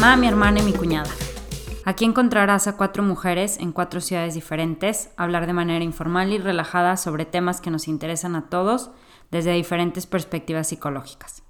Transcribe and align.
mamá, 0.00 0.14
mi 0.14 0.28
hermana 0.28 0.60
y 0.60 0.62
mi 0.62 0.72
cuñada. 0.72 1.10
Aquí 1.84 2.04
encontrarás 2.04 2.68
a 2.68 2.76
cuatro 2.76 3.02
mujeres 3.02 3.58
en 3.58 3.72
cuatro 3.72 4.00
ciudades 4.00 4.34
diferentes 4.34 5.10
hablar 5.16 5.48
de 5.48 5.52
manera 5.52 5.84
informal 5.84 6.32
y 6.32 6.38
relajada 6.38 6.96
sobre 6.96 7.24
temas 7.24 7.60
que 7.60 7.72
nos 7.72 7.88
interesan 7.88 8.36
a 8.36 8.48
todos 8.48 8.92
desde 9.32 9.52
diferentes 9.54 10.06
perspectivas 10.06 10.68
psicológicas. 10.68 11.42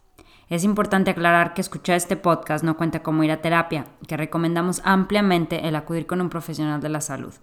Es 0.48 0.64
importante 0.64 1.10
aclarar 1.10 1.52
que 1.52 1.60
escuchar 1.60 1.96
este 1.96 2.16
podcast 2.16 2.64
no 2.64 2.78
cuenta 2.78 3.02
como 3.02 3.22
ir 3.22 3.32
a 3.32 3.42
terapia, 3.42 3.84
que 4.06 4.16
recomendamos 4.16 4.80
ampliamente 4.82 5.68
el 5.68 5.76
acudir 5.76 6.06
con 6.06 6.22
un 6.22 6.30
profesional 6.30 6.80
de 6.80 6.88
la 6.88 7.02
salud. 7.02 7.34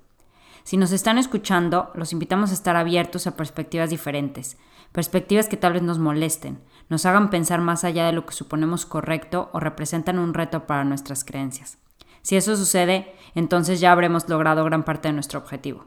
Si 0.64 0.76
nos 0.76 0.92
están 0.92 1.20
escuchando, 1.20 1.92
los 1.94 2.14
invitamos 2.14 2.50
a 2.50 2.56
estar 2.56 2.76
abiertos 2.76 3.28
a 3.28 3.36
perspectivas 3.36 3.92
diferentes, 3.92 4.58
perspectivas 4.95 5.49
que 5.49 5.58
tal 5.58 5.73
vez 5.73 5.81
nos 5.81 5.99
molesten, 5.99 6.62
nos 6.88 7.05
hagan 7.05 7.30
pensar 7.30 7.59
más 7.59 7.84
allá 7.84 8.05
de 8.05 8.13
lo 8.13 8.26
que 8.26 8.34
suponemos 8.34 8.86
correcto 8.86 9.49
o 9.52 9.59
representan 9.59 10.17
un 10.17 10.34
reto 10.34 10.67
para 10.67 10.86
nuestras 10.86 11.26
creencias. 11.26 11.77
Si 12.22 12.38
eso 12.38 12.55
sucede, 12.55 13.13
entonces 13.36 13.81
ya 13.81 13.91
habremos 13.91 14.30
logrado 14.30 14.63
gran 14.63 14.84
parte 14.86 15.09
de 15.09 15.13
nuestro 15.13 15.38
objetivo. 15.38 15.84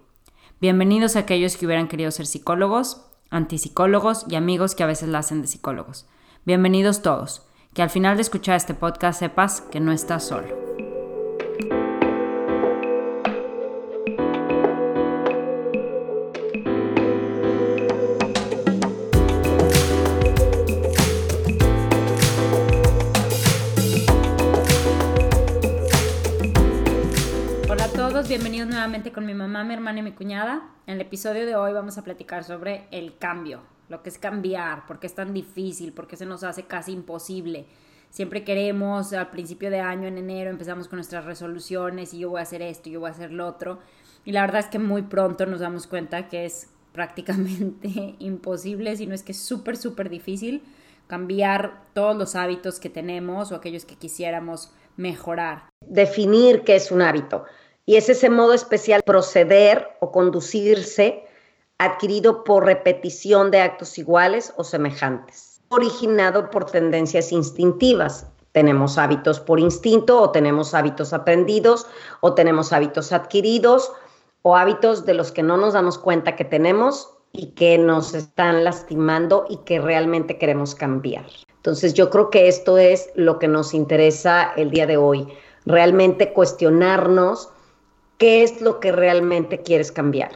Bienvenidos 0.61 1.17
a 1.17 1.21
aquellos 1.21 1.57
que 1.57 1.65
hubieran 1.65 1.89
querido 1.89 2.11
ser 2.11 2.27
psicólogos, 2.27 3.07
antipsicólogos 3.31 4.27
y 4.29 4.35
amigos 4.35 4.75
que 4.75 4.83
a 4.83 4.87
veces 4.87 5.09
la 5.09 5.21
hacen 5.21 5.41
de 5.41 5.49
psicólogos. 5.49 6.07
Bienvenidos 6.45 7.01
todos. 7.01 7.47
Que 7.73 7.81
al 7.81 7.91
final 7.91 8.17
de 8.17 8.23
escuchar 8.23 8.57
este 8.57 8.75
podcast 8.75 9.21
sepas 9.21 9.63
que 9.63 9.81
no 9.81 9.91
estás 9.91 10.27
solo. 10.27 10.88
Bienvenidos 28.29 28.69
nuevamente 28.69 29.11
con 29.11 29.25
mi 29.25 29.33
mamá, 29.33 29.65
mi 29.65 29.73
hermana 29.73 30.01
y 30.01 30.03
mi 30.03 30.13
cuñada. 30.13 30.69
En 30.87 30.97
el 30.97 31.01
episodio 31.01 31.47
de 31.47 31.57
hoy 31.57 31.73
vamos 31.73 31.97
a 31.97 32.05
platicar 32.05 32.45
sobre 32.45 32.87
el 32.91 33.17
cambio, 33.17 33.63
lo 33.89 34.03
que 34.03 34.11
es 34.11 34.19
cambiar, 34.19 34.85
por 34.85 35.01
qué 35.01 35.07
es 35.07 35.15
tan 35.15 35.33
difícil, 35.33 35.95
por 35.95 36.07
qué 36.07 36.17
se 36.17 36.27
nos 36.27 36.45
hace 36.45 36.65
casi 36.65 36.93
imposible. 36.93 37.65
Siempre 38.11 38.45
queremos, 38.45 39.15
al 39.15 39.31
principio 39.31 39.71
de 39.71 39.81
año, 39.81 40.07
en 40.09 40.19
enero, 40.19 40.51
empezamos 40.51 40.89
con 40.89 40.99
nuestras 40.99 41.25
resoluciones 41.25 42.13
y 42.13 42.19
yo 42.19 42.29
voy 42.29 42.41
a 42.41 42.43
hacer 42.43 42.61
esto, 42.61 42.91
yo 42.91 43.01
voy 43.01 43.09
a 43.09 43.13
hacer 43.13 43.33
lo 43.33 43.47
otro. 43.47 43.79
Y 44.27 44.33
la 44.33 44.43
verdad 44.43 44.61
es 44.61 44.67
que 44.67 44.79
muy 44.79 45.03
pronto 45.03 45.47
nos 45.47 45.61
damos 45.61 45.87
cuenta 45.87 46.29
que 46.29 46.45
es 46.45 46.69
prácticamente 46.93 48.15
imposible, 48.19 48.95
si 48.97 49.07
no 49.07 49.15
es 49.15 49.23
que 49.23 49.33
es 49.33 49.41
súper, 49.41 49.79
súper 49.79 50.11
difícil 50.11 50.63
cambiar 51.07 51.87
todos 51.95 52.15
los 52.15 52.35
hábitos 52.35 52.79
que 52.79 52.91
tenemos 52.91 53.53
o 53.53 53.55
aquellos 53.55 53.87
que 53.87 53.97
quisiéramos 53.97 54.71
mejorar. 54.99 55.71
Definir 55.87 56.65
qué 56.65 56.77
es 56.77 56.93
un 56.93 57.01
hábito. 57.01 57.47
Y 57.89 57.97
es 57.97 58.11
ese 58.11 58.29
modo 58.29 58.53
especial 58.53 59.01
proceder 59.03 59.89
o 60.01 60.13
conducirse 60.13 61.25
adquirido 61.79 62.45
por 62.45 62.67
repetición 62.67 63.51
de 63.51 63.63
actos 63.63 63.97
iguales 63.97 64.53
o 64.59 64.65
semejantes, 64.65 65.63
originado 65.71 66.51
por 66.51 66.67
tendencias 66.67 67.33
instintivas. 67.33 68.27
Tenemos 68.53 68.99
hábitos 68.99 69.41
por 69.41 69.59
instinto 69.59 70.21
o 70.21 70.31
tenemos 70.33 70.75
hábitos 70.75 71.15
aprendidos 71.15 71.87
o 72.21 72.35
tenemos 72.35 72.75
hábitos 72.75 73.11
adquiridos 73.11 73.91
o 74.43 74.55
hábitos 74.55 75.07
de 75.07 75.15
los 75.15 75.33
que 75.33 75.43
no 75.43 75.57
nos 75.57 75.73
damos 75.73 75.97
cuenta 75.97 76.37
que 76.37 76.45
tenemos 76.45 77.15
y 77.33 77.53
que 77.53 77.79
nos 77.79 78.13
están 78.13 78.65
lastimando 78.65 79.47
y 79.49 79.57
que 79.65 79.81
realmente 79.81 80.37
queremos 80.37 80.75
cambiar. 80.75 81.25
Entonces 81.57 81.95
yo 81.95 82.11
creo 82.11 82.29
que 82.29 82.49
esto 82.49 82.77
es 82.77 83.09
lo 83.15 83.39
que 83.39 83.49
nos 83.49 83.73
interesa 83.73 84.53
el 84.59 84.71
día 84.71 84.87
de 84.87 84.99
hoy, 84.99 85.27
realmente 85.65 86.35
cuestionarnos 86.35 87.49
qué 88.19 88.43
es 88.43 88.61
lo 88.61 88.81
que 88.81 88.93
realmente 88.93 89.63
quieres 89.63 89.91
cambiar, 89.91 90.33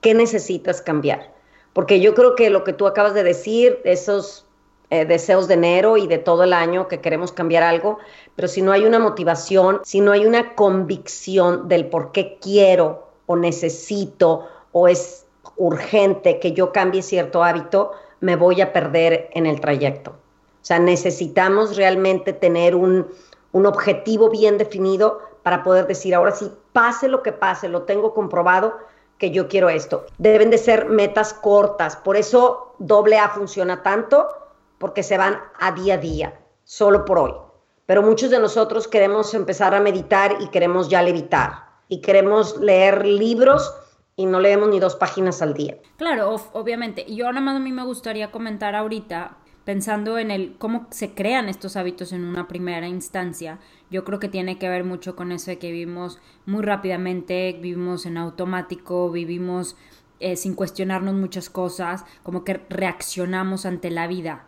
qué 0.00 0.14
necesitas 0.14 0.82
cambiar. 0.82 1.32
Porque 1.72 2.00
yo 2.00 2.14
creo 2.14 2.34
que 2.34 2.50
lo 2.50 2.64
que 2.64 2.72
tú 2.72 2.86
acabas 2.86 3.14
de 3.14 3.22
decir, 3.22 3.78
esos 3.84 4.46
eh, 4.88 5.04
deseos 5.04 5.46
de 5.46 5.54
enero 5.54 5.96
y 5.96 6.08
de 6.08 6.18
todo 6.18 6.42
el 6.42 6.52
año 6.52 6.88
que 6.88 7.00
queremos 7.00 7.30
cambiar 7.30 7.62
algo, 7.62 7.98
pero 8.34 8.48
si 8.48 8.60
no 8.60 8.72
hay 8.72 8.84
una 8.84 8.98
motivación, 8.98 9.80
si 9.84 10.00
no 10.00 10.10
hay 10.10 10.26
una 10.26 10.56
convicción 10.56 11.68
del 11.68 11.86
por 11.86 12.10
qué 12.10 12.38
quiero 12.40 13.06
o 13.26 13.36
necesito 13.36 14.48
o 14.72 14.88
es 14.88 15.26
urgente 15.56 16.40
que 16.40 16.52
yo 16.52 16.72
cambie 16.72 17.02
cierto 17.02 17.44
hábito, 17.44 17.92
me 18.20 18.34
voy 18.34 18.60
a 18.62 18.72
perder 18.72 19.30
en 19.34 19.46
el 19.46 19.60
trayecto. 19.60 20.10
O 20.10 20.64
sea, 20.64 20.78
necesitamos 20.78 21.76
realmente 21.76 22.32
tener 22.32 22.74
un, 22.74 23.06
un 23.52 23.66
objetivo 23.66 24.28
bien 24.28 24.58
definido 24.58 25.20
para 25.42 25.62
poder 25.62 25.86
decir, 25.86 26.14
ahora 26.14 26.32
sí, 26.32 26.50
pase 26.72 27.08
lo 27.08 27.22
que 27.22 27.32
pase, 27.32 27.68
lo 27.68 27.82
tengo 27.82 28.14
comprobado 28.14 28.78
que 29.18 29.30
yo 29.30 29.48
quiero 29.48 29.68
esto. 29.68 30.06
Deben 30.18 30.50
de 30.50 30.58
ser 30.58 30.86
metas 30.86 31.34
cortas, 31.34 31.96
por 31.96 32.16
eso 32.16 32.74
doble 32.78 33.18
A 33.18 33.28
funciona 33.28 33.82
tanto, 33.82 34.28
porque 34.78 35.02
se 35.02 35.18
van 35.18 35.38
a 35.58 35.72
día 35.72 35.94
a 35.94 35.98
día, 35.98 36.40
solo 36.64 37.04
por 37.04 37.18
hoy. 37.18 37.34
Pero 37.86 38.02
muchos 38.02 38.30
de 38.30 38.38
nosotros 38.38 38.88
queremos 38.88 39.34
empezar 39.34 39.74
a 39.74 39.80
meditar 39.80 40.36
y 40.40 40.48
queremos 40.48 40.88
ya 40.88 41.02
levitar, 41.02 41.66
y 41.88 42.00
queremos 42.00 42.58
leer 42.58 43.04
libros 43.04 43.74
y 44.16 44.26
no 44.26 44.38
leemos 44.40 44.68
ni 44.68 44.78
dos 44.78 44.96
páginas 44.96 45.42
al 45.42 45.54
día. 45.54 45.78
Claro, 45.96 46.36
obviamente. 46.52 47.04
Yo 47.08 47.26
nada 47.26 47.40
más 47.40 47.56
a 47.56 47.60
mí 47.60 47.72
me 47.72 47.84
gustaría 47.84 48.30
comentar 48.30 48.74
ahorita, 48.74 49.38
pensando 49.64 50.18
en 50.18 50.30
el 50.30 50.56
cómo 50.58 50.86
se 50.90 51.14
crean 51.14 51.48
estos 51.48 51.76
hábitos 51.76 52.12
en 52.12 52.24
una 52.24 52.48
primera 52.48 52.86
instancia, 52.86 53.58
yo 53.90 54.04
creo 54.04 54.18
que 54.18 54.28
tiene 54.28 54.58
que 54.58 54.68
ver 54.68 54.84
mucho 54.84 55.16
con 55.16 55.32
eso 55.32 55.50
de 55.50 55.58
que 55.58 55.72
vivimos 55.72 56.20
muy 56.46 56.62
rápidamente, 56.62 57.56
vivimos 57.60 58.06
en 58.06 58.16
automático, 58.16 59.10
vivimos 59.10 59.76
eh, 60.20 60.36
sin 60.36 60.54
cuestionarnos 60.54 61.14
muchas 61.14 61.50
cosas, 61.50 62.04
como 62.22 62.44
que 62.44 62.60
reaccionamos 62.68 63.66
ante 63.66 63.90
la 63.90 64.06
vida. 64.06 64.46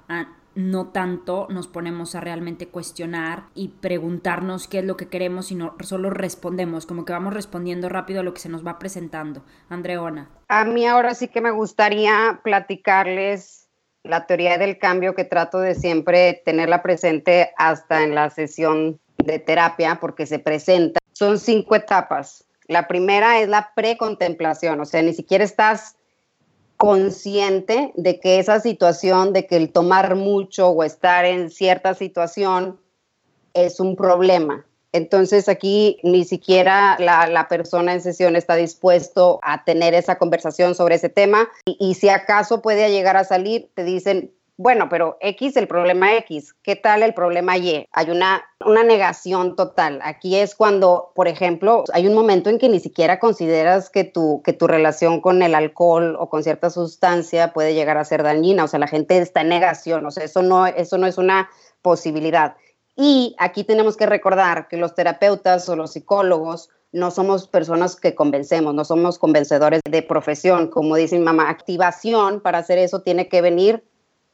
no 0.54 0.88
tanto 0.88 1.47
nos 1.48 1.66
ponemos 1.66 2.14
a 2.14 2.20
realmente 2.20 2.69
cuestionar 2.69 3.44
y 3.54 3.69
preguntarnos 3.69 4.69
qué 4.69 4.80
es 4.80 4.84
lo 4.84 4.98
que 4.98 5.08
queremos, 5.08 5.47
sino 5.47 5.74
solo 5.80 6.10
respondemos, 6.10 6.84
como 6.84 7.06
que 7.06 7.14
vamos 7.14 7.32
respondiendo 7.32 7.88
rápido 7.88 8.20
a 8.20 8.22
lo 8.22 8.34
que 8.34 8.41
se 8.41 8.50
nos 8.50 8.66
va 8.66 8.78
presentando. 8.78 9.42
Andreona. 9.70 10.28
A 10.48 10.66
mí 10.66 10.86
ahora 10.86 11.14
sí 11.14 11.28
que 11.28 11.41
me 11.41 11.50
gustaría 11.50 12.41
platicarles 12.44 13.70
la 14.04 14.26
teoría 14.26 14.59
del 14.59 14.78
cambio 14.78 15.14
que 15.14 15.24
trato 15.24 15.59
de 15.59 15.74
siempre 15.74 16.42
tenerla 16.44 16.82
presente 16.82 17.53
hasta 17.56 18.03
en 18.03 18.14
la 18.14 18.28
sesión 18.28 19.00
de 19.25 19.38
terapia 19.38 19.99
porque 20.00 20.27
se 20.27 20.38
presenta. 20.38 21.00
Son 21.12 21.38
cinco 21.38 21.75
etapas. 21.75 22.44
La 22.69 22.88
primera 22.88 23.41
es 23.41 23.49
la 23.49 23.72
precontemplación, 23.75 24.81
o 24.81 24.84
sea, 24.84 25.03
ni 25.03 25.12
siquiera 25.12 25.44
estás 25.44 25.97
consciente 26.77 27.93
de 27.97 28.19
que 28.19 28.38
esa 28.38 28.60
situación, 28.60 29.33
de 29.33 29.47
que 29.47 29.56
el 29.56 29.71
tomar 29.72 30.16
mucho 30.16 30.69
o 30.69 30.83
estar 30.83 31.25
en 31.25 31.50
cierta 31.50 31.94
situación 31.94 32.81
es 33.55 33.78
un 33.78 33.94
problema. 33.94 34.66
Entonces 34.93 35.49
aquí 35.49 35.99
ni 36.03 36.25
siquiera 36.25 36.97
la, 36.99 37.47
persona 37.49 37.94
en 37.94 38.03
sesión 38.03 38.37
está 38.37 38.56
dispuesto 38.56 39.41
a 39.43 39.65
tener 39.65 39.94
esa 39.94 40.19
conversación 40.19 40.75
sobre 40.75 40.97
ese 40.97 41.09
tema 41.09 41.49
y, 41.65 41.94
si 41.94 42.10
acaso 42.10 42.60
puede 42.60 42.91
llegar 42.91 43.16
a 43.16 43.25
salir, 43.25 43.71
te 43.75 43.84
dicen, 43.84 44.33
bueno, 44.59 44.89
pero 44.91 45.17
X, 45.21 45.57
el 45.57 45.67
problema 45.67 46.15
X, 46.19 46.55
¿qué 46.63 46.77
tal 46.77 47.03
el 47.03 47.15
problema 47.15 47.57
Y? 47.57 47.89
Hay 47.91 48.10
una, 48.10 48.45
una 48.65 48.84
negación 48.84 49.57
total. 49.57 50.01
Aquí 50.04 50.37
es 50.37 50.54
cuando, 50.54 51.10
por 51.15 51.27
ejemplo, 51.27 51.84
hay 51.95 52.07
un 52.07 52.15
momento 52.15 52.51
en 52.51 52.59
que 52.59 52.69
ni 52.69 52.78
siquiera 52.78 53.19
consideras 53.19 53.89
que 53.89 54.04
tu, 54.04 54.43
que 54.45 54.53
tu 54.53 54.66
relación 54.66 55.21
con 55.21 55.43
el 55.43 55.54
alcohol 55.54 56.16
o 56.19 56.28
con 56.28 56.43
cierta 56.43 56.69
sustancia 56.69 57.53
puede 57.53 57.75
llegar 57.75 57.97
a 57.97 58.04
ser 58.04 58.22
dañina. 58.22 58.65
O 58.65 58.69
sea, 58.69 58.78
la 58.78 58.89
gente 58.89 59.16
está 59.19 59.41
en 59.41 59.49
negación. 59.49 60.04
O 60.04 60.10
sea, 60.10 60.25
eso 60.25 60.43
no, 60.43 60.66
eso 60.66 60.98
no 60.98 61.07
es 61.07 61.16
una 61.16 61.48
posibilidad. 61.81 62.55
Y 62.95 63.34
aquí 63.39 63.65
tenemos 63.65 63.97
que 63.97 64.07
recordar 64.07 64.69
que 64.69 64.77
los 64.77 64.95
terapeutas 64.95 65.66
o 65.71 65.77
los 65.77 65.93
psicólogos 65.93 66.69
no 66.93 67.10
somos 67.10 67.48
personas 67.48 67.97
que 67.97 68.15
convencemos, 68.15 68.75
no 68.75 68.84
somos 68.84 69.19
convencedores 69.19 69.81
de 69.91 70.03
profesión. 70.03 70.69
Como 70.69 70.95
dice 70.97 71.19
mi 71.19 71.25
mamá, 71.25 71.48
activación 71.48 72.41
para 72.41 72.59
hacer 72.59 72.78
eso 72.78 73.01
tiene 73.01 73.28
que 73.28 73.41
venir 73.41 73.83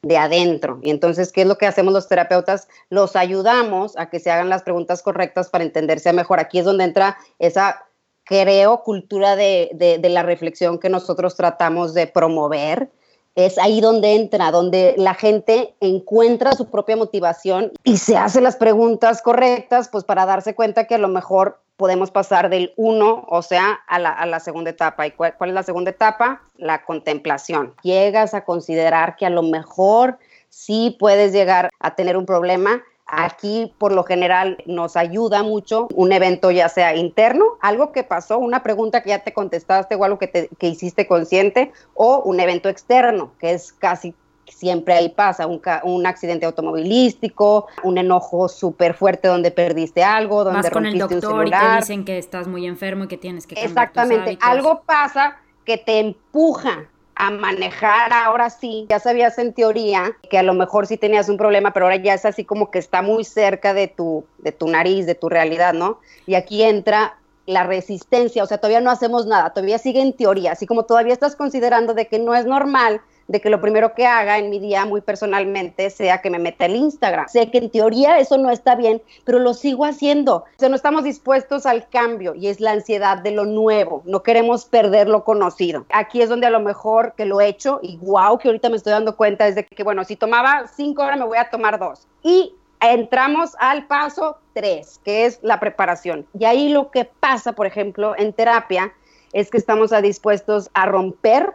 de 0.01 0.17
adentro. 0.17 0.79
Y 0.81 0.89
entonces, 0.89 1.31
¿qué 1.31 1.41
es 1.41 1.47
lo 1.47 1.57
que 1.57 1.67
hacemos 1.67 1.93
los 1.93 2.07
terapeutas? 2.07 2.67
Los 2.89 3.15
ayudamos 3.15 3.97
a 3.97 4.09
que 4.09 4.19
se 4.19 4.31
hagan 4.31 4.49
las 4.49 4.63
preguntas 4.63 5.01
correctas 5.01 5.49
para 5.49 5.63
entenderse 5.63 6.13
mejor. 6.13 6.39
Aquí 6.39 6.59
es 6.59 6.65
donde 6.65 6.85
entra 6.85 7.17
esa, 7.37 7.85
creo, 8.23 8.83
cultura 8.83 9.35
de, 9.35 9.69
de 9.99 10.09
la 10.09 10.23
reflexión 10.23 10.79
que 10.79 10.89
nosotros 10.89 11.35
tratamos 11.35 11.93
de 11.93 12.07
promover 12.07 12.89
es 13.35 13.57
ahí 13.57 13.79
donde 13.79 14.15
entra, 14.15 14.51
donde 14.51 14.95
la 14.97 15.13
gente 15.13 15.75
encuentra 15.79 16.53
su 16.53 16.69
propia 16.69 16.97
motivación 16.97 17.71
y 17.83 17.97
se 17.97 18.17
hace 18.17 18.41
las 18.41 18.57
preguntas 18.57 19.21
correctas, 19.21 19.87
pues 19.89 20.03
para 20.03 20.25
darse 20.25 20.55
cuenta 20.55 20.87
que 20.87 20.95
a 20.95 20.99
lo 20.99 21.07
mejor 21.07 21.61
podemos 21.79 22.11
pasar 22.11 22.49
del 22.49 22.73
uno, 22.75 23.25
o 23.29 23.41
sea, 23.41 23.79
a 23.87 23.97
la, 23.97 24.39
segunda 24.41 24.69
etapa. 24.69 25.07
¿Y 25.07 25.11
cuál, 25.11 25.35
cuál, 25.37 25.51
es 25.51 25.53
la 25.55 25.63
segunda 25.63 25.91
etapa? 25.91 26.41
La 26.57 26.83
contemplación. 26.83 27.73
Llegas 27.81 28.33
a 28.33 28.43
considerar 28.43 29.15
que 29.15 29.25
a 29.25 29.29
lo 29.29 29.41
mejor 29.41 30.19
sí 30.49 30.97
puedes 30.99 31.31
llegar 31.31 31.69
a 31.79 31.95
tener 31.95 32.17
un 32.17 32.25
problema 32.25 32.83
Aquí, 33.11 33.73
por 33.79 33.91
lo 33.91 34.03
general, 34.03 34.57
nos 34.67 34.95
ayuda 34.95 35.41
mucho 35.41 35.87
un 35.95 36.11
evento 36.11 36.51
ya 36.51 36.69
sea 36.69 36.95
interno, 36.95 37.57
algo 37.59 37.91
que 37.91 38.03
pasó, 38.03 38.37
una 38.37 38.61
pregunta 38.61 39.01
que 39.01 39.09
ya 39.09 39.23
te 39.23 39.33
contestaste 39.33 39.95
o 39.95 40.03
algo 40.03 40.19
que, 40.19 40.27
te, 40.27 40.49
que 40.59 40.67
hiciste 40.67 41.07
consciente, 41.07 41.71
o 41.95 42.21
un 42.23 42.39
evento 42.39 42.69
externo, 42.69 43.31
que 43.39 43.53
es 43.53 43.73
casi 43.73 44.13
siempre 44.49 44.93
ahí 44.93 45.09
pasa, 45.09 45.47
un, 45.47 45.61
un 45.83 46.05
accidente 46.05 46.45
automovilístico, 46.45 47.67
un 47.83 47.97
enojo 47.97 48.47
súper 48.47 48.93
fuerte 48.93 49.27
donde 49.27 49.51
perdiste 49.51 50.03
algo, 50.03 50.43
donde 50.43 50.61
Vas 50.61 50.71
con 50.71 50.85
el 50.85 50.97
doctor 50.97 51.47
y 51.47 51.51
te 51.51 51.75
dicen 51.77 52.05
que 52.05 52.17
estás 52.17 52.47
muy 52.47 52.65
enfermo 52.65 53.05
y 53.05 53.07
que 53.07 53.17
tienes 53.17 53.47
que 53.47 53.55
cambiar 53.55 53.69
Exactamente, 53.69 54.37
algo 54.41 54.81
pasa 54.85 55.37
que 55.65 55.77
te 55.77 55.99
empuja 55.99 56.87
a 57.19 57.31
manejar 57.31 58.13
ahora 58.13 58.49
sí. 58.49 58.85
Ya 58.89 58.99
sabías 58.99 59.37
en 59.37 59.53
teoría 59.53 60.15
que 60.29 60.37
a 60.37 60.43
lo 60.43 60.53
mejor 60.53 60.87
sí 60.87 60.95
tenías 60.95 61.27
un 61.27 61.37
problema, 61.37 61.73
pero 61.73 61.85
ahora 61.85 61.97
ya 61.97 62.13
es 62.13 62.25
así 62.25 62.45
como 62.45 62.71
que 62.71 62.79
está 62.79 63.01
muy 63.01 63.25
cerca 63.25 63.73
de 63.73 63.89
tu, 63.89 64.23
de 64.37 64.53
tu 64.53 64.69
nariz, 64.69 65.05
de 65.05 65.15
tu 65.15 65.27
realidad, 65.27 65.73
¿no? 65.73 65.99
Y 66.25 66.35
aquí 66.35 66.63
entra 66.63 67.17
la 67.45 67.63
resistencia, 67.63 68.43
o 68.43 68.45
sea, 68.45 68.59
todavía 68.59 68.79
no 68.79 68.89
hacemos 68.89 69.25
nada, 69.25 69.49
todavía 69.49 69.79
sigue 69.79 70.01
en 70.01 70.13
teoría, 70.13 70.53
así 70.53 70.65
como 70.65 70.83
todavía 70.83 71.13
estás 71.13 71.35
considerando 71.35 71.93
de 71.93 72.07
que 72.07 72.19
no 72.19 72.35
es 72.35 72.45
normal 72.45 73.01
de 73.29 73.39
que 73.39 73.49
lo 73.49 73.61
primero 73.61 73.93
que 73.93 74.07
haga 74.07 74.39
en 74.39 74.49
mi 74.49 74.59
día 74.59 74.85
muy 74.85 75.01
personalmente 75.01 75.91
sea 75.91 76.19
que 76.19 76.31
me 76.31 76.39
meta 76.39 76.65
el 76.65 76.75
Instagram. 76.75 77.27
Sé 77.29 77.49
que 77.51 77.59
en 77.59 77.69
teoría 77.69 78.17
eso 78.17 78.37
no 78.39 78.49
está 78.49 78.75
bien, 78.75 79.01
pero 79.23 79.37
lo 79.37 79.53
sigo 79.53 79.85
haciendo. 79.85 80.37
O 80.37 80.45
sea, 80.57 80.67
no 80.67 80.75
estamos 80.75 81.03
dispuestos 81.03 81.67
al 81.67 81.87
cambio 81.89 82.33
y 82.33 82.47
es 82.47 82.59
la 82.59 82.71
ansiedad 82.71 83.19
de 83.19 83.31
lo 83.31 83.45
nuevo. 83.45 84.01
No 84.05 84.23
queremos 84.23 84.65
perder 84.65 85.07
lo 85.07 85.23
conocido. 85.23 85.85
Aquí 85.93 86.23
es 86.23 86.29
donde 86.29 86.47
a 86.47 86.49
lo 86.49 86.59
mejor 86.59 87.13
que 87.15 87.25
lo 87.25 87.39
he 87.39 87.47
hecho 87.47 87.79
y 87.83 87.97
wow, 87.97 88.39
que 88.39 88.47
ahorita 88.47 88.69
me 88.69 88.77
estoy 88.77 88.93
dando 88.93 89.15
cuenta 89.15 89.47
es 89.47 89.53
de 89.53 89.63
que, 89.63 89.83
bueno, 89.83 90.03
si 90.03 90.15
tomaba 90.15 90.65
cinco 90.67 91.03
horas 91.03 91.19
me 91.19 91.25
voy 91.25 91.37
a 91.37 91.51
tomar 91.51 91.77
dos. 91.77 92.07
Y 92.23 92.55
entramos 92.81 93.55
al 93.59 93.85
paso 93.85 94.39
tres, 94.53 94.99
que 95.05 95.25
es 95.25 95.39
la 95.43 95.59
preparación. 95.59 96.25
Y 96.37 96.45
ahí 96.45 96.69
lo 96.69 96.89
que 96.89 97.05
pasa, 97.05 97.53
por 97.53 97.67
ejemplo, 97.67 98.15
en 98.17 98.33
terapia, 98.33 98.91
es 99.33 99.51
que 99.51 99.57
estamos 99.57 99.91
dispuestos 100.01 100.71
a 100.73 100.87
romper 100.87 101.53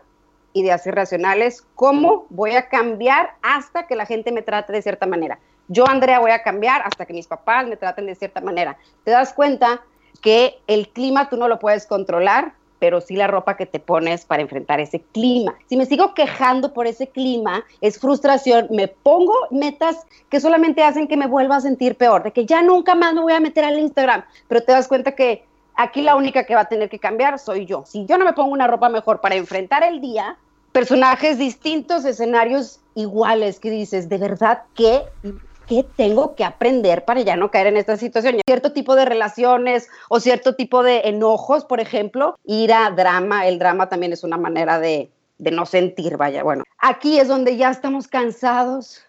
ideas 0.54 0.86
irracionales, 0.86 1.66
cómo 1.74 2.26
voy 2.30 2.52
a 2.52 2.68
cambiar 2.68 3.34
hasta 3.42 3.86
que 3.86 3.96
la 3.96 4.06
gente 4.06 4.32
me 4.32 4.40
trate 4.40 4.72
de 4.72 4.80
cierta 4.80 5.06
manera. 5.06 5.38
Yo, 5.68 5.86
Andrea, 5.86 6.20
voy 6.20 6.30
a 6.30 6.42
cambiar 6.42 6.82
hasta 6.82 7.04
que 7.04 7.12
mis 7.12 7.26
papás 7.26 7.66
me 7.66 7.76
traten 7.76 8.06
de 8.06 8.14
cierta 8.14 8.40
manera. 8.40 8.78
Te 9.04 9.10
das 9.10 9.34
cuenta 9.34 9.82
que 10.22 10.58
el 10.66 10.88
clima 10.88 11.28
tú 11.28 11.36
no 11.36 11.48
lo 11.48 11.58
puedes 11.58 11.86
controlar, 11.86 12.54
pero 12.78 13.00
sí 13.00 13.16
la 13.16 13.26
ropa 13.26 13.56
que 13.56 13.66
te 13.66 13.80
pones 13.80 14.26
para 14.26 14.42
enfrentar 14.42 14.78
ese 14.78 15.00
clima. 15.00 15.54
Si 15.66 15.76
me 15.76 15.86
sigo 15.86 16.12
quejando 16.14 16.74
por 16.74 16.86
ese 16.86 17.08
clima, 17.08 17.64
es 17.80 17.98
frustración, 17.98 18.68
me 18.70 18.88
pongo 18.88 19.34
metas 19.50 20.06
que 20.28 20.38
solamente 20.38 20.82
hacen 20.82 21.08
que 21.08 21.16
me 21.16 21.26
vuelva 21.26 21.56
a 21.56 21.60
sentir 21.60 21.96
peor, 21.96 22.22
de 22.22 22.32
que 22.32 22.44
ya 22.44 22.62
nunca 22.62 22.94
más 22.94 23.14
me 23.14 23.22
voy 23.22 23.32
a 23.32 23.40
meter 23.40 23.64
al 23.64 23.78
Instagram, 23.78 24.24
pero 24.48 24.62
te 24.62 24.72
das 24.72 24.86
cuenta 24.86 25.12
que 25.12 25.46
aquí 25.76 26.02
la 26.02 26.16
única 26.16 26.44
que 26.44 26.54
va 26.54 26.62
a 26.62 26.68
tener 26.68 26.88
que 26.88 26.98
cambiar 26.98 27.38
soy 27.38 27.66
yo. 27.66 27.84
Si 27.86 28.06
yo 28.06 28.18
no 28.18 28.24
me 28.24 28.32
pongo 28.32 28.52
una 28.52 28.66
ropa 28.66 28.88
mejor 28.88 29.20
para 29.20 29.34
enfrentar 29.34 29.82
el 29.82 30.00
día, 30.00 30.38
personajes 30.72 31.38
distintos, 31.38 32.04
escenarios 32.04 32.80
iguales, 32.94 33.60
que 33.60 33.70
dices, 33.70 34.08
de 34.08 34.18
verdad, 34.18 34.62
¿qué, 34.74 35.02
¿qué 35.66 35.84
tengo 35.96 36.34
que 36.34 36.44
aprender 36.44 37.04
para 37.04 37.20
ya 37.20 37.36
no 37.36 37.50
caer 37.50 37.68
en 37.68 37.76
esta 37.76 37.96
situación? 37.96 38.36
Cierto 38.46 38.72
tipo 38.72 38.94
de 38.96 39.04
relaciones 39.04 39.88
o 40.08 40.20
cierto 40.20 40.54
tipo 40.54 40.82
de 40.82 41.02
enojos, 41.04 41.64
por 41.64 41.80
ejemplo, 41.80 42.36
ir 42.44 42.72
a 42.72 42.90
drama, 42.90 43.46
el 43.46 43.58
drama 43.58 43.88
también 43.88 44.12
es 44.12 44.24
una 44.24 44.36
manera 44.36 44.78
de, 44.78 45.10
de 45.38 45.50
no 45.50 45.66
sentir, 45.66 46.16
vaya, 46.16 46.42
bueno, 46.42 46.64
aquí 46.78 47.18
es 47.18 47.28
donde 47.28 47.56
ya 47.56 47.70
estamos 47.70 48.08
cansados 48.08 49.04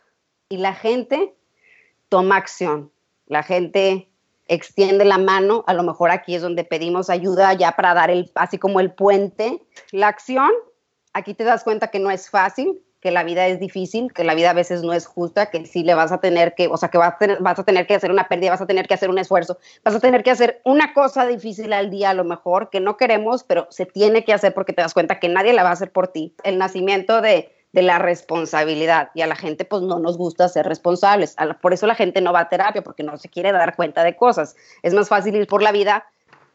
y 0.50 0.58
la 0.58 0.74
gente 0.74 1.34
toma 2.10 2.38
acción, 2.38 2.92
la 3.28 3.44
gente 3.44 4.10
extiende 4.48 5.06
la 5.06 5.18
mano, 5.18 5.64
a 5.68 5.74
lo 5.74 5.84
mejor 5.84 6.12
aquí 6.12 6.36
es 6.36 6.42
donde 6.42 6.64
pedimos 6.64 7.10
ayuda 7.10 7.54
ya 7.54 7.72
para 7.74 7.94
dar 7.94 8.12
el, 8.12 8.32
así 8.36 8.58
como 8.58 8.80
el 8.80 8.92
puente, 8.92 9.64
la 9.92 10.08
acción 10.08 10.52
aquí 11.16 11.34
te 11.34 11.46
das 11.46 11.64
cuenta 11.64 11.88
que 11.88 12.00
no 12.00 12.12
es 12.12 12.30
fácil, 12.30 12.82
que 13.00 13.10
la 13.10 13.24
vida 13.24 13.48
es 13.48 13.60
difícil, 13.60 14.12
que 14.12 14.24
la 14.24 14.36
vida 14.36 14.50
a 14.50 14.54
veces 14.54 14.82
no 14.82 14.92
es 14.92 15.06
justa, 15.06 15.50
que 15.50 15.66
sí 15.66 15.84
le 15.84 15.94
vas 15.94 16.12
a 16.12 16.20
tener 16.20 16.56
que, 16.56 16.68
o 16.68 16.76
sea, 16.76 16.90
que 16.90 16.98
vas 16.98 17.14
a 17.14 17.18
tener, 17.18 17.38
vas 17.40 17.58
a 17.58 17.64
tener 17.64 17.88
que 17.88 17.96
hacer 17.96 18.12
una 18.12 18.28
pérdida, 18.28 18.50
vas 18.50 18.62
a 18.62 18.66
tener 18.66 18.88
que 18.88 18.96
hacer 18.96 19.10
un 19.10 19.18
esfuerzo, 19.18 19.58
vas 19.84 19.96
a 19.96 20.00
tener 20.00 20.24
que 20.24 20.32
hacer 20.32 20.62
una 20.66 20.94
cosa 20.94 21.26
difícil 21.26 21.72
al 21.72 21.90
día 21.90 22.10
a 22.10 22.14
lo 22.14 22.26
mejor, 22.26 22.70
que 22.70 22.82
no 22.82 22.98
queremos, 22.98 23.44
pero 23.44 23.68
se 23.70 23.86
tiene 23.86 24.26
que 24.26 24.34
hacer 24.34 24.54
porque 24.54 24.74
te 24.74 24.82
das 24.82 24.94
cuenta 24.94 25.20
que 25.20 25.30
nadie 25.30 25.54
la 25.54 25.64
va 25.64 25.70
a 25.70 25.74
hacer 25.74 25.92
por 25.92 26.10
ti. 26.10 26.36
El 26.44 26.58
nacimiento 26.58 27.22
de, 27.22 27.55
de 27.76 27.82
la 27.82 28.00
responsabilidad 28.00 29.10
y 29.14 29.22
a 29.22 29.28
la 29.28 29.36
gente 29.36 29.66
pues 29.66 29.82
no 29.82 30.00
nos 30.00 30.18
gusta 30.18 30.48
ser 30.48 30.66
responsables. 30.66 31.36
Por 31.62 31.74
eso 31.74 31.86
la 31.86 31.94
gente 31.94 32.22
no 32.22 32.32
va 32.32 32.40
a 32.40 32.50
terapia, 32.50 32.82
porque 32.82 33.04
no 33.04 33.18
se 33.18 33.28
quiere 33.28 33.52
dar 33.52 33.76
cuenta 33.76 34.02
de 34.06 34.16
cosas. 34.16 34.56
Es 34.82 34.94
más 34.94 35.10
fácil 35.10 35.36
ir 35.36 35.46
por 35.46 35.62
la 35.62 35.74
vida 35.74 36.06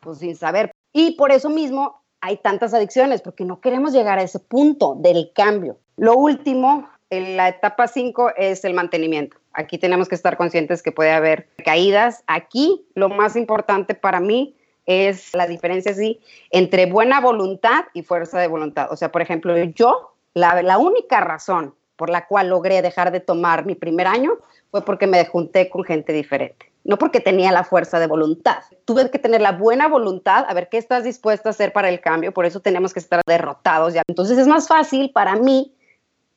pues 0.00 0.18
sin 0.20 0.34
saber. 0.34 0.72
Y 0.94 1.16
por 1.16 1.30
eso 1.30 1.50
mismo 1.50 2.00
hay 2.22 2.38
tantas 2.38 2.72
adicciones, 2.72 3.20
porque 3.20 3.44
no 3.44 3.60
queremos 3.60 3.92
llegar 3.92 4.18
a 4.18 4.22
ese 4.22 4.38
punto 4.38 4.94
del 4.98 5.30
cambio. 5.34 5.76
Lo 5.98 6.14
último, 6.14 6.88
en 7.10 7.36
la 7.36 7.50
etapa 7.50 7.86
5, 7.86 8.32
es 8.38 8.64
el 8.64 8.72
mantenimiento. 8.72 9.36
Aquí 9.52 9.76
tenemos 9.76 10.08
que 10.08 10.14
estar 10.14 10.38
conscientes 10.38 10.82
que 10.82 10.90
puede 10.90 11.10
haber 11.10 11.48
caídas. 11.66 12.24
Aquí 12.28 12.86
lo 12.94 13.10
más 13.10 13.36
importante 13.36 13.94
para 13.94 14.20
mí 14.20 14.56
es 14.86 15.34
la 15.34 15.46
diferencia 15.46 15.92
sí, 15.92 16.18
entre 16.50 16.86
buena 16.86 17.20
voluntad 17.20 17.84
y 17.92 18.04
fuerza 18.04 18.40
de 18.40 18.48
voluntad. 18.48 18.88
O 18.90 18.96
sea, 18.96 19.12
por 19.12 19.20
ejemplo, 19.20 19.54
yo, 19.56 20.09
la, 20.34 20.62
la 20.62 20.78
única 20.78 21.20
razón 21.20 21.74
por 21.96 22.10
la 22.10 22.26
cual 22.26 22.48
logré 22.48 22.82
dejar 22.82 23.12
de 23.12 23.20
tomar 23.20 23.66
mi 23.66 23.74
primer 23.74 24.06
año 24.06 24.38
fue 24.70 24.84
porque 24.84 25.06
me 25.06 25.24
junté 25.26 25.68
con 25.68 25.84
gente 25.84 26.12
diferente 26.12 26.70
no 26.84 26.96
porque 26.96 27.20
tenía 27.20 27.52
la 27.52 27.64
fuerza 27.64 27.98
de 27.98 28.06
voluntad. 28.06 28.58
Tuve 28.84 29.10
que 29.10 29.18
tener 29.18 29.40
la 29.40 29.52
buena 29.52 29.88
voluntad, 29.88 30.44
a 30.48 30.54
ver 30.54 30.68
qué 30.68 30.78
estás 30.78 31.04
dispuesto 31.04 31.48
a 31.48 31.50
hacer 31.50 31.72
para 31.72 31.88
el 31.88 32.00
cambio, 32.00 32.32
por 32.32 32.46
eso 32.46 32.60
tenemos 32.60 32.92
que 32.92 33.00
estar 33.00 33.20
derrotados 33.26 33.94
ya. 33.94 34.02
Entonces 34.08 34.38
es 34.38 34.46
más 34.46 34.68
fácil 34.68 35.10
para 35.12 35.36
mí 35.36 35.74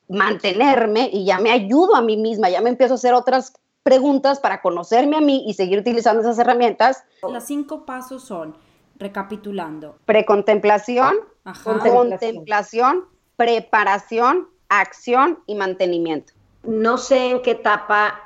mantenerme 0.08 1.08
y 1.12 1.24
ya 1.24 1.38
me 1.38 1.50
ayudo 1.50 1.96
a 1.96 2.02
mí 2.02 2.16
misma, 2.16 2.50
ya 2.50 2.60
me 2.60 2.70
empiezo 2.70 2.94
a 2.94 2.96
hacer 2.96 3.14
otras 3.14 3.54
preguntas 3.82 4.38
para 4.38 4.60
conocerme 4.60 5.16
a 5.16 5.20
mí 5.20 5.44
y 5.46 5.54
seguir 5.54 5.78
utilizando 5.78 6.20
esas 6.20 6.38
herramientas. 6.38 7.04
Los 7.22 7.44
cinco 7.44 7.84
pasos 7.86 8.22
son, 8.24 8.56
recapitulando. 8.96 9.96
Precontemplación, 10.04 11.14
contemplación, 11.64 13.06
preparación, 13.36 14.48
acción 14.68 15.40
y 15.46 15.54
mantenimiento. 15.54 16.32
No 16.62 16.98
sé 16.98 17.30
en 17.30 17.42
qué 17.42 17.52
etapa 17.52 18.20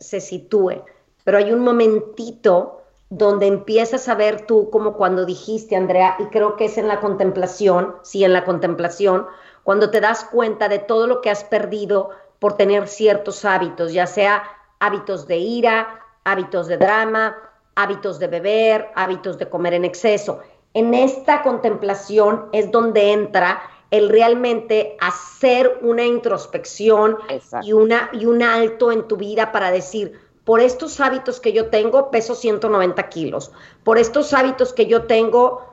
se 0.00 0.20
sitúe, 0.20 0.84
pero 1.24 1.38
hay 1.38 1.52
un 1.52 1.60
momentito 1.60 2.82
donde 3.08 3.46
empiezas 3.46 4.08
a 4.08 4.14
ver 4.14 4.46
tú 4.46 4.68
como 4.70 4.94
cuando 4.94 5.24
dijiste, 5.24 5.76
Andrea, 5.76 6.16
y 6.18 6.24
creo 6.26 6.56
que 6.56 6.64
es 6.64 6.76
en 6.76 6.88
la 6.88 7.00
contemplación, 7.00 7.94
sí, 8.02 8.24
en 8.24 8.32
la 8.32 8.44
contemplación, 8.44 9.26
cuando 9.62 9.90
te 9.90 10.00
das 10.00 10.24
cuenta 10.24 10.68
de 10.68 10.80
todo 10.80 11.06
lo 11.06 11.20
que 11.20 11.30
has 11.30 11.44
perdido 11.44 12.10
por 12.40 12.56
tener 12.56 12.88
ciertos 12.88 13.44
hábitos, 13.44 13.92
ya 13.92 14.06
sea 14.06 14.42
hábitos 14.80 15.26
de 15.26 15.36
ira, 15.36 16.00
hábitos 16.24 16.66
de 16.66 16.76
drama, 16.76 17.36
hábitos 17.76 18.18
de 18.18 18.26
beber, 18.26 18.90
hábitos 18.94 19.38
de 19.38 19.48
comer 19.48 19.74
en 19.74 19.84
exceso. 19.84 20.40
En 20.74 20.92
esta 20.92 21.42
contemplación 21.42 22.48
es 22.52 22.70
donde 22.70 23.12
entra 23.12 23.62
el 23.90 24.08
realmente 24.08 24.96
hacer 25.00 25.78
una 25.82 26.04
introspección 26.04 27.18
y, 27.62 27.72
una, 27.72 28.10
y 28.12 28.26
un 28.26 28.42
alto 28.42 28.90
en 28.90 29.06
tu 29.06 29.16
vida 29.16 29.52
para 29.52 29.70
decir, 29.70 30.20
por 30.44 30.60
estos 30.60 31.00
hábitos 31.00 31.40
que 31.40 31.52
yo 31.52 31.70
tengo, 31.70 32.10
peso 32.10 32.34
190 32.34 33.08
kilos. 33.08 33.52
Por 33.82 33.98
estos 33.98 34.32
hábitos 34.32 34.72
que 34.72 34.86
yo 34.86 35.04
tengo, 35.04 35.64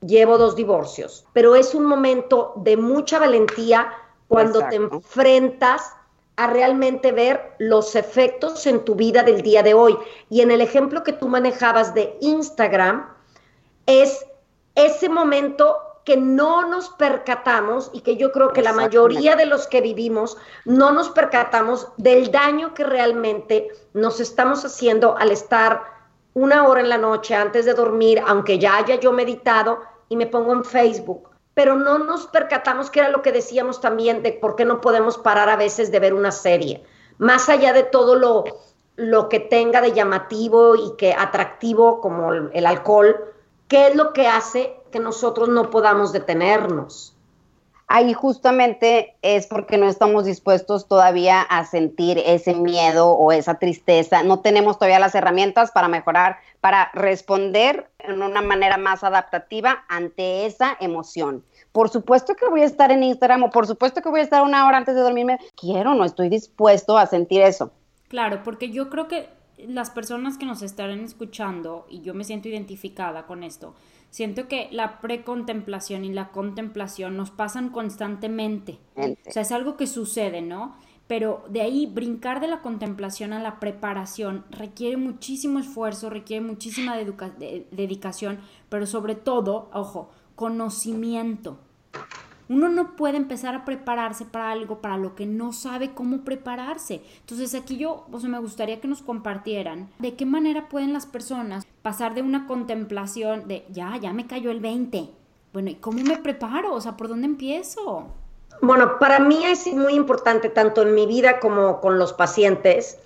llevo 0.00 0.36
dos 0.36 0.56
divorcios. 0.56 1.24
Pero 1.32 1.54
es 1.54 1.74
un 1.74 1.86
momento 1.86 2.52
de 2.56 2.76
mucha 2.76 3.18
valentía 3.18 3.92
cuando 4.28 4.66
te 4.68 4.76
enfrentas 4.76 5.92
a 6.36 6.48
realmente 6.48 7.12
ver 7.12 7.54
los 7.58 7.94
efectos 7.94 8.66
en 8.66 8.84
tu 8.84 8.94
vida 8.94 9.22
del 9.22 9.42
día 9.42 9.62
de 9.62 9.74
hoy. 9.74 9.96
Y 10.28 10.40
en 10.40 10.50
el 10.50 10.60
ejemplo 10.60 11.02
que 11.02 11.12
tú 11.12 11.28
manejabas 11.28 11.94
de 11.94 12.16
Instagram, 12.20 13.08
es 13.86 14.26
ese 14.74 15.08
momento 15.08 15.78
que 16.06 16.16
no 16.16 16.68
nos 16.68 16.88
percatamos 16.90 17.90
y 17.92 18.00
que 18.02 18.16
yo 18.16 18.30
creo 18.30 18.52
que 18.52 18.62
la 18.62 18.72
mayoría 18.72 19.34
de 19.34 19.44
los 19.44 19.66
que 19.66 19.80
vivimos 19.80 20.38
no 20.64 20.92
nos 20.92 21.10
percatamos 21.10 21.88
del 21.96 22.30
daño 22.30 22.74
que 22.74 22.84
realmente 22.84 23.72
nos 23.92 24.20
estamos 24.20 24.64
haciendo 24.64 25.16
al 25.18 25.32
estar 25.32 25.82
una 26.32 26.68
hora 26.68 26.80
en 26.80 26.90
la 26.90 26.96
noche 26.96 27.34
antes 27.34 27.64
de 27.64 27.74
dormir, 27.74 28.22
aunque 28.24 28.60
ya 28.60 28.76
haya 28.76 28.94
yo 29.00 29.10
meditado 29.10 29.80
y 30.08 30.16
me 30.16 30.28
pongo 30.28 30.52
en 30.52 30.64
Facebook. 30.64 31.28
Pero 31.54 31.74
no 31.74 31.98
nos 31.98 32.28
percatamos 32.28 32.88
que 32.88 33.00
era 33.00 33.08
lo 33.08 33.20
que 33.20 33.32
decíamos 33.32 33.80
también 33.80 34.22
de 34.22 34.30
por 34.30 34.54
qué 34.54 34.64
no 34.64 34.80
podemos 34.80 35.18
parar 35.18 35.48
a 35.48 35.56
veces 35.56 35.90
de 35.90 35.98
ver 35.98 36.14
una 36.14 36.30
serie. 36.30 36.84
Más 37.18 37.48
allá 37.48 37.72
de 37.72 37.82
todo 37.82 38.14
lo, 38.14 38.44
lo 38.94 39.28
que 39.28 39.40
tenga 39.40 39.80
de 39.80 39.90
llamativo 39.90 40.76
y 40.76 40.94
que 40.96 41.14
atractivo 41.14 42.00
como 42.00 42.32
el 42.32 42.64
alcohol, 42.64 43.34
¿qué 43.66 43.88
es 43.88 43.96
lo 43.96 44.12
que 44.12 44.28
hace 44.28 44.76
que 44.90 45.00
nosotros 45.00 45.48
no 45.48 45.70
podamos 45.70 46.12
detenernos. 46.12 47.12
ahí 47.88 48.12
justamente 48.14 49.14
es 49.22 49.46
porque 49.46 49.78
no 49.78 49.86
estamos 49.86 50.24
dispuestos 50.24 50.88
todavía 50.88 51.40
a 51.40 51.64
sentir 51.64 52.18
ese 52.18 52.52
miedo 52.54 53.10
o 53.12 53.30
esa 53.30 53.60
tristeza, 53.60 54.24
no 54.24 54.40
tenemos 54.40 54.76
todavía 54.76 54.98
las 54.98 55.14
herramientas 55.14 55.70
para 55.70 55.86
mejorar, 55.86 56.38
para 56.60 56.90
responder 56.94 57.88
en 58.00 58.22
una 58.22 58.42
manera 58.42 58.76
más 58.76 59.04
adaptativa 59.04 59.84
ante 59.88 60.46
esa 60.46 60.76
emoción. 60.80 61.44
Por 61.70 61.88
supuesto 61.88 62.34
que 62.34 62.48
voy 62.48 62.62
a 62.62 62.64
estar 62.64 62.90
en 62.90 63.02
Instagram 63.02 63.44
o 63.44 63.50
por 63.50 63.66
supuesto 63.66 64.02
que 64.02 64.08
voy 64.08 64.20
a 64.20 64.24
estar 64.24 64.42
una 64.42 64.66
hora 64.66 64.78
antes 64.78 64.94
de 64.94 65.02
dormirme. 65.02 65.38
Quiero, 65.54 65.94
no 65.94 66.04
estoy 66.04 66.28
dispuesto 66.28 66.98
a 66.98 67.06
sentir 67.06 67.42
eso. 67.42 67.70
Claro, 68.08 68.42
porque 68.42 68.70
yo 68.70 68.88
creo 68.88 69.08
que 69.08 69.28
las 69.58 69.90
personas 69.90 70.38
que 70.38 70.46
nos 70.46 70.62
estarán 70.62 71.00
escuchando, 71.00 71.86
y 71.88 72.00
yo 72.02 72.14
me 72.14 72.24
siento 72.24 72.48
identificada 72.48 73.26
con 73.26 73.42
esto, 73.42 73.74
siento 74.16 74.48
que 74.48 74.70
la 74.72 75.02
precontemplación 75.02 76.02
y 76.06 76.10
la 76.10 76.30
contemplación 76.30 77.18
nos 77.18 77.30
pasan 77.30 77.68
constantemente. 77.68 78.78
O 78.96 79.30
sea, 79.30 79.42
es 79.42 79.52
algo 79.52 79.76
que 79.76 79.86
sucede, 79.86 80.40
¿no? 80.40 80.74
Pero 81.06 81.44
de 81.50 81.60
ahí 81.60 81.84
brincar 81.84 82.40
de 82.40 82.48
la 82.48 82.62
contemplación 82.62 83.34
a 83.34 83.42
la 83.42 83.60
preparación 83.60 84.46
requiere 84.48 84.96
muchísimo 84.96 85.58
esfuerzo, 85.58 86.08
requiere 86.08 86.42
muchísima 86.42 86.96
dedicación, 86.96 88.40
pero 88.70 88.86
sobre 88.86 89.16
todo, 89.16 89.68
ojo, 89.74 90.10
conocimiento. 90.34 91.58
Uno 92.48 92.68
no 92.68 92.94
puede 92.94 93.16
empezar 93.16 93.54
a 93.54 93.64
prepararse 93.64 94.24
para 94.24 94.50
algo 94.50 94.80
para 94.80 94.96
lo 94.96 95.14
que 95.14 95.26
no 95.26 95.52
sabe 95.52 95.92
cómo 95.94 96.24
prepararse. 96.24 97.02
Entonces 97.20 97.54
aquí 97.54 97.76
yo, 97.76 98.06
o 98.10 98.20
sea, 98.20 98.28
me 98.28 98.38
gustaría 98.38 98.80
que 98.80 98.88
nos 98.88 99.02
compartieran 99.02 99.88
de 99.98 100.14
qué 100.14 100.26
manera 100.26 100.68
pueden 100.68 100.92
las 100.92 101.06
personas 101.06 101.66
pasar 101.82 102.14
de 102.14 102.22
una 102.22 102.46
contemplación 102.46 103.48
de, 103.48 103.66
ya, 103.70 103.96
ya 103.96 104.12
me 104.12 104.26
cayó 104.26 104.50
el 104.50 104.60
20. 104.60 105.08
Bueno, 105.52 105.70
¿y 105.70 105.74
cómo 105.76 106.02
me 106.02 106.18
preparo? 106.18 106.74
O 106.74 106.80
sea, 106.80 106.96
¿por 106.96 107.08
dónde 107.08 107.26
empiezo? 107.26 108.08
Bueno, 108.62 108.98
para 108.98 109.18
mí 109.18 109.44
es 109.44 109.66
muy 109.66 109.94
importante, 109.94 110.48
tanto 110.48 110.82
en 110.82 110.94
mi 110.94 111.06
vida 111.06 111.40
como 111.40 111.80
con 111.80 111.98
los 111.98 112.12
pacientes, 112.12 112.98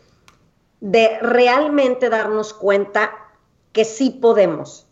de 0.80 1.18
realmente 1.20 2.08
darnos 2.08 2.52
cuenta 2.52 3.10
que 3.72 3.84
sí 3.84 4.10
podemos 4.10 4.86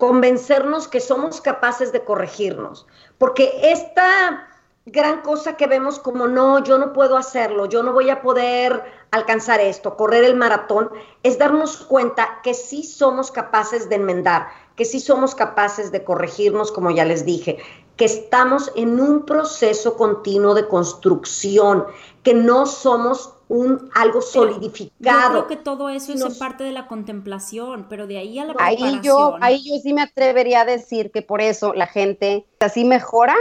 convencernos 0.00 0.88
que 0.88 0.98
somos 0.98 1.42
capaces 1.42 1.92
de 1.92 2.02
corregirnos, 2.04 2.86
porque 3.20 3.52
esta 3.64 4.48
gran 4.86 5.20
cosa 5.20 5.58
que 5.58 5.66
vemos 5.66 5.98
como 5.98 6.26
no, 6.26 6.64
yo 6.64 6.78
no 6.78 6.94
puedo 6.94 7.18
hacerlo, 7.18 7.66
yo 7.66 7.82
no 7.82 7.92
voy 7.92 8.08
a 8.08 8.22
poder 8.22 8.82
alcanzar 9.10 9.60
esto, 9.60 9.94
correr 9.94 10.24
el 10.24 10.36
maratón, 10.36 10.90
es 11.22 11.38
darnos 11.38 11.76
cuenta 11.76 12.40
que 12.42 12.54
sí 12.54 12.82
somos 12.82 13.30
capaces 13.30 13.90
de 13.90 13.96
enmendar, 13.96 14.48
que 14.80 14.86
sí 14.86 14.98
somos 14.98 15.34
capaces 15.34 15.92
de 15.92 16.04
corregirnos, 16.04 16.72
como 16.72 16.90
ya 16.90 17.04
les 17.04 17.26
dije, 17.26 17.58
que 17.96 18.06
estamos 18.06 18.72
en 18.76 18.98
un 18.98 19.26
proceso 19.26 19.94
continuo 19.94 20.54
de 20.54 20.66
construcción, 20.68 21.84
que 22.22 22.32
no 22.32 22.64
somos 22.64 23.34
un 23.48 23.90
algo 23.94 24.22
solidificado. 24.22 25.34
Yo 25.34 25.46
creo 25.46 25.46
que 25.48 25.62
todo 25.62 25.90
eso 25.90 26.14
es 26.14 26.38
parte 26.38 26.64
de 26.64 26.72
la 26.72 26.88
contemplación, 26.88 27.88
pero 27.90 28.06
de 28.06 28.16
ahí 28.16 28.38
a 28.38 28.46
la 28.46 28.54
ahí 28.56 29.00
yo 29.02 29.36
ahí 29.42 29.62
yo 29.62 29.74
sí 29.82 29.92
me 29.92 30.00
atrevería 30.00 30.62
a 30.62 30.64
decir 30.64 31.10
que 31.10 31.20
por 31.20 31.42
eso 31.42 31.74
la 31.74 31.86
gente 31.86 32.46
así 32.60 32.86
mejora 32.86 33.36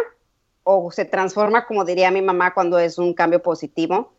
o 0.66 0.92
se 0.92 1.06
transforma, 1.06 1.68
como 1.68 1.86
diría 1.86 2.12
mi 2.12 2.22
mamá, 2.22 2.54
cuando 2.54 2.80
es 2.80 2.98
un 2.98 3.14
cambio 3.14 3.42
positivo. 3.42 4.12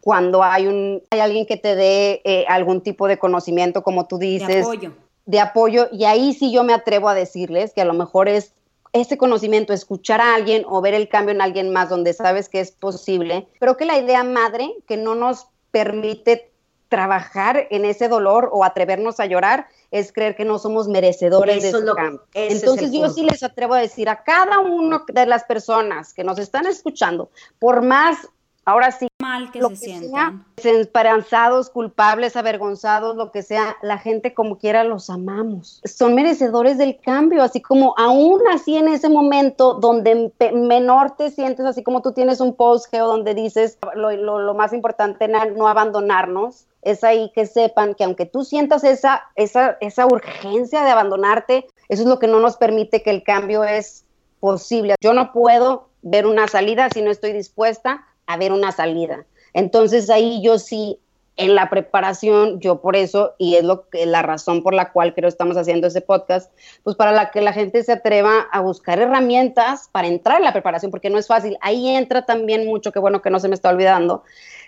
Cuando 0.00 0.44
hay 0.44 0.68
un 0.68 1.02
hay 1.10 1.18
alguien 1.18 1.44
que 1.44 1.56
te 1.56 1.74
dé 1.74 2.20
eh, 2.22 2.44
algún 2.46 2.82
tipo 2.82 3.08
de 3.08 3.18
conocimiento, 3.18 3.82
como 3.82 4.06
tú 4.06 4.18
dices, 4.18 4.46
de 4.46 4.60
apoyo. 4.60 5.03
De 5.26 5.40
apoyo, 5.40 5.88
y 5.90 6.04
ahí 6.04 6.34
sí 6.34 6.52
yo 6.52 6.64
me 6.64 6.74
atrevo 6.74 7.08
a 7.08 7.14
decirles 7.14 7.72
que 7.72 7.80
a 7.80 7.86
lo 7.86 7.94
mejor 7.94 8.28
es 8.28 8.52
ese 8.92 9.18
conocimiento, 9.18 9.72
escuchar 9.72 10.20
a 10.20 10.34
alguien 10.34 10.64
o 10.68 10.80
ver 10.80 10.94
el 10.94 11.08
cambio 11.08 11.34
en 11.34 11.40
alguien 11.40 11.72
más 11.72 11.88
donde 11.88 12.12
sabes 12.12 12.48
que 12.48 12.60
es 12.60 12.70
posible. 12.70 13.48
Creo 13.58 13.76
que 13.76 13.86
la 13.86 13.98
idea 13.98 14.22
madre 14.22 14.72
que 14.86 14.96
no 14.96 15.16
nos 15.16 15.48
permite 15.72 16.52
trabajar 16.88 17.66
en 17.70 17.84
ese 17.84 18.06
dolor 18.06 18.50
o 18.52 18.62
atrevernos 18.62 19.18
a 19.18 19.26
llorar 19.26 19.66
es 19.90 20.12
creer 20.12 20.36
que 20.36 20.44
no 20.44 20.60
somos 20.60 20.86
merecedores 20.86 21.62
de 21.62 21.70
ese 21.70 21.84
cambio. 21.96 22.22
Entonces 22.34 22.92
yo 22.92 23.08
sí 23.08 23.24
les 23.24 23.42
atrevo 23.42 23.74
a 23.74 23.80
decir 23.80 24.08
a 24.08 24.22
cada 24.22 24.60
uno 24.60 25.02
de 25.12 25.26
las 25.26 25.42
personas 25.42 26.14
que 26.14 26.22
nos 26.22 26.38
están 26.38 26.66
escuchando, 26.66 27.30
por 27.58 27.82
más 27.82 28.28
ahora 28.64 28.90
sí 28.92 29.08
mal 29.20 29.50
que 29.50 29.60
se 29.62 29.76
sientan. 29.76 30.44
Esperanzados, 30.56 31.70
culpables, 31.70 32.36
avergonzados, 32.36 33.16
lo 33.16 33.30
que 33.32 33.42
sea, 33.42 33.76
la 33.82 33.98
gente 33.98 34.34
como 34.34 34.58
quiera 34.58 34.84
los 34.84 35.10
amamos. 35.10 35.80
Son 35.84 36.14
merecedores 36.14 36.78
del 36.78 36.98
cambio, 37.00 37.42
así 37.42 37.60
como 37.60 37.94
aún 37.96 38.40
así 38.52 38.76
en 38.76 38.88
ese 38.88 39.08
momento 39.08 39.74
donde 39.74 40.32
menor 40.52 41.16
te 41.16 41.30
sientes, 41.30 41.64
así 41.66 41.82
como 41.82 42.02
tú 42.02 42.12
tienes 42.12 42.40
un 42.40 42.54
post 42.54 42.90
geo 42.90 43.06
donde 43.06 43.34
dices 43.34 43.78
lo, 43.94 44.12
lo, 44.12 44.54
más 44.54 44.72
importante, 44.72 45.28
no 45.28 45.68
abandonarnos, 45.68 46.66
es 46.82 47.02
ahí 47.02 47.32
que 47.34 47.46
sepan 47.46 47.94
que 47.94 48.04
aunque 48.04 48.26
tú 48.26 48.44
sientas 48.44 48.84
esa, 48.84 49.24
esa, 49.36 49.76
esa 49.80 50.06
urgencia 50.06 50.84
de 50.84 50.90
abandonarte, 50.90 51.66
eso 51.88 52.02
es 52.02 52.08
lo 52.08 52.18
que 52.18 52.28
no 52.28 52.40
nos 52.40 52.56
permite 52.56 53.02
que 53.02 53.10
el 53.10 53.22
cambio 53.22 53.64
es 53.64 54.04
posible. 54.38 54.94
Yo 55.00 55.14
no 55.14 55.32
puedo 55.32 55.88
ver 56.02 56.26
una 56.26 56.46
salida 56.48 56.88
si 56.92 57.00
no 57.00 57.10
estoy 57.10 57.32
dispuesta 57.32 58.04
a 58.26 58.36
ver 58.36 58.52
una 58.52 58.72
salida. 58.72 59.26
Entonces 59.52 60.10
ahí 60.10 60.42
yo 60.42 60.58
sí, 60.58 60.98
en 61.36 61.54
la 61.54 61.68
preparación, 61.68 62.60
yo 62.60 62.80
por 62.80 62.96
eso, 62.96 63.34
y 63.38 63.56
es 63.56 63.64
lo 63.64 63.88
que, 63.88 64.06
la 64.06 64.22
razón 64.22 64.62
por 64.62 64.74
la 64.74 64.92
cual 64.92 65.14
creo 65.14 65.28
estamos 65.28 65.56
haciendo 65.56 65.88
ese 65.88 66.00
podcast, 66.00 66.52
pues 66.82 66.96
para 66.96 67.30
que 67.30 67.40
la 67.40 67.52
gente 67.52 67.82
se 67.82 67.92
atreva 67.92 68.46
a 68.52 68.60
buscar 68.60 69.00
herramientas 69.00 69.88
para 69.90 70.08
entrar 70.08 70.38
en 70.38 70.44
la 70.44 70.52
preparación, 70.52 70.90
porque 70.90 71.10
no 71.10 71.18
es 71.18 71.26
fácil. 71.26 71.56
Ahí 71.60 71.88
entra 71.88 72.24
también 72.24 72.66
mucho, 72.66 72.92
que 72.92 73.00
bueno 73.00 73.20
que 73.20 73.30
no 73.30 73.40
se 73.40 73.48
me 73.48 73.54
está 73.54 73.70
olvidando, 73.70 74.22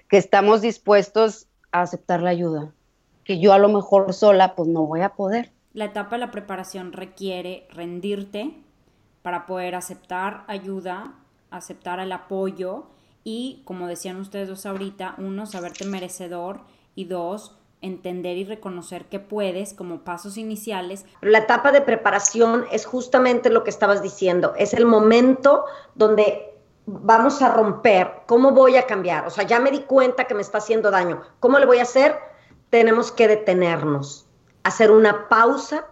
que 0.08 0.16
estamos 0.16 0.60
dispuestos 0.60 1.46
a 1.70 1.82
aceptar 1.82 2.22
la 2.22 2.30
ayuda, 2.30 2.72
que 3.24 3.38
yo 3.38 3.52
a 3.52 3.58
lo 3.58 3.68
mejor 3.68 4.12
sola 4.12 4.54
pues 4.54 4.68
no 4.68 4.86
voy 4.86 5.02
a 5.02 5.10
poder. 5.10 5.52
La 5.72 5.84
etapa 5.84 6.16
de 6.16 6.20
la 6.20 6.30
preparación 6.30 6.92
requiere 6.92 7.68
rendirte 7.70 8.54
para 9.22 9.46
poder 9.46 9.74
aceptar 9.74 10.44
ayuda, 10.48 11.14
aceptar 11.50 12.00
el 12.00 12.12
apoyo 12.12 12.86
y, 13.26 13.60
como 13.64 13.88
decían 13.88 14.20
ustedes 14.20 14.48
dos 14.48 14.66
ahorita, 14.66 15.16
uno, 15.18 15.46
saberte 15.46 15.84
merecedor 15.84 16.60
y 16.94 17.06
dos, 17.06 17.56
entender 17.82 18.36
y 18.36 18.44
reconocer 18.44 19.06
que 19.06 19.18
puedes 19.18 19.74
como 19.74 20.04
pasos 20.04 20.36
iniciales. 20.36 21.04
La 21.22 21.38
etapa 21.38 21.72
de 21.72 21.80
preparación 21.80 22.66
es 22.70 22.86
justamente 22.86 23.50
lo 23.50 23.64
que 23.64 23.70
estabas 23.70 24.00
diciendo, 24.00 24.54
es 24.56 24.74
el 24.74 24.86
momento 24.86 25.64
donde 25.96 26.54
vamos 26.86 27.42
a 27.42 27.52
romper, 27.52 28.12
¿cómo 28.26 28.52
voy 28.52 28.76
a 28.76 28.86
cambiar? 28.86 29.26
O 29.26 29.30
sea, 29.30 29.42
ya 29.42 29.58
me 29.58 29.72
di 29.72 29.80
cuenta 29.80 30.28
que 30.28 30.34
me 30.34 30.42
está 30.42 30.58
haciendo 30.58 30.92
daño, 30.92 31.20
¿cómo 31.40 31.58
le 31.58 31.66
voy 31.66 31.78
a 31.78 31.82
hacer? 31.82 32.16
Tenemos 32.70 33.10
que 33.10 33.26
detenernos, 33.26 34.28
hacer 34.62 34.92
una 34.92 35.28
pausa 35.28 35.84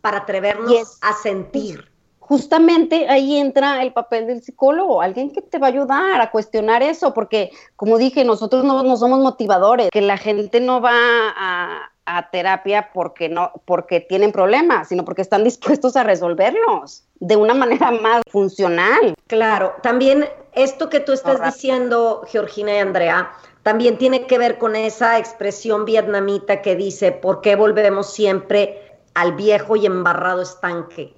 para 0.00 0.20
atrevernos 0.20 0.96
a 1.02 1.12
sentir 1.12 1.87
justamente 2.28 3.08
ahí 3.08 3.38
entra 3.38 3.82
el 3.82 3.94
papel 3.94 4.26
del 4.26 4.42
psicólogo, 4.42 5.00
alguien 5.00 5.32
que 5.32 5.40
te 5.40 5.58
va 5.58 5.68
a 5.68 5.70
ayudar 5.70 6.20
a 6.20 6.30
cuestionar 6.30 6.82
eso, 6.82 7.14
porque 7.14 7.50
como 7.74 7.96
dije, 7.96 8.22
nosotros 8.22 8.64
no, 8.64 8.96
somos 8.98 9.20
motivadores, 9.20 9.88
que 9.90 10.02
la 10.02 10.18
gente 10.18 10.60
no 10.60 10.82
va 10.82 10.92
a, 10.92 11.90
terapia 12.32 12.90
porque 12.94 13.28
no, 13.28 13.52
porque 13.66 14.00
tienen 14.00 14.32
problemas, 14.32 14.88
sino 14.88 15.04
porque 15.04 15.20
están 15.20 15.44
dispuestos 15.44 15.94
a 15.94 16.04
resolverlos 16.04 17.04
de 17.20 17.36
una 17.36 17.52
manera 17.52 17.90
más 17.90 18.22
funcional. 18.30 19.14
Claro, 19.26 19.74
también 19.82 20.26
esto 20.54 20.88
que 20.88 21.00
tú 21.00 21.12
estás 21.12 21.42
diciendo, 21.42 22.22
Georgina 22.26 22.72
y 22.74 22.78
Andrea, 22.78 23.30
también 23.62 23.98
tiene 23.98 24.26
que 24.26 24.38
ver 24.38 24.56
con 24.56 24.74
esa 24.74 25.18
expresión 25.18 25.84
vietnamita 25.84 26.62
que 26.62 26.76
dice, 26.76 27.12
¿por 27.12 27.42
qué 27.42 27.56
volvemos 27.56 28.10
siempre 28.10 28.98
al 29.14 29.32
viejo 29.32 29.76
y 29.76 29.84
embarrado 29.84 30.40
estanque? 30.40 31.17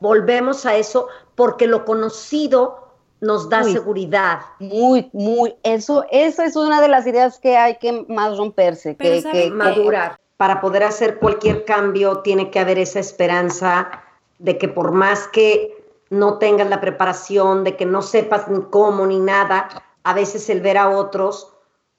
Volvemos 0.00 0.66
a 0.66 0.76
eso 0.76 1.08
porque 1.34 1.66
lo 1.66 1.84
conocido 1.84 2.90
nos 3.20 3.48
da 3.48 3.62
seguridad. 3.64 4.40
Muy, 4.58 5.10
muy. 5.12 5.54
Eso, 5.62 6.04
eso 6.10 6.42
es 6.42 6.56
una 6.56 6.80
de 6.80 6.88
las 6.88 7.06
ideas 7.06 7.38
que 7.38 7.56
hay 7.56 7.76
que 7.76 8.04
más 8.08 8.36
romperse, 8.36 8.96
que, 8.96 9.50
madurar. 9.52 10.18
Para 10.36 10.60
poder 10.60 10.84
hacer 10.84 11.18
cualquier 11.18 11.64
cambio 11.66 12.20
tiene 12.20 12.50
que 12.50 12.58
haber 12.58 12.78
esa 12.78 12.98
esperanza 12.98 13.90
de 14.38 14.56
que 14.56 14.68
por 14.68 14.92
más 14.92 15.28
que 15.28 15.84
no 16.08 16.38
tengas 16.38 16.68
la 16.68 16.80
preparación, 16.80 17.62
de 17.62 17.76
que 17.76 17.84
no 17.84 18.00
sepas 18.00 18.48
ni 18.48 18.62
cómo 18.62 19.06
ni 19.06 19.20
nada, 19.20 19.68
a 20.02 20.14
veces 20.14 20.48
el 20.48 20.62
ver 20.62 20.78
a 20.78 20.88
otros 20.88 21.52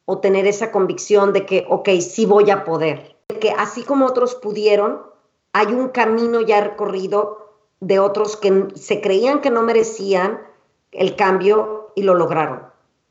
o 0.06 0.18
tener 0.18 0.48
esa 0.48 0.72
convicción 0.72 1.34
de 1.34 1.46
que, 1.46 1.66
ok, 1.70 1.90
sí 2.02 2.26
voy 2.26 2.50
a 2.50 2.64
poder. 2.64 3.16
Que 3.40 3.52
así 3.52 3.84
como 3.84 4.08
otros 4.08 4.34
pudieron, 4.36 5.04
hay 5.54 5.68
un 5.68 5.90
camino 5.90 6.42
ya 6.42 6.62
recorrido 6.62 7.41
de 7.82 8.00
otros 8.00 8.38
que 8.38 8.68
se 8.76 9.02
creían 9.02 9.42
que 9.42 9.50
no 9.50 9.64
merecían 9.64 10.40
el 10.92 11.16
cambio 11.16 11.92
y 11.96 12.04
lo 12.04 12.16
lograron. 12.16 12.64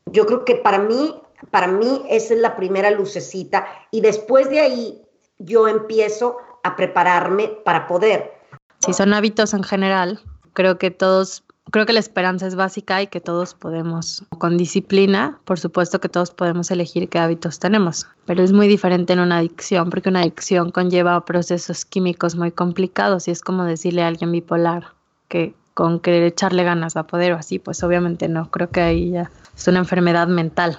Yo 0.07 0.25
creo 0.25 0.45
que 0.45 0.55
para 0.55 0.79
mí, 0.79 1.21
para 1.51 1.67
mí 1.67 2.03
esa 2.09 2.33
es 2.33 2.39
la 2.39 2.55
primera 2.55 2.89
lucecita 2.89 3.67
y 3.91 4.01
después 4.01 4.49
de 4.49 4.61
ahí 4.61 5.01
yo 5.37 5.67
empiezo 5.67 6.37
a 6.63 6.75
prepararme 6.75 7.47
para 7.63 7.87
poder. 7.87 8.33
Si 8.79 8.93
son 8.93 9.13
hábitos 9.13 9.53
en 9.53 9.63
general, 9.63 10.19
creo 10.53 10.77
que 10.77 10.89
todos 10.89 11.43
Creo 11.71 11.85
que 11.85 11.93
la 11.93 12.01
esperanza 12.01 12.47
es 12.47 12.55
básica 12.55 13.01
y 13.01 13.07
que 13.07 13.21
todos 13.21 13.53
podemos, 13.53 14.25
con 14.37 14.57
disciplina, 14.57 15.39
por 15.45 15.57
supuesto 15.57 16.01
que 16.01 16.09
todos 16.09 16.31
podemos 16.31 16.69
elegir 16.69 17.07
qué 17.07 17.17
hábitos 17.17 17.59
tenemos, 17.59 18.07
pero 18.25 18.43
es 18.43 18.51
muy 18.51 18.67
diferente 18.67 19.13
en 19.13 19.21
una 19.21 19.37
adicción 19.37 19.89
porque 19.89 20.09
una 20.09 20.19
adicción 20.19 20.71
conlleva 20.71 21.23
procesos 21.23 21.85
químicos 21.85 22.35
muy 22.35 22.51
complicados 22.51 23.29
y 23.29 23.31
es 23.31 23.41
como 23.41 23.63
decirle 23.63 24.03
a 24.03 24.07
alguien 24.07 24.33
bipolar 24.33 24.87
que 25.29 25.55
con 25.73 26.01
querer 26.01 26.23
echarle 26.23 26.65
ganas 26.65 26.97
a 26.97 27.07
poder 27.07 27.31
o 27.31 27.37
así, 27.37 27.57
pues 27.57 27.81
obviamente 27.83 28.27
no, 28.27 28.51
creo 28.51 28.69
que 28.69 28.81
ahí 28.81 29.11
ya 29.11 29.31
es 29.55 29.67
una 29.69 29.79
enfermedad 29.79 30.27
mental 30.27 30.77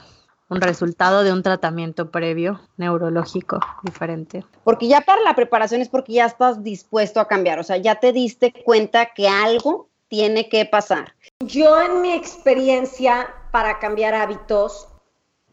un 0.52 0.60
resultado 0.60 1.24
de 1.24 1.32
un 1.32 1.42
tratamiento 1.42 2.10
previo 2.10 2.60
neurológico 2.76 3.58
diferente. 3.82 4.44
Porque 4.64 4.86
ya 4.86 5.00
para 5.00 5.22
la 5.22 5.34
preparación 5.34 5.80
es 5.80 5.88
porque 5.88 6.12
ya 6.12 6.26
estás 6.26 6.62
dispuesto 6.62 7.20
a 7.20 7.26
cambiar, 7.26 7.58
o 7.58 7.62
sea, 7.62 7.78
ya 7.78 7.94
te 7.94 8.12
diste 8.12 8.52
cuenta 8.64 9.14
que 9.14 9.28
algo 9.28 9.88
tiene 10.12 10.50
que 10.50 10.66
pasar. 10.66 11.14
Yo 11.40 11.80
en 11.80 12.02
mi 12.02 12.12
experiencia 12.12 13.34
para 13.50 13.78
cambiar 13.78 14.12
hábitos 14.12 14.86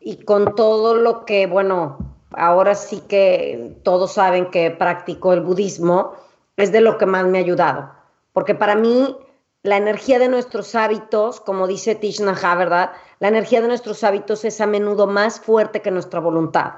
y 0.01 0.25
con 0.25 0.53
todo 0.53 0.95
lo 0.95 1.23
que, 1.23 1.47
bueno, 1.47 1.97
ahora 2.31 2.75
sí 2.75 3.01
que 3.07 3.79
todos 3.83 4.15
saben 4.15 4.51
que 4.51 4.69
practico 4.69 5.31
el 5.31 5.39
budismo, 5.39 6.11
es 6.57 6.73
de 6.73 6.81
lo 6.81 6.97
que 6.97 7.05
más 7.05 7.25
me 7.25 7.37
ha 7.37 7.41
ayudado. 7.41 7.89
Porque 8.33 8.53
para 8.53 8.75
mí 8.75 9.15
la 9.63 9.77
energía 9.77 10.19
de 10.19 10.27
nuestros 10.27 10.75
hábitos, 10.75 11.39
como 11.39 11.65
dice 11.65 11.95
Tish 11.95 12.19
¿verdad? 12.21 12.91
La 13.21 13.29
energía 13.29 13.61
de 13.61 13.69
nuestros 13.69 14.03
hábitos 14.03 14.43
es 14.43 14.59
a 14.59 14.67
menudo 14.67 15.07
más 15.07 15.39
fuerte 15.39 15.81
que 15.81 15.89
nuestra 15.89 16.19
voluntad. 16.19 16.73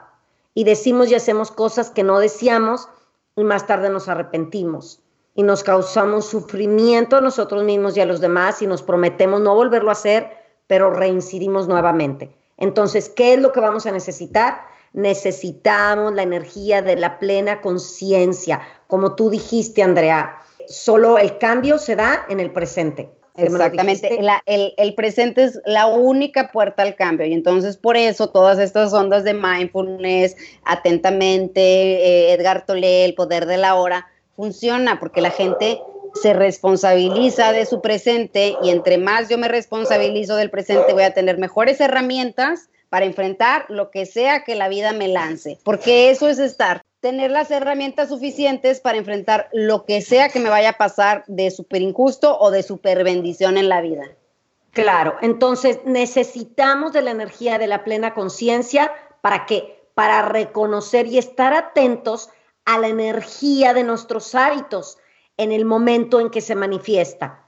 Y 0.53 0.65
decimos 0.65 1.09
y 1.09 1.15
hacemos 1.15 1.49
cosas 1.49 1.89
que 1.89 2.03
no 2.03 2.19
deseamos 2.19 2.89
y 3.35 3.43
más 3.43 3.65
tarde 3.65 3.89
nos 3.89 4.07
arrepentimos 4.07 5.00
y 5.33 5.43
nos 5.43 5.63
causamos 5.63 6.25
sufrimiento 6.25 7.15
a 7.15 7.21
nosotros 7.21 7.63
mismos 7.63 7.95
y 7.95 8.01
a 8.01 8.05
los 8.05 8.19
demás 8.19 8.61
y 8.61 8.67
nos 8.67 8.83
prometemos 8.83 9.41
no 9.41 9.55
volverlo 9.55 9.89
a 9.89 9.93
hacer, 9.93 10.29
pero 10.67 10.91
reincidimos 10.91 11.67
nuevamente. 11.67 12.35
Entonces, 12.57 13.09
¿qué 13.09 13.33
es 13.33 13.41
lo 13.41 13.51
que 13.51 13.59
vamos 13.59 13.85
a 13.85 13.91
necesitar? 13.91 14.61
Necesitamos 14.93 16.13
la 16.13 16.23
energía 16.23 16.81
de 16.81 16.95
la 16.95 17.17
plena 17.17 17.61
conciencia, 17.61 18.61
como 18.87 19.15
tú 19.15 19.29
dijiste, 19.29 19.81
Andrea. 19.83 20.37
Solo 20.67 21.17
el 21.17 21.37
cambio 21.37 21.77
se 21.77 21.95
da 21.95 22.25
en 22.29 22.39
el 22.39 22.51
presente. 22.51 23.09
Exactamente, 23.35 24.19
el, 24.45 24.73
el, 24.77 24.93
presente 24.93 25.45
es 25.45 25.59
la 25.65 25.87
única 25.87 26.51
puerta 26.51 26.83
al 26.83 26.95
cambio 26.95 27.25
y 27.25 27.33
entonces 27.33 27.77
por 27.77 27.95
eso 27.95 28.29
todas 28.29 28.59
estas 28.59 28.91
ondas 28.91 29.23
de 29.23 29.33
mindfulness, 29.33 30.35
atentamente, 30.65 31.61
eh, 31.61 32.33
Edgar 32.33 32.65
Tolle, 32.65 33.05
el 33.05 33.15
poder 33.15 33.45
de 33.45 33.55
la 33.55 33.75
hora, 33.75 34.05
funciona 34.35 34.99
porque 34.99 35.21
la 35.21 35.31
gente 35.31 35.81
se 36.13 36.33
responsabiliza 36.33 37.51
de 37.51 37.65
su 37.65 37.81
presente 37.81 38.55
y 38.63 38.69
entre 38.69 38.97
más 38.97 39.29
yo 39.29 39.37
me 39.37 39.47
responsabilizo 39.47 40.35
del 40.35 40.49
presente 40.49 40.93
voy 40.93 41.03
a 41.03 41.13
tener 41.13 41.37
mejores 41.37 41.79
herramientas 41.79 42.69
para 42.89 43.05
enfrentar 43.05 43.65
lo 43.69 43.89
que 43.89 44.05
sea 44.05 44.43
que 44.43 44.55
la 44.55 44.67
vida 44.67 44.91
me 44.91 45.07
lance, 45.07 45.57
porque 45.63 46.09
eso 46.09 46.27
es 46.27 46.39
estar, 46.39 46.81
tener 46.99 47.31
las 47.31 47.49
herramientas 47.49 48.09
suficientes 48.09 48.81
para 48.81 48.97
enfrentar 48.97 49.47
lo 49.53 49.85
que 49.85 50.01
sea 50.01 50.27
que 50.27 50.41
me 50.41 50.49
vaya 50.49 50.71
a 50.71 50.77
pasar 50.77 51.23
de 51.27 51.49
súper 51.51 51.81
injusto 51.81 52.37
o 52.37 52.51
de 52.51 52.63
súper 52.63 53.05
bendición 53.05 53.57
en 53.57 53.69
la 53.69 53.79
vida. 53.79 54.03
Claro, 54.71 55.15
entonces 55.21 55.79
necesitamos 55.85 56.93
de 56.93 57.01
la 57.01 57.11
energía 57.11 57.57
de 57.57 57.67
la 57.67 57.83
plena 57.83 58.13
conciencia 58.13 58.91
para 59.21 59.45
qué? 59.45 59.81
Para 59.95 60.21
reconocer 60.23 61.07
y 61.07 61.17
estar 61.17 61.53
atentos 61.53 62.29
a 62.65 62.77
la 62.77 62.87
energía 62.87 63.73
de 63.73 63.83
nuestros 63.83 64.35
hábitos 64.35 64.97
en 65.37 65.51
el 65.51 65.65
momento 65.65 66.19
en 66.19 66.29
que 66.29 66.41
se 66.41 66.55
manifiesta. 66.55 67.45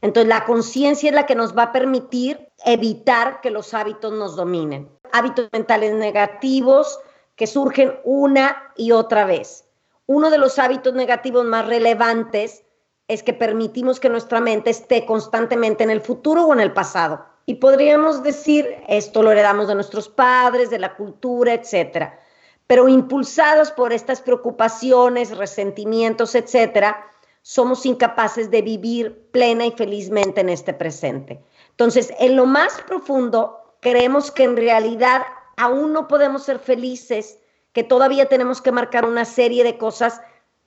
Entonces, 0.00 0.28
la 0.28 0.44
conciencia 0.44 1.10
es 1.10 1.14
la 1.14 1.26
que 1.26 1.34
nos 1.34 1.56
va 1.56 1.64
a 1.64 1.72
permitir 1.72 2.48
evitar 2.64 3.40
que 3.40 3.50
los 3.50 3.72
hábitos 3.74 4.12
nos 4.12 4.36
dominen. 4.36 4.90
Hábitos 5.12 5.48
mentales 5.52 5.94
negativos 5.94 6.98
que 7.36 7.46
surgen 7.46 7.98
una 8.04 8.72
y 8.76 8.92
otra 8.92 9.24
vez. 9.24 9.64
Uno 10.06 10.30
de 10.30 10.38
los 10.38 10.58
hábitos 10.58 10.94
negativos 10.94 11.44
más 11.44 11.66
relevantes 11.66 12.64
es 13.08 13.22
que 13.22 13.32
permitimos 13.32 14.00
que 14.00 14.08
nuestra 14.08 14.40
mente 14.40 14.70
esté 14.70 15.06
constantemente 15.06 15.84
en 15.84 15.90
el 15.90 16.00
futuro 16.00 16.46
o 16.46 16.52
en 16.52 16.60
el 16.60 16.72
pasado. 16.72 17.24
Y 17.46 17.56
podríamos 17.56 18.22
decir, 18.22 18.76
esto 18.88 19.22
lo 19.22 19.32
heredamos 19.32 19.68
de 19.68 19.74
nuestros 19.74 20.08
padres, 20.08 20.70
de 20.70 20.78
la 20.78 20.96
cultura, 20.96 21.54
etcétera 21.54 22.18
pero 22.72 22.88
impulsados 22.88 23.70
por 23.70 23.92
estas 23.92 24.22
preocupaciones, 24.22 25.36
resentimientos, 25.36 26.34
etcétera, 26.34 27.06
somos 27.42 27.84
incapaces 27.84 28.50
de 28.50 28.62
vivir 28.62 29.28
plena 29.30 29.66
y 29.66 29.72
felizmente 29.72 30.40
en 30.40 30.48
este 30.48 30.72
presente. 30.72 31.44
Entonces, 31.68 32.14
en 32.18 32.34
lo 32.34 32.46
más 32.46 32.80
profundo, 32.86 33.76
creemos 33.80 34.30
que 34.30 34.44
en 34.44 34.56
realidad 34.56 35.20
aún 35.58 35.92
no 35.92 36.08
podemos 36.08 36.44
ser 36.44 36.58
felices, 36.58 37.38
que 37.74 37.84
todavía 37.84 38.24
tenemos 38.30 38.62
que 38.62 38.72
marcar 38.72 39.04
una 39.04 39.26
serie 39.26 39.64
de 39.64 39.76
cosas 39.76 40.22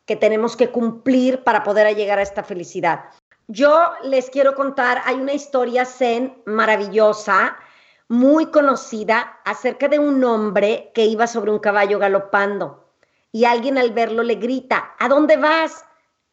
que 0.06 0.16
tenemos 0.16 0.56
que 0.56 0.70
cumplir 0.70 1.44
para 1.44 1.64
poder 1.64 1.96
llegar 1.96 2.20
a 2.20 2.22
esta 2.22 2.44
felicidad. 2.44 3.06
Yo 3.48 3.94
les 4.04 4.30
quiero 4.30 4.54
contar, 4.54 5.02
hay 5.06 5.16
una 5.16 5.34
historia 5.34 5.86
zen 5.86 6.38
maravillosa 6.46 7.58
muy 8.08 8.48
conocida 8.48 9.40
acerca 9.46 9.88
de 9.88 10.00
un 10.00 10.24
hombre 10.24 10.92
que 10.94 11.06
iba 11.06 11.28
sobre 11.28 11.52
un 11.52 11.60
caballo 11.60 12.00
galopando 12.00 12.86
y 13.32 13.46
alguien 13.46 13.78
al 13.78 13.92
verlo 13.92 14.24
le 14.24 14.36
grita, 14.36 14.96
¿a 15.00 15.10
dónde 15.10 15.38
vas? 15.38 15.84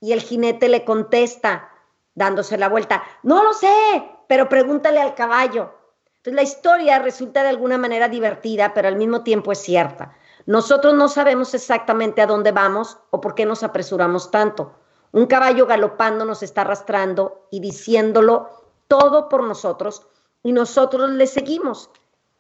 Y 0.00 0.12
el 0.12 0.20
jinete 0.20 0.68
le 0.68 0.85
contesta, 0.85 1.70
dándose 2.14 2.58
la 2.58 2.68
vuelta, 2.68 3.02
no 3.22 3.42
lo 3.42 3.52
sé, 3.54 4.04
pero 4.28 4.48
pregúntale 4.48 5.00
al 5.00 5.14
caballo. 5.14 5.74
Entonces 6.18 6.35
la 6.35 6.42
historia 6.42 6.98
resulta 7.00 7.42
de 7.42 7.48
alguna 7.48 7.78
manera 7.78 8.08
divertida, 8.08 8.74
pero 8.74 8.87
al 8.87 8.96
mismo 8.96 9.22
tiempo 9.22 9.50
es 9.50 9.58
cierta. 9.58 10.14
Nosotros 10.46 10.94
no 10.94 11.08
sabemos 11.08 11.54
exactamente 11.54 12.22
a 12.22 12.26
dónde 12.26 12.52
vamos 12.52 12.98
o 13.11 13.20
por 13.20 13.35
qué 13.35 13.46
nos 13.46 13.62
apresuramos 13.62 14.30
tanto. 14.30 14.74
Un 15.11 15.26
caballo 15.26 15.66
galopando 15.66 16.24
nos 16.24 16.42
está 16.42 16.61
arrastrando 16.61 17.48
y 17.50 17.61
diciéndolo 17.61 18.48
todo 18.87 19.28
por 19.28 19.42
nosotros 19.42 20.06
y 20.42 20.52
nosotros 20.52 21.11
le 21.11 21.26
seguimos. 21.26 21.90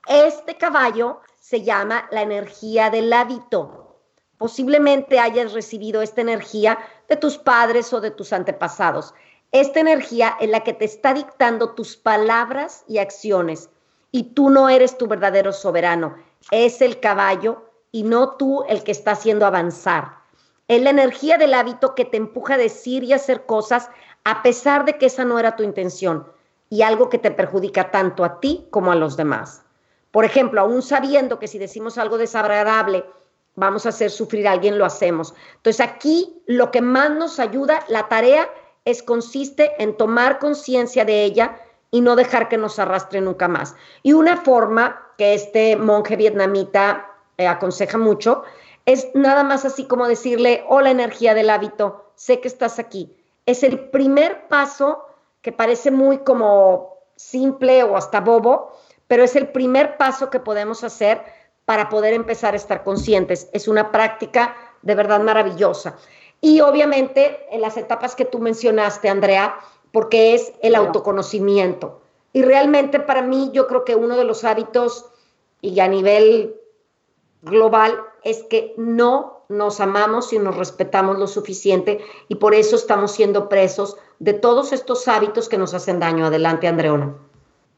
Este 0.06 0.56
caballo 0.56 1.20
se 1.40 1.62
llama 1.62 2.08
la 2.10 2.22
energía 2.22 2.90
del 2.90 3.12
hábito. 3.12 4.00
Posiblemente 4.38 5.20
hayas 5.20 5.52
recibido 5.52 6.02
esta 6.02 6.20
energía 6.20 6.78
de 7.08 7.16
tus 7.16 7.38
padres 7.38 7.92
o 7.92 8.00
de 8.00 8.10
tus 8.10 8.32
antepasados. 8.32 9.14
Esta 9.52 9.80
energía 9.80 10.36
es 10.40 10.50
la 10.50 10.64
que 10.64 10.72
te 10.72 10.84
está 10.84 11.14
dictando 11.14 11.74
tus 11.74 11.96
palabras 11.96 12.84
y 12.88 12.98
acciones. 12.98 13.70
Y 14.10 14.34
tú 14.34 14.50
no 14.50 14.68
eres 14.68 14.98
tu 14.98 15.06
verdadero 15.06 15.52
soberano. 15.52 16.16
Es 16.50 16.80
el 16.82 16.98
caballo 16.98 17.70
y 17.92 18.02
no 18.02 18.30
tú 18.36 18.64
el 18.68 18.82
que 18.82 18.92
está 18.92 19.12
haciendo 19.12 19.46
avanzar. 19.46 20.22
Es 20.66 20.82
la 20.82 20.90
energía 20.90 21.38
del 21.38 21.54
hábito 21.54 21.94
que 21.94 22.04
te 22.04 22.16
empuja 22.16 22.54
a 22.54 22.58
decir 22.58 23.04
y 23.04 23.12
hacer 23.12 23.46
cosas 23.46 23.90
a 24.24 24.42
pesar 24.42 24.84
de 24.84 24.98
que 24.98 25.06
esa 25.06 25.24
no 25.24 25.38
era 25.38 25.54
tu 25.54 25.62
intención 25.62 26.26
y 26.72 26.80
algo 26.80 27.10
que 27.10 27.18
te 27.18 27.30
perjudica 27.30 27.90
tanto 27.90 28.24
a 28.24 28.40
ti 28.40 28.66
como 28.70 28.92
a 28.92 28.94
los 28.94 29.18
demás. 29.18 29.62
Por 30.10 30.24
ejemplo, 30.24 30.62
aún 30.62 30.80
sabiendo 30.80 31.38
que 31.38 31.46
si 31.46 31.58
decimos 31.58 31.98
algo 31.98 32.16
desagradable, 32.16 33.04
vamos 33.56 33.84
a 33.84 33.90
hacer 33.90 34.10
sufrir 34.10 34.48
a 34.48 34.52
alguien, 34.52 34.78
lo 34.78 34.86
hacemos. 34.86 35.34
Entonces 35.56 35.86
aquí 35.86 36.42
lo 36.46 36.70
que 36.70 36.80
más 36.80 37.10
nos 37.10 37.38
ayuda, 37.40 37.84
la 37.88 38.08
tarea 38.08 38.48
es 38.86 39.02
consiste 39.02 39.72
en 39.82 39.98
tomar 39.98 40.38
conciencia 40.38 41.04
de 41.04 41.24
ella 41.24 41.60
y 41.90 42.00
no 42.00 42.16
dejar 42.16 42.48
que 42.48 42.56
nos 42.56 42.78
arrastre 42.78 43.20
nunca 43.20 43.48
más. 43.48 43.76
Y 44.02 44.14
una 44.14 44.38
forma 44.38 44.98
que 45.18 45.34
este 45.34 45.76
monje 45.76 46.16
vietnamita 46.16 47.06
eh, 47.36 47.48
aconseja 47.48 47.98
mucho 47.98 48.44
es 48.86 49.08
nada 49.12 49.44
más 49.44 49.66
así 49.66 49.84
como 49.84 50.08
decirle, 50.08 50.64
hola 50.70 50.90
energía 50.90 51.34
del 51.34 51.50
hábito, 51.50 52.12
sé 52.14 52.40
que 52.40 52.48
estás 52.48 52.78
aquí. 52.78 53.14
Es 53.44 53.62
el 53.62 53.90
primer 53.90 54.48
paso 54.48 55.04
que 55.42 55.52
parece 55.52 55.90
muy 55.90 56.18
como 56.18 56.98
simple 57.16 57.82
o 57.82 57.96
hasta 57.96 58.20
bobo, 58.20 58.72
pero 59.06 59.24
es 59.24 59.36
el 59.36 59.48
primer 59.48 59.98
paso 59.98 60.30
que 60.30 60.40
podemos 60.40 60.84
hacer 60.84 61.22
para 61.64 61.88
poder 61.88 62.14
empezar 62.14 62.54
a 62.54 62.56
estar 62.56 62.82
conscientes. 62.84 63.48
Es 63.52 63.68
una 63.68 63.92
práctica 63.92 64.56
de 64.82 64.94
verdad 64.94 65.20
maravillosa. 65.20 65.96
Y 66.40 66.60
obviamente 66.60 67.46
en 67.50 67.60
las 67.60 67.76
etapas 67.76 68.16
que 68.16 68.24
tú 68.24 68.38
mencionaste, 68.38 69.08
Andrea, 69.08 69.56
porque 69.92 70.34
es 70.34 70.52
el 70.62 70.74
autoconocimiento. 70.74 72.00
Y 72.32 72.42
realmente 72.42 72.98
para 72.98 73.22
mí 73.22 73.50
yo 73.52 73.66
creo 73.66 73.84
que 73.84 73.94
uno 73.94 74.16
de 74.16 74.24
los 74.24 74.42
hábitos 74.44 75.06
y 75.60 75.78
a 75.80 75.88
nivel 75.88 76.56
global 77.42 78.00
es 78.24 78.42
que 78.44 78.74
no 78.76 79.44
nos 79.48 79.80
amamos 79.80 80.32
y 80.32 80.38
nos 80.38 80.56
respetamos 80.56 81.18
lo 81.18 81.26
suficiente 81.26 82.00
y 82.28 82.36
por 82.36 82.54
eso 82.54 82.76
estamos 82.76 83.12
siendo 83.12 83.48
presos 83.48 83.96
de 84.22 84.34
todos 84.34 84.72
estos 84.72 85.08
hábitos 85.08 85.48
que 85.48 85.58
nos 85.58 85.74
hacen 85.74 85.98
daño. 85.98 86.26
Adelante, 86.26 86.68
Andreona. 86.68 87.12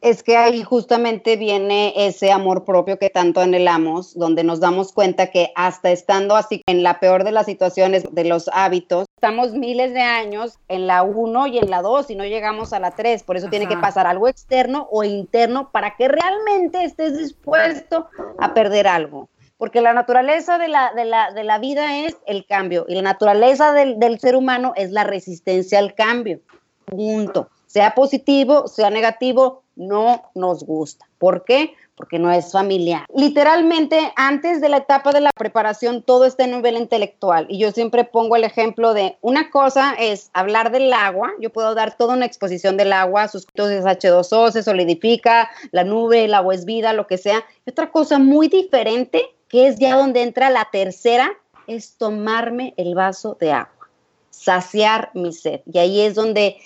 Es 0.02 0.22
que 0.22 0.36
ahí 0.36 0.62
justamente 0.62 1.36
viene 1.36 1.94
ese 1.96 2.30
amor 2.30 2.66
propio 2.66 2.98
que 2.98 3.08
tanto 3.08 3.40
anhelamos, 3.40 4.14
donde 4.14 4.44
nos 4.44 4.60
damos 4.60 4.92
cuenta 4.92 5.30
que 5.30 5.50
hasta 5.56 5.90
estando 5.90 6.36
así 6.36 6.60
en 6.66 6.82
la 6.82 7.00
peor 7.00 7.24
de 7.24 7.32
las 7.32 7.46
situaciones 7.46 8.04
de 8.10 8.24
los 8.24 8.50
hábitos, 8.52 9.06
estamos 9.16 9.52
miles 9.52 9.94
de 9.94 10.02
años 10.02 10.58
en 10.68 10.86
la 10.86 11.02
1 11.02 11.46
y 11.46 11.56
en 11.56 11.70
la 11.70 11.80
2 11.80 12.10
y 12.10 12.16
no 12.16 12.24
llegamos 12.26 12.74
a 12.74 12.80
la 12.80 12.90
3. 12.90 13.22
Por 13.22 13.38
eso 13.38 13.48
tiene 13.48 13.66
que 13.66 13.78
pasar 13.78 14.06
algo 14.06 14.28
externo 14.28 14.86
o 14.90 15.02
interno 15.02 15.70
para 15.72 15.96
que 15.96 16.08
realmente 16.08 16.84
estés 16.84 17.16
dispuesto 17.16 18.08
a 18.38 18.52
perder 18.52 18.86
algo. 18.86 19.30
Porque 19.64 19.80
la 19.80 19.94
naturaleza 19.94 20.58
de 20.58 20.68
la, 20.68 20.92
de 20.92 21.06
la, 21.06 21.32
de 21.32 21.42
la 21.42 21.58
vida 21.58 22.04
es 22.04 22.18
el 22.26 22.44
cambio 22.44 22.84
y 22.86 22.96
la 22.96 23.00
naturaleza 23.00 23.72
del, 23.72 23.98
del 23.98 24.20
ser 24.20 24.36
humano 24.36 24.74
es 24.76 24.90
la 24.90 25.04
resistencia 25.04 25.78
al 25.78 25.94
cambio. 25.94 26.40
Punto. 26.84 27.48
Sea 27.64 27.94
positivo, 27.94 28.68
sea 28.68 28.90
negativo, 28.90 29.62
no 29.74 30.30
nos 30.34 30.64
gusta. 30.64 31.06
¿Por 31.16 31.44
qué? 31.44 31.72
Porque 31.96 32.18
no 32.18 32.30
es 32.30 32.52
familiar. 32.52 33.06
Literalmente, 33.14 34.12
antes 34.16 34.60
de 34.60 34.68
la 34.68 34.76
etapa 34.76 35.12
de 35.12 35.22
la 35.22 35.30
preparación, 35.34 36.02
todo 36.02 36.26
está 36.26 36.44
en 36.44 36.50
nivel 36.50 36.76
intelectual. 36.76 37.46
Y 37.48 37.58
yo 37.58 37.70
siempre 37.70 38.04
pongo 38.04 38.36
el 38.36 38.44
ejemplo 38.44 38.92
de 38.92 39.16
una 39.22 39.48
cosa 39.48 39.94
es 39.98 40.28
hablar 40.34 40.72
del 40.72 40.92
agua. 40.92 41.32
Yo 41.40 41.50
puedo 41.50 41.74
dar 41.74 41.96
toda 41.96 42.14
una 42.14 42.26
exposición 42.26 42.76
del 42.76 42.92
agua, 42.92 43.28
sus 43.28 43.46
es 43.54 43.84
H2O, 43.84 44.50
se 44.50 44.62
solidifica, 44.62 45.50
la 45.70 45.84
nube, 45.84 46.24
el 46.24 46.34
agua 46.34 46.54
es 46.54 46.66
vida, 46.66 46.92
lo 46.92 47.06
que 47.06 47.16
sea. 47.16 47.42
Y 47.64 47.70
otra 47.70 47.90
cosa 47.90 48.18
muy 48.18 48.48
diferente, 48.48 49.33
que 49.54 49.68
es 49.68 49.78
ya 49.78 49.96
donde 49.96 50.22
entra 50.22 50.50
la 50.50 50.68
tercera, 50.72 51.32
es 51.68 51.96
tomarme 51.96 52.74
el 52.76 52.96
vaso 52.96 53.36
de 53.38 53.52
agua, 53.52 53.88
saciar 54.30 55.12
mi 55.14 55.32
sed. 55.32 55.60
Y 55.72 55.78
ahí 55.78 56.00
es 56.00 56.16
donde 56.16 56.56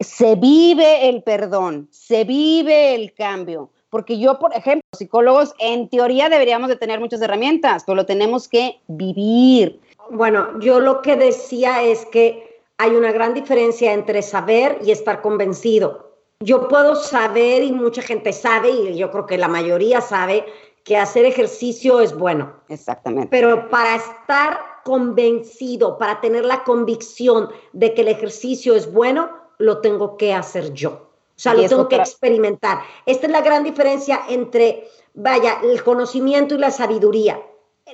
se 0.00 0.34
vive 0.34 1.08
el 1.08 1.22
perdón, 1.22 1.86
se 1.92 2.24
vive 2.24 2.96
el 2.96 3.14
cambio. 3.14 3.70
Porque 3.90 4.18
yo, 4.18 4.40
por 4.40 4.52
ejemplo, 4.56 4.82
psicólogos, 4.92 5.54
en 5.60 5.88
teoría 5.88 6.28
deberíamos 6.28 6.68
de 6.68 6.74
tener 6.74 6.98
muchas 6.98 7.22
herramientas, 7.22 7.84
pero 7.86 7.94
lo 7.94 8.06
tenemos 8.06 8.48
que 8.48 8.80
vivir. 8.88 9.78
Bueno, 10.10 10.58
yo 10.58 10.80
lo 10.80 11.00
que 11.00 11.14
decía 11.14 11.84
es 11.84 12.04
que 12.06 12.60
hay 12.76 12.90
una 12.90 13.12
gran 13.12 13.34
diferencia 13.34 13.92
entre 13.92 14.20
saber 14.20 14.80
y 14.84 14.90
estar 14.90 15.22
convencido. 15.22 16.10
Yo 16.40 16.66
puedo 16.66 16.96
saber 16.96 17.62
y 17.62 17.70
mucha 17.70 18.02
gente 18.02 18.32
sabe, 18.32 18.70
y 18.70 18.96
yo 18.96 19.12
creo 19.12 19.26
que 19.26 19.38
la 19.38 19.46
mayoría 19.46 20.00
sabe, 20.00 20.44
que 20.84 20.96
hacer 20.96 21.24
ejercicio 21.24 22.00
es 22.00 22.16
bueno. 22.16 22.54
Exactamente. 22.68 23.28
Pero 23.30 23.68
para 23.68 23.96
estar 23.96 24.60
convencido, 24.84 25.98
para 25.98 26.20
tener 26.20 26.44
la 26.44 26.64
convicción 26.64 27.50
de 27.72 27.94
que 27.94 28.02
el 28.02 28.08
ejercicio 28.08 28.74
es 28.74 28.92
bueno, 28.92 29.30
lo 29.58 29.80
tengo 29.80 30.16
que 30.16 30.34
hacer 30.34 30.72
yo. 30.72 30.90
O 30.90 31.42
sea, 31.42 31.54
lo 31.54 31.66
tengo 31.68 31.88
que 31.88 31.96
experimentar. 31.96 32.80
Esta 33.06 33.26
es 33.26 33.32
la 33.32 33.40
gran 33.40 33.64
diferencia 33.64 34.20
entre, 34.28 34.88
vaya, 35.14 35.60
el 35.62 35.82
conocimiento 35.82 36.54
y 36.54 36.58
la 36.58 36.70
sabiduría. 36.70 37.40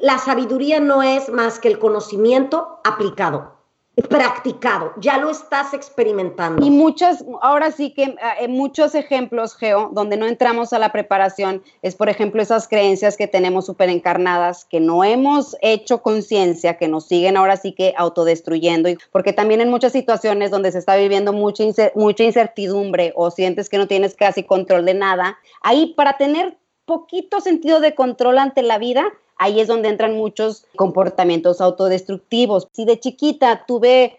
La 0.01 0.19
sabiduría 0.19 0.81
no 0.81 1.03
es 1.03 1.29
más 1.29 1.59
que 1.59 1.69
el 1.69 1.79
conocimiento 1.79 2.81
aplicado 2.85 3.58
practicado, 4.03 4.93
ya 4.99 5.19
lo 5.19 5.31
estás 5.31 5.75
experimentando. 5.75 6.65
Y 6.65 6.71
muchas, 6.71 7.25
ahora 7.41 7.71
sí 7.71 7.91
que 7.91 8.17
eh, 8.41 8.49
muchos 8.49 8.95
ejemplos, 8.95 9.57
Geo, 9.57 9.91
donde 9.93 10.17
no 10.17 10.27
entramos 10.27 10.73
a 10.73 10.79
la 10.79 10.93
preparación, 10.93 11.63
es 11.83 11.95
por 11.97 12.09
ejemplo 12.09 12.43
esas 12.43 12.69
creencias 12.69 13.17
que 13.17 13.27
tenemos 13.27 13.67
súper 13.67 13.89
encarnadas, 13.89 14.65
que 14.65 14.81
no 14.81 15.05
hemos 15.05 15.57
hecho 15.63 16.03
conciencia, 16.03 16.77
que 16.77 16.89
nos 16.89 17.07
siguen 17.07 17.37
ahora 17.37 17.57
sí 17.57 17.73
que 17.73 17.95
autodestruyendo, 17.97 18.89
porque 19.11 19.33
también 19.33 19.61
en 19.61 19.71
muchas 19.71 19.93
situaciones 19.93 20.51
donde 20.51 20.73
se 20.73 20.79
está 20.79 20.97
viviendo 20.97 21.33
mucha, 21.33 21.65
mucha 21.95 22.25
incertidumbre 22.25 23.13
o 23.17 23.31
sientes 23.31 23.69
que 23.69 23.79
no 23.79 23.89
tienes 23.89 24.15
casi 24.15 24.43
control 24.45 24.85
de 24.85 24.95
nada, 24.95 25.39
ahí 25.63 25.95
para 25.97 26.17
tener 26.17 26.57
poquito 26.85 27.41
sentido 27.41 27.81
de 27.81 27.95
control 27.95 28.39
ante 28.39 28.63
la 28.63 28.79
vida, 28.79 29.05
ahí 29.39 29.61
es 29.61 29.69
donde 29.69 29.89
entran 29.89 30.17
muchos 30.17 30.67
comportamientos 30.77 31.61
autodestructivos. 31.61 32.69
Si 32.73 32.85
de 32.85 33.01
chiquita 33.01 33.65
tuve 33.67 34.19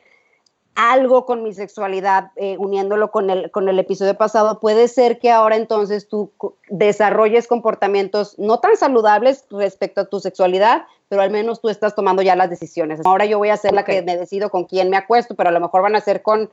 algo 0.76 1.26
con 1.26 1.44
mi 1.44 1.54
sexualidad, 1.54 2.32
eh, 2.38 2.56
uniéndolo 2.58 3.12
con 3.12 3.30
el, 3.30 3.52
con 3.52 3.68
el 3.68 3.78
episodio 3.80 4.16
pasado, 4.16 4.62
puede 4.62 4.88
ser 4.88 5.20
que 5.20 5.30
ahora 5.30 5.58
entonces 5.58 6.08
tú 6.08 6.32
desarrolles 6.70 7.48
comportamientos 7.48 8.40
no 8.40 8.60
tan 8.60 8.78
saludables 8.78 9.46
respecto 9.50 10.02
a 10.02 10.06
tu 10.06 10.22
sexualidad, 10.22 10.84
pero 11.10 11.22
al 11.22 11.32
menos 11.32 11.60
tú 11.60 11.68
estás 11.68 11.96
tomando 11.96 12.22
ya 12.22 12.38
las 12.38 12.50
decisiones. 12.50 13.02
Ahora 13.04 13.26
yo 13.26 13.38
voy 13.38 13.50
a 13.50 13.58
ser 13.58 13.74
la 13.74 13.84
que 13.84 14.02
me 14.02 14.16
decido 14.16 14.50
con 14.50 14.64
quién 14.64 14.90
me 14.90 14.96
acuesto, 14.96 15.36
pero 15.36 15.50
a 15.50 15.52
lo 15.52 15.60
mejor 15.60 15.82
van 15.82 15.98
a 15.98 16.02
ser 16.02 16.22
con 16.22 16.50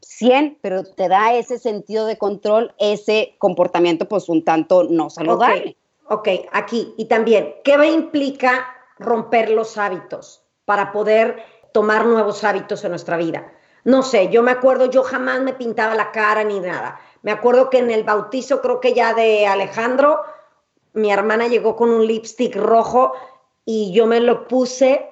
100, 0.00 0.58
pero 0.60 0.82
te 0.82 1.08
da 1.08 1.34
ese 1.34 1.60
sentido 1.60 2.06
de 2.06 2.18
control, 2.18 2.74
ese 2.78 3.36
comportamiento 3.38 4.08
pues 4.08 4.28
un 4.28 4.44
tanto 4.44 4.82
no 4.84 5.08
saludable. 5.08 5.76
Ok, 6.12 6.28
aquí. 6.52 6.92
Y 6.98 7.06
también, 7.06 7.54
¿qué 7.64 7.72
implica 7.86 8.66
romper 8.98 9.48
los 9.48 9.78
hábitos 9.78 10.44
para 10.66 10.92
poder 10.92 11.42
tomar 11.72 12.04
nuevos 12.04 12.44
hábitos 12.44 12.84
en 12.84 12.90
nuestra 12.90 13.16
vida? 13.16 13.50
No 13.84 14.02
sé, 14.02 14.28
yo 14.28 14.42
me 14.42 14.50
acuerdo, 14.50 14.90
yo 14.90 15.04
jamás 15.04 15.40
me 15.40 15.54
pintaba 15.54 15.94
la 15.94 16.12
cara 16.12 16.44
ni 16.44 16.60
nada. 16.60 17.00
Me 17.22 17.32
acuerdo 17.32 17.70
que 17.70 17.78
en 17.78 17.90
el 17.90 18.04
bautizo, 18.04 18.60
creo 18.60 18.78
que 18.78 18.92
ya 18.92 19.14
de 19.14 19.46
Alejandro, 19.46 20.20
mi 20.92 21.10
hermana 21.10 21.46
llegó 21.48 21.76
con 21.76 21.88
un 21.88 22.06
lipstick 22.06 22.56
rojo 22.56 23.14
y 23.64 23.90
yo 23.94 24.06
me 24.06 24.20
lo 24.20 24.46
puse 24.48 25.08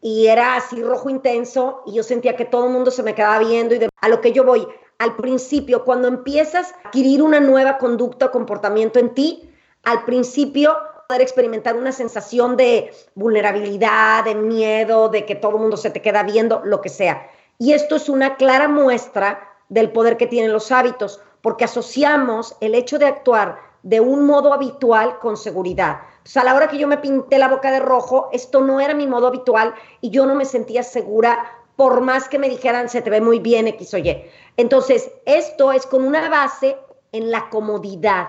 y 0.00 0.28
era 0.28 0.54
así 0.54 0.80
rojo 0.80 1.10
intenso 1.10 1.82
y 1.86 1.94
yo 1.94 2.04
sentía 2.04 2.36
que 2.36 2.44
todo 2.44 2.66
el 2.66 2.72
mundo 2.72 2.92
se 2.92 3.02
me 3.02 3.16
quedaba 3.16 3.40
viendo 3.40 3.74
y 3.74 3.80
a 4.00 4.08
lo 4.08 4.20
que 4.20 4.30
yo 4.30 4.44
voy, 4.44 4.64
al 4.98 5.16
principio, 5.16 5.82
cuando 5.82 6.06
empiezas 6.06 6.70
a 6.70 6.86
adquirir 6.86 7.20
una 7.20 7.40
nueva 7.40 7.78
conducta 7.78 8.26
o 8.26 8.30
comportamiento 8.30 9.00
en 9.00 9.12
ti, 9.12 9.52
al 9.86 10.04
principio 10.04 10.76
poder 11.08 11.22
experimentar 11.22 11.76
una 11.76 11.92
sensación 11.92 12.56
de 12.56 12.92
vulnerabilidad, 13.14 14.24
de 14.24 14.34
miedo, 14.34 15.08
de 15.08 15.24
que 15.24 15.36
todo 15.36 15.52
el 15.52 15.62
mundo 15.62 15.76
se 15.76 15.90
te 15.90 16.02
queda 16.02 16.24
viendo, 16.24 16.60
lo 16.64 16.80
que 16.80 16.88
sea. 16.88 17.30
Y 17.58 17.72
esto 17.72 17.94
es 17.94 18.08
una 18.08 18.34
clara 18.34 18.66
muestra 18.66 19.48
del 19.68 19.92
poder 19.92 20.16
que 20.16 20.26
tienen 20.26 20.52
los 20.52 20.72
hábitos, 20.72 21.20
porque 21.40 21.64
asociamos 21.64 22.56
el 22.60 22.74
hecho 22.74 22.98
de 22.98 23.06
actuar 23.06 23.60
de 23.84 24.00
un 24.00 24.26
modo 24.26 24.52
habitual 24.52 25.20
con 25.20 25.36
seguridad. 25.36 26.00
Sea, 26.24 26.42
a 26.42 26.46
la 26.46 26.56
hora 26.56 26.66
que 26.66 26.78
yo 26.78 26.88
me 26.88 26.98
pinté 26.98 27.38
la 27.38 27.48
boca 27.48 27.70
de 27.70 27.78
rojo, 27.78 28.28
esto 28.32 28.62
no 28.62 28.80
era 28.80 28.92
mi 28.92 29.06
modo 29.06 29.28
habitual 29.28 29.72
y 30.00 30.10
yo 30.10 30.26
no 30.26 30.34
me 30.34 30.44
sentía 30.44 30.82
segura 30.82 31.48
por 31.76 32.00
más 32.00 32.28
que 32.28 32.40
me 32.40 32.48
dijeran 32.48 32.88
se 32.88 33.02
te 33.02 33.10
ve 33.10 33.20
muy 33.20 33.38
bien 33.38 33.68
X 33.68 33.94
o 33.94 33.98
Y. 33.98 34.24
Entonces, 34.56 35.12
esto 35.26 35.70
es 35.70 35.86
con 35.86 36.02
una 36.02 36.28
base 36.28 36.76
en 37.12 37.30
la 37.30 37.48
comodidad 37.50 38.28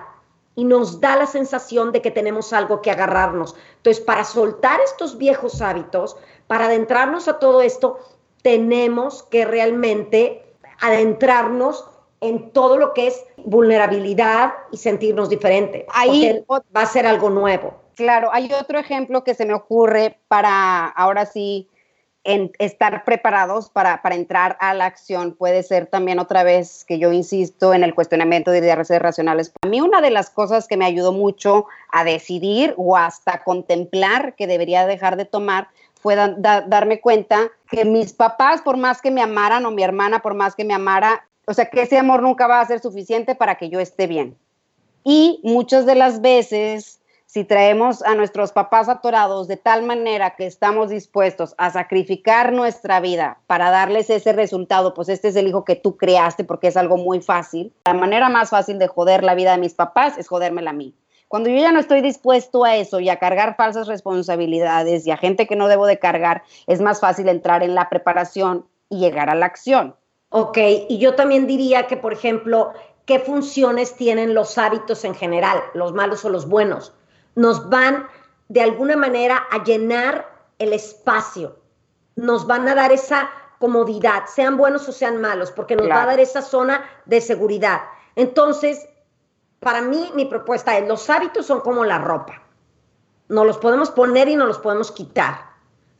y 0.58 0.64
nos 0.64 1.00
da 1.00 1.14
la 1.14 1.26
sensación 1.26 1.92
de 1.92 2.02
que 2.02 2.10
tenemos 2.10 2.52
algo 2.52 2.82
que 2.82 2.90
agarrarnos. 2.90 3.54
Entonces, 3.76 4.02
para 4.02 4.24
soltar 4.24 4.80
estos 4.80 5.16
viejos 5.16 5.62
hábitos, 5.62 6.16
para 6.48 6.64
adentrarnos 6.64 7.28
a 7.28 7.38
todo 7.38 7.62
esto, 7.62 8.00
tenemos 8.42 9.22
que 9.22 9.44
realmente 9.44 10.42
adentrarnos 10.80 11.84
en 12.20 12.50
todo 12.50 12.76
lo 12.76 12.92
que 12.92 13.06
es 13.06 13.24
vulnerabilidad 13.36 14.52
y 14.72 14.78
sentirnos 14.78 15.28
diferente. 15.28 15.86
Ahí 15.90 16.44
va 16.50 16.80
a 16.80 16.86
ser 16.86 17.06
algo 17.06 17.30
nuevo. 17.30 17.74
Claro, 17.94 18.30
hay 18.32 18.52
otro 18.52 18.80
ejemplo 18.80 19.22
que 19.22 19.34
se 19.34 19.46
me 19.46 19.54
ocurre 19.54 20.18
para 20.26 20.86
ahora 20.86 21.24
sí 21.24 21.68
estar 22.58 23.04
preparados 23.04 23.70
para, 23.70 24.00
entrar 24.10 24.56
a 24.60 24.74
la 24.74 24.84
acción 24.84 25.34
puede 25.34 25.62
ser 25.62 25.86
también 25.86 26.18
otra 26.18 26.42
vez 26.42 26.84
que 26.84 26.98
yo 26.98 27.12
insisto 27.12 27.72
en 27.72 27.82
el 27.82 27.94
cuestionamiento 27.94 28.50
de 28.50 28.58
ideas 28.58 28.88
racionales. 28.98 29.52
A 29.62 29.68
mí 29.68 29.80
una 29.80 30.00
de 30.00 30.10
las 30.10 30.28
cosas 30.28 30.68
que 30.68 30.76
me 30.76 30.84
ayudó 30.84 31.12
mucho 31.12 31.66
a 31.90 32.04
decidir 32.04 32.74
o 32.76 32.96
hasta 32.96 33.42
contemplar 33.44 34.34
que 34.34 34.46
debería 34.46 34.86
dejar 34.86 35.16
de 35.16 35.24
tomar 35.24 35.68
fue 36.00 36.16
darme 36.16 37.00
cuenta 37.00 37.48
que 37.70 37.84
mis 37.84 38.12
papás, 38.12 38.62
por 38.62 38.76
más 38.76 39.00
que 39.00 39.10
me 39.10 39.22
amaran, 39.22 39.66
o 39.66 39.70
mi 39.70 39.82
hermana, 39.82 40.20
por 40.20 40.34
más 40.34 40.54
que 40.54 40.64
me 40.64 40.74
amara, 40.74 41.26
o 41.46 41.54
sea, 41.54 41.70
que 41.70 41.82
ese 41.82 41.98
amor 41.98 42.22
nunca 42.22 42.46
va 42.46 42.60
a 42.60 42.66
ser 42.66 42.80
suficiente 42.80 43.34
para 43.34 43.56
que 43.56 43.68
yo 43.68 43.80
esté 43.80 44.06
bien. 44.06 44.36
Y 45.02 45.40
muchas 45.42 45.86
de 45.86 45.94
las 45.94 46.20
veces 46.20 46.97
si 47.28 47.44
traemos 47.44 48.02
a 48.04 48.14
nuestros 48.14 48.52
papás 48.52 48.88
atorados 48.88 49.48
de 49.48 49.58
tal 49.58 49.82
manera 49.82 50.34
que 50.34 50.46
estamos 50.46 50.88
dispuestos 50.88 51.54
a 51.58 51.70
sacrificar 51.70 52.54
nuestra 52.54 53.00
vida 53.00 53.38
para 53.46 53.70
darles 53.70 54.08
ese 54.08 54.32
resultado, 54.32 54.94
pues 54.94 55.10
este 55.10 55.28
es 55.28 55.36
el 55.36 55.46
hijo 55.46 55.62
que 55.62 55.76
tú 55.76 55.98
creaste 55.98 56.44
porque 56.44 56.68
es 56.68 56.78
algo 56.78 56.96
muy 56.96 57.20
fácil. 57.20 57.70
La 57.84 57.92
manera 57.92 58.30
más 58.30 58.48
fácil 58.48 58.78
de 58.78 58.88
joder 58.88 59.24
la 59.24 59.34
vida 59.34 59.52
de 59.52 59.58
mis 59.58 59.74
papás 59.74 60.16
es 60.16 60.26
jodérmela 60.26 60.70
a 60.70 60.72
mí. 60.72 60.94
Cuando 61.28 61.50
yo 61.50 61.56
ya 61.56 61.70
no 61.70 61.80
estoy 61.80 62.00
dispuesto 62.00 62.64
a 62.64 62.76
eso 62.76 62.98
y 62.98 63.10
a 63.10 63.18
cargar 63.18 63.56
falsas 63.56 63.88
responsabilidades 63.88 65.06
y 65.06 65.10
a 65.10 65.18
gente 65.18 65.46
que 65.46 65.54
no 65.54 65.68
debo 65.68 65.84
de 65.84 65.98
cargar, 65.98 66.44
es 66.66 66.80
más 66.80 66.98
fácil 66.98 67.28
entrar 67.28 67.62
en 67.62 67.74
la 67.74 67.90
preparación 67.90 68.64
y 68.88 69.00
llegar 69.00 69.28
a 69.28 69.34
la 69.34 69.44
acción. 69.44 69.94
Ok, 70.30 70.56
y 70.88 70.96
yo 70.96 71.14
también 71.14 71.46
diría 71.46 71.88
que, 71.88 71.98
por 71.98 72.14
ejemplo, 72.14 72.72
¿qué 73.04 73.18
funciones 73.18 73.96
tienen 73.96 74.32
los 74.32 74.56
hábitos 74.56 75.04
en 75.04 75.14
general, 75.14 75.58
los 75.74 75.92
malos 75.92 76.24
o 76.24 76.30
los 76.30 76.48
buenos? 76.48 76.94
Nos 77.38 77.68
van 77.70 78.08
de 78.48 78.62
alguna 78.62 78.96
manera 78.96 79.46
a 79.52 79.62
llenar 79.62 80.28
el 80.58 80.72
espacio, 80.72 81.56
nos 82.16 82.48
van 82.48 82.66
a 82.66 82.74
dar 82.74 82.90
esa 82.90 83.30
comodidad, 83.60 84.24
sean 84.26 84.56
buenos 84.56 84.88
o 84.88 84.92
sean 84.92 85.20
malos, 85.20 85.52
porque 85.52 85.76
nos 85.76 85.88
va 85.88 86.02
a 86.02 86.06
dar 86.06 86.18
esa 86.18 86.42
zona 86.42 86.84
de 87.06 87.20
seguridad. 87.20 87.82
Entonces, 88.16 88.88
para 89.60 89.82
mí 89.82 90.10
mi 90.16 90.24
propuesta 90.24 90.76
es, 90.76 90.88
los 90.88 91.08
hábitos 91.10 91.46
son 91.46 91.60
como 91.60 91.84
la 91.84 91.98
ropa. 91.98 92.42
Nos 93.28 93.46
los 93.46 93.58
podemos 93.58 93.90
poner 93.90 94.28
y 94.28 94.34
nos 94.34 94.48
los 94.48 94.58
podemos 94.58 94.90
quitar. 94.90 95.38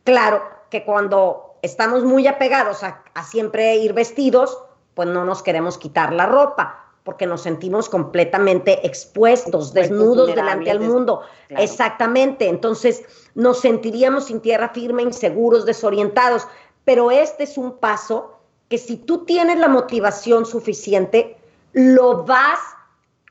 Claro 0.03 0.43
que 0.71 0.85
cuando 0.85 1.55
estamos 1.63 2.03
muy 2.03 2.27
apegados 2.27 2.83
a, 2.83 3.05
siempre 3.23 3.77
ir 3.77 3.93
vestidos, 3.93 4.59
pues 4.95 5.09
no 5.09 5.25
nos 5.25 5.45
queremos 5.45 5.79
quitar 5.79 6.13
la 6.13 6.27
ropa 6.27 6.88
porque 7.09 7.27
nos 7.27 7.41
sentimos 7.41 7.89
completamente 7.89 8.87
expuestos, 8.87 9.73
desnudos 9.73 10.27
delante 10.27 10.69
del 10.69 10.81
mundo. 10.81 11.23
Exactamente. 11.49 12.47
Entonces 12.51 13.03
nos 13.35 13.63
sentiríamos 13.63 14.27
sin 14.27 14.43
tierra 14.43 14.69
firme, 14.75 15.05
inseguros, 15.05 15.65
desorientados. 15.65 16.47
Pero 16.85 17.11
este 17.11 17.45
es 17.45 17.57
un 17.57 17.79
paso 17.79 18.35
que 18.69 18.77
si 18.77 18.99
tú 18.99 19.25
tienes 19.25 19.59
la 19.59 19.69
motivación 19.69 20.45
suficiente, 20.45 21.39
lo 21.73 22.25
vas 22.25 22.59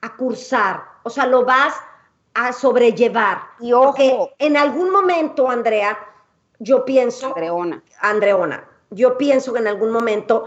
a 0.01 0.15
cursar, 0.15 0.81
o 1.03 1.11
sea, 1.11 1.27
lo 1.27 1.45
vas 1.45 1.75
a 2.33 2.53
sobrellevar. 2.53 3.41
Y 3.59 3.73
ojo, 3.73 4.31
en 4.39 4.57
algún 4.57 4.89
momento, 4.89 5.51
Andrea, 5.51 5.99
yo 6.57 6.83
pienso, 6.83 7.27
Andreona. 7.27 7.83
Andreona, 7.99 8.67
yo 8.89 9.19
pienso 9.19 9.53
que 9.53 9.59
en 9.59 9.67
algún 9.67 9.91
momento 9.91 10.45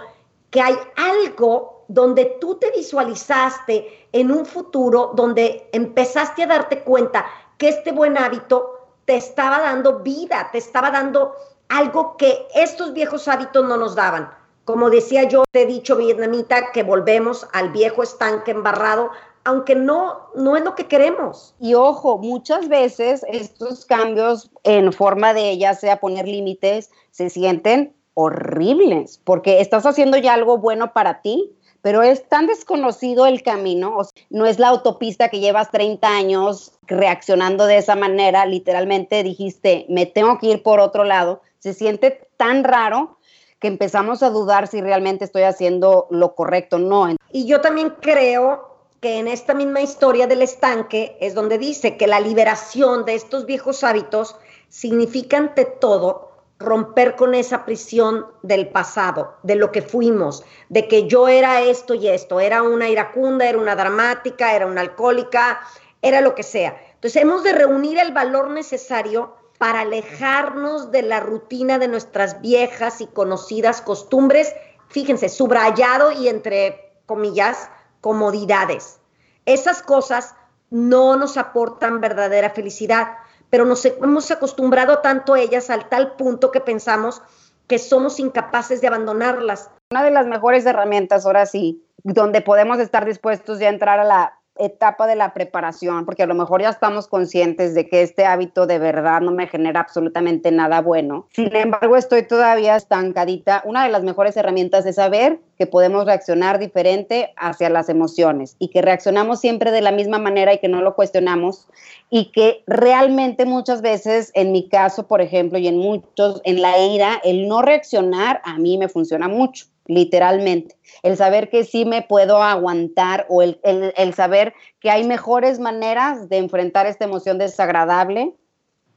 que 0.51 0.61
hay 0.61 0.75
algo 0.97 1.80
donde 1.91 2.37
tú 2.41 2.55
te 2.55 2.71
visualizaste 2.71 4.07
en 4.13 4.31
un 4.31 4.47
futuro, 4.47 5.11
donde 5.15 5.69
empezaste 5.73 6.45
a 6.45 6.47
darte 6.47 6.83
cuenta 6.83 7.27
que 7.59 7.69
este 7.69 7.91
buen 7.91 8.17
hábito 8.17 8.79
te 9.05 9.17
estaba 9.17 9.61
dando 9.61 9.99
vida, 9.99 10.51
te 10.53 10.59
estaba 10.59 10.93
dando 10.93 11.35
algo 11.69 12.17
que 12.17 12.47
estos 12.55 12.93
viejos 12.93 13.27
hábitos 13.27 13.67
no 13.67 13.77
nos 13.77 13.97
daban. 13.97 14.31
Como 14.65 14.89
decía 14.89 15.25
yo, 15.25 15.43
te 15.51 15.63
he 15.63 15.67
dicho, 15.67 15.97
vietnamita, 15.97 16.71
que 16.71 16.85
volvemos 16.85 17.49
al 17.53 17.71
viejo 17.71 18.05
estanque 18.05 18.53
embarrado, 18.53 19.11
aunque 19.43 19.75
no, 19.75 20.29
no 20.37 20.57
es 20.57 20.63
lo 20.63 20.77
que 20.77 20.87
queremos. 20.87 21.57
Y 21.59 21.75
ojo, 21.75 22.19
muchas 22.19 22.69
veces 22.69 23.27
estos 23.29 23.85
cambios 23.85 24.49
en 24.63 24.93
forma 24.93 25.35
de 25.35 25.59
ya 25.59 25.75
sea 25.75 25.99
poner 25.99 26.29
límites, 26.29 26.93
se 27.11 27.31
sienten 27.31 27.97
horribles, 28.15 29.21
porque 29.25 29.61
estás 29.61 29.87
haciendo 29.87 30.19
ya 30.19 30.35
algo 30.35 30.59
bueno 30.59 30.93
para 30.93 31.21
ti, 31.23 31.57
pero 31.83 32.03
es 32.03 32.29
tan 32.29 32.47
desconocido 32.47 33.27
el 33.27 33.43
camino, 33.43 33.99
no 34.31 34.47
es 34.47 34.59
la 34.59 34.69
autopista 34.69 35.29
que 35.29 35.41
llevas 35.41 35.71
30 35.71 36.09
años 36.09 36.73
reaccionando 36.87 37.67
de 37.67 37.79
esa 37.79 37.97
manera, 37.97 38.47
literalmente 38.47 39.23
dijiste, 39.23 39.87
me 39.89 40.07
tengo 40.07 40.39
que 40.39 40.49
ir 40.49 40.63
por 40.63 40.81
otro 40.81 41.05
lado, 41.05 41.43
se 41.59 41.75
siente 41.75 42.29
tan 42.37 42.65
raro 42.65 43.19
que 43.61 43.69
empezamos 43.69 44.23
a 44.23 44.31
dudar 44.31 44.67
si 44.67 44.81
realmente 44.81 45.25
estoy 45.25 45.43
haciendo 45.43 46.07
lo 46.11 46.35
correcto 46.35 46.77
o 46.77 46.79
no. 46.79 47.15
Y 47.31 47.47
yo 47.47 47.61
también 47.61 47.95
creo 48.01 48.71
que 49.01 49.19
en 49.19 49.29
esta 49.29 49.55
misma 49.55 49.81
historia 49.81 50.27
del 50.27 50.43
estanque 50.43 51.17
es 51.21 51.35
donde 51.35 51.59
dice 51.59 51.97
que 51.97 52.07
la 52.07 52.21
liberación 52.21 53.05
de 53.05 53.15
estos 53.15 53.47
viejos 53.47 53.85
hábitos 53.85 54.37
significa 54.69 55.39
ante 55.39 55.65
todo 55.65 56.30
romper 56.61 57.17
con 57.17 57.35
esa 57.35 57.65
prisión 57.65 58.27
del 58.43 58.69
pasado, 58.69 59.35
de 59.43 59.57
lo 59.57 59.73
que 59.73 59.81
fuimos, 59.81 60.45
de 60.69 60.87
que 60.87 61.09
yo 61.09 61.27
era 61.27 61.63
esto 61.63 61.95
y 61.95 62.07
esto, 62.07 62.39
era 62.39 62.63
una 62.63 62.89
iracunda, 62.91 63.49
era 63.49 63.59
una 63.59 63.75
dramática, 63.75 64.55
era 64.55 64.67
una 64.67 64.83
alcohólica, 64.83 65.61
era 66.03 66.21
lo 66.21 66.35
que 66.35 66.43
sea. 66.43 66.79
Entonces 66.95 67.23
hemos 67.23 67.43
de 67.43 67.55
reunir 67.55 67.99
el 67.99 68.13
valor 68.13 68.51
necesario 68.51 69.35
para 69.59 69.81
alejarnos 69.81 70.91
de 70.91 71.03
la 71.03 71.21
rutina 71.21 71.79
de 71.79 71.89
nuestras 71.89 72.41
viejas 72.43 73.01
y 73.01 73.07
conocidas 73.07 73.81
costumbres, 73.81 74.55
fíjense, 74.89 75.31
subrayado 75.31 76.13
y 76.13 76.29
entre 76.29 76.93
comillas, 77.07 77.71
comodidades. 78.03 79.01
Esas 79.47 79.83
cosas 79.83 80.35
no 80.69 81.17
nos 81.17 81.39
aportan 81.39 82.01
verdadera 82.01 82.51
felicidad 82.51 83.17
pero 83.51 83.65
nos 83.65 83.85
hemos 83.85 84.31
acostumbrado 84.31 84.99
tanto 84.99 85.35
a 85.35 85.41
ellas 85.41 85.71
al 85.71 85.89
tal 85.89 86.13
punto 86.13 86.51
que 86.51 86.61
pensamos 86.61 87.23
que 87.67 87.79
somos 87.79 88.19
incapaces 88.19 88.81
de 88.81 88.89
abandonarlas. 88.89 89.71
Una 89.93 90.03
de 90.03 90.11
las 90.11 90.27
mejores 90.27 90.67
herramientas, 90.67 91.27
ahora 91.27 91.47
sí, 91.47 91.85
donde 92.03 92.41
podemos 92.41 92.79
estar 92.79 93.05
dispuestos 93.05 93.59
ya 93.59 93.67
a 93.67 93.71
entrar 93.71 94.01
a 94.01 94.05
la 94.05 94.40
etapa 94.61 95.07
de 95.07 95.17
la 95.17 95.35
preparación, 95.35 96.05
porque 96.05 96.23
a 96.23 96.27
lo 96.27 96.35
mejor 96.35 96.63
ya 96.63 96.69
estamos 96.69 97.09
conscientes 97.09 97.75
de 97.75 97.89
que 97.89 98.03
este 98.03 98.25
hábito 98.25 98.67
de 98.67 98.79
verdad 98.79 99.21
no 99.21 99.33
me 99.33 99.47
genera 99.47 99.81
absolutamente 99.81 100.53
nada 100.53 100.81
bueno. 100.81 101.27
Sin 101.33 101.55
embargo, 101.55 101.97
estoy 101.97 102.27
todavía 102.27 102.77
estancadita. 102.77 103.63
Una 103.65 103.85
de 103.85 103.91
las 103.91 104.03
mejores 104.03 104.37
herramientas 104.37 104.87
es 104.87 104.97
saber 104.97 105.39
que 105.59 105.67
podemos 105.67 106.07
reaccionar 106.07 106.59
diferente 106.59 107.33
hacia 107.37 107.69
las 107.71 107.89
emociones 107.89 108.57
y 108.59 108.69
que 108.69 108.83
reaccionamos 108.83 109.41
siempre 109.41 109.71
de 109.71 109.81
la 109.81 109.93
misma 109.93 110.19
manera 110.19 110.55
y 110.55 110.59
que 110.59 110.69
no 110.69 110.81
lo 110.81 110.95
cuestionamos 110.95 111.67
y 112.09 112.33
que 112.33 112.63
realmente 112.67 113.45
muchas 113.45 113.83
veces, 113.83 114.31
en 114.35 114.53
mi 114.53 114.69
caso, 114.69 115.07
por 115.07 115.21
ejemplo, 115.21 115.59
y 115.59 115.69
en 115.69 115.79
muchos, 115.79 116.41
en 116.45 116.63
la 116.63 116.79
ira, 116.79 117.21
el 117.25 117.49
no 117.49 117.63
reaccionar 117.63 118.41
a 118.45 118.59
mí 118.59 118.79
me 118.79 118.89
funciona 118.89 119.29
mucho 119.29 119.67
literalmente. 119.87 120.77
El 121.03 121.17
saber 121.17 121.51
que 121.51 121.65
sí 121.65 121.85
me 121.85 122.03
puedo 122.03 122.43
aguantar 122.43 123.27
o 123.29 123.43
el, 123.43 124.15
saber 124.15 124.55
que 124.81 124.91
hay 124.91 125.05
mejores 125.05 125.59
maneras 125.59 126.29
de 126.29 126.39
enfrentar 126.39 126.87
esta 126.87 127.05
emoción 127.05 127.39
desagradable 127.39 128.35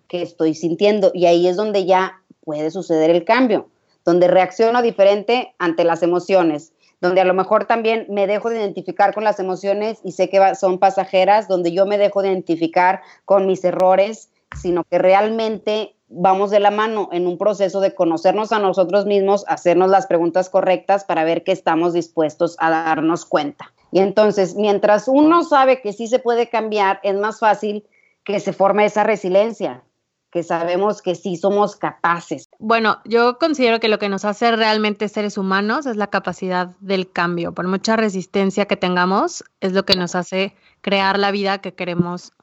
que 0.08 0.22
estoy 0.22 0.54
sintiendo. 0.54 1.12
Y 1.14 1.26
ahí 1.26 1.48
es 1.48 1.56
donde 1.56 1.86
ya 1.86 2.22
puede 2.44 2.72
suceder 2.72 3.10
el 3.10 3.26
cambio, 3.26 3.70
donde 4.06 4.28
reacciono 4.28 4.82
diferente 4.82 5.56
ante 5.58 5.84
las 5.84 6.04
emociones, 6.04 6.74
donde 7.02 7.22
a 7.22 7.26
lo 7.26 7.34
mejor 7.34 7.66
también 7.66 8.06
me 8.10 8.28
dejo 8.28 8.50
de 8.50 8.58
identificar 8.58 9.14
con 9.14 9.24
las 9.24 9.40
emociones 9.40 10.00
y 10.04 10.12
sé 10.12 10.30
que 10.30 10.56
son 10.56 10.78
pasajeras, 10.78 11.48
donde 11.48 11.72
yo 11.72 11.86
me 11.86 11.98
dejo 11.98 12.22
de 12.22 12.30
identificar 12.30 13.02
con 13.26 13.48
mis 13.48 13.64
errores, 13.64 14.30
sino 14.62 14.84
que 14.84 15.00
realmente 15.00 15.96
vamos 16.16 16.52
de 16.52 16.60
la 16.60 16.72
mano 16.72 17.10
en 17.12 17.28
un 17.28 17.38
proceso 17.38 17.82
de 17.82 17.94
conocernos 17.94 18.52
a 18.52 18.60
nosotros 18.60 19.06
mismos, 19.06 19.46
hacernos 19.48 19.90
las 19.90 20.08
preguntas 20.08 20.50
correctas 20.50 21.04
para 21.04 21.24
ver 21.24 21.44
que 21.44 21.52
estamos 21.52 21.94
dispuestos 21.94 22.56
a 22.60 22.70
darnos 22.70 23.26
cuenta. 23.26 23.74
Y 23.92 24.00
entonces, 24.00 24.56
mientras 24.56 25.08
uno 25.08 25.44
sabe 25.44 25.82
que 25.82 25.94
sí 25.94 26.08
se 26.08 26.20
puede 26.20 26.50
cambiar, 26.50 27.00
es 27.04 27.16
más 27.16 27.40
fácil 27.40 27.86
que 28.24 28.40
se 28.40 28.54
forme 28.54 28.86
esa 28.86 29.04
resiliencia, 29.04 29.84
que 30.32 30.42
sabemos 30.42 31.02
que 31.02 31.14
sí 31.14 31.38
somos 31.38 31.76
capaces. 31.76 32.50
Bueno, 32.58 32.98
yo 33.06 33.38
considero 33.38 33.80
que 33.80 33.88
lo 33.88 34.00
que 34.00 34.10
nos 34.10 34.26
hace 34.26 34.52
realmente 34.56 35.10
seres 35.10 35.38
humanos 35.38 35.86
es 35.86 35.96
la 35.96 36.08
capacidad 36.08 36.70
del 36.80 37.12
cambio. 37.12 37.54
Por 37.54 37.68
mucha 37.68 37.96
resistencia 37.96 38.66
que 38.66 38.76
tengamos, 38.76 39.44
es 39.62 39.74
lo 39.74 39.86
que 39.86 39.96
nos 39.96 40.16
hace 40.16 40.56
crear 40.82 41.20
la 41.20 41.30
vida 41.30 41.60
que 41.60 41.76
queremos 41.76 42.34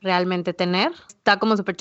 realmente 0.00 0.54
tener. 0.54 0.92
Está 1.08 1.38
como 1.38 1.56
súper 1.56 1.76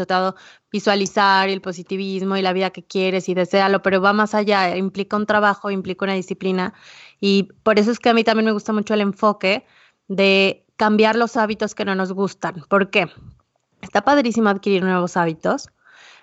visualizar 0.71 1.49
el 1.49 1.61
positivismo 1.61 2.37
y 2.37 2.41
la 2.41 2.53
vida 2.53 2.69
que 2.71 2.83
quieres 2.83 3.29
y 3.29 3.33
desearlo, 3.33 3.81
pero 3.81 4.01
va 4.01 4.13
más 4.13 4.33
allá, 4.33 4.75
implica 4.75 5.17
un 5.17 5.25
trabajo, 5.25 5.71
implica 5.71 6.05
una 6.05 6.13
disciplina 6.13 6.73
y 7.19 7.43
por 7.63 7.79
eso 7.79 7.91
es 7.91 7.99
que 7.99 8.09
a 8.09 8.13
mí 8.13 8.23
también 8.23 8.45
me 8.45 8.51
gusta 8.51 8.73
mucho 8.73 8.93
el 8.93 9.01
enfoque 9.01 9.65
de 10.07 10.65
cambiar 10.75 11.15
los 11.15 11.37
hábitos 11.37 11.75
que 11.75 11.85
no 11.85 11.95
nos 11.95 12.11
gustan. 12.11 12.63
¿Por 12.69 12.89
qué? 12.89 13.07
Está 13.81 14.03
padrísimo 14.03 14.49
adquirir 14.49 14.83
nuevos 14.83 15.17
hábitos, 15.17 15.69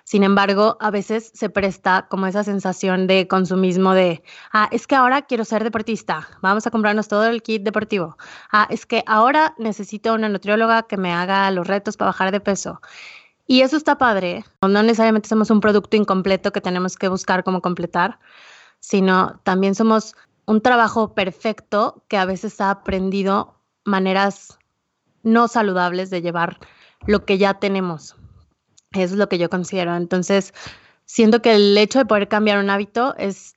sin 0.05 0.23
embargo, 0.23 0.77
a 0.79 0.91
veces 0.91 1.31
se 1.33 1.49
presta 1.49 2.05
como 2.09 2.27
esa 2.27 2.43
sensación 2.43 3.07
de 3.07 3.27
consumismo 3.27 3.95
de, 3.95 4.21
ah, 4.53 4.69
es 4.71 4.85
que 4.85 4.93
ahora 4.93 5.23
quiero 5.23 5.43
ser 5.45 5.63
deportista, 5.63 6.29
vamos 6.43 6.67
a 6.67 6.69
comprarnos 6.69 7.07
todo 7.07 7.25
el 7.25 7.41
kit 7.41 7.63
deportivo. 7.63 8.15
Ah, 8.51 8.67
es 8.69 8.85
que 8.85 9.03
ahora 9.07 9.55
necesito 9.57 10.13
una 10.13 10.29
nutrióloga 10.29 10.83
que 10.83 10.97
me 10.97 11.11
haga 11.11 11.49
los 11.49 11.65
retos 11.65 11.97
para 11.97 12.09
bajar 12.09 12.31
de 12.31 12.39
peso. 12.39 12.81
Y 13.47 13.61
eso 13.61 13.77
está 13.77 13.97
padre. 13.97 14.45
No 14.61 14.83
necesariamente 14.83 15.27
somos 15.27 15.49
un 15.49 15.59
producto 15.59 15.97
incompleto 15.97 16.51
que 16.51 16.61
tenemos 16.61 16.97
que 16.97 17.07
buscar 17.07 17.43
cómo 17.43 17.61
completar, 17.61 18.19
sino 18.79 19.39
también 19.43 19.73
somos 19.73 20.15
un 20.45 20.61
trabajo 20.61 21.15
perfecto 21.15 22.03
que 22.07 22.17
a 22.17 22.25
veces 22.25 22.61
ha 22.61 22.69
aprendido 22.69 23.55
maneras 23.85 24.59
no 25.23 25.47
saludables 25.47 26.11
de 26.11 26.21
llevar 26.21 26.59
lo 27.07 27.25
que 27.25 27.39
ya 27.39 27.55
tenemos. 27.55 28.15
Eso 28.95 29.13
es 29.13 29.19
lo 29.19 29.29
que 29.29 29.37
yo 29.37 29.49
considero. 29.49 29.95
Entonces, 29.95 30.53
siento 31.05 31.41
que 31.41 31.55
el 31.55 31.77
hecho 31.77 31.99
de 31.99 32.05
poder 32.05 32.27
cambiar 32.27 32.59
un 32.59 32.69
hábito 32.69 33.15
es 33.17 33.55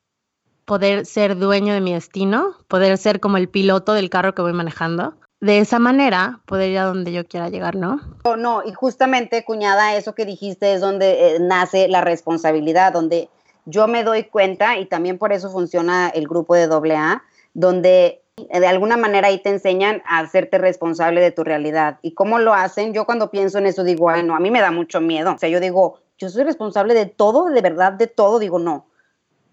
poder 0.65 1.05
ser 1.05 1.37
dueño 1.37 1.73
de 1.73 1.81
mi 1.81 1.93
destino, 1.93 2.55
poder 2.67 2.97
ser 2.97 3.19
como 3.19 3.37
el 3.37 3.49
piloto 3.49 3.93
del 3.93 4.09
carro 4.09 4.35
que 4.35 4.43
voy 4.43 4.53
manejando. 4.53 5.15
De 5.41 5.59
esa 5.59 5.79
manera, 5.79 6.41
poder 6.45 6.69
ir 6.69 6.77
a 6.79 6.83
donde 6.83 7.11
yo 7.11 7.25
quiera 7.25 7.49
llegar, 7.49 7.75
¿no? 7.75 8.01
No, 8.37 8.61
y 8.63 8.73
justamente, 8.73 9.43
cuñada, 9.45 9.95
eso 9.95 10.13
que 10.13 10.25
dijiste 10.25 10.73
es 10.73 10.81
donde 10.81 11.35
eh, 11.35 11.39
nace 11.39 11.87
la 11.87 12.01
responsabilidad, 12.01 12.91
donde 12.91 13.29
yo 13.65 13.87
me 13.87 14.03
doy 14.03 14.25
cuenta, 14.25 14.77
y 14.77 14.85
también 14.85 15.17
por 15.17 15.31
eso 15.31 15.49
funciona 15.49 16.09
el 16.09 16.27
grupo 16.27 16.55
de 16.55 16.65
AA, 16.65 17.23
donde 17.53 18.21
de 18.51 18.67
alguna 18.67 18.97
manera 18.97 19.27
ahí 19.27 19.39
te 19.39 19.49
enseñan 19.49 20.01
a 20.05 20.19
hacerte 20.19 20.57
responsable 20.57 21.21
de 21.21 21.31
tu 21.31 21.43
realidad. 21.43 21.99
¿Y 22.01 22.13
cómo 22.13 22.39
lo 22.39 22.53
hacen? 22.53 22.93
Yo 22.93 23.05
cuando 23.05 23.31
pienso 23.31 23.57
en 23.57 23.65
eso 23.65 23.83
digo, 23.83 24.09
ay, 24.09 24.23
no, 24.23 24.35
a 24.35 24.39
mí 24.39 24.51
me 24.51 24.61
da 24.61 24.71
mucho 24.71 25.01
miedo. 25.01 25.33
O 25.33 25.37
sea, 25.37 25.49
yo 25.49 25.59
digo, 25.59 25.99
yo 26.17 26.29
soy 26.29 26.43
responsable 26.43 26.93
de 26.93 27.05
todo, 27.05 27.45
de 27.45 27.61
verdad, 27.61 27.93
de 27.93 28.07
todo. 28.07 28.39
Digo, 28.39 28.59
no. 28.59 28.85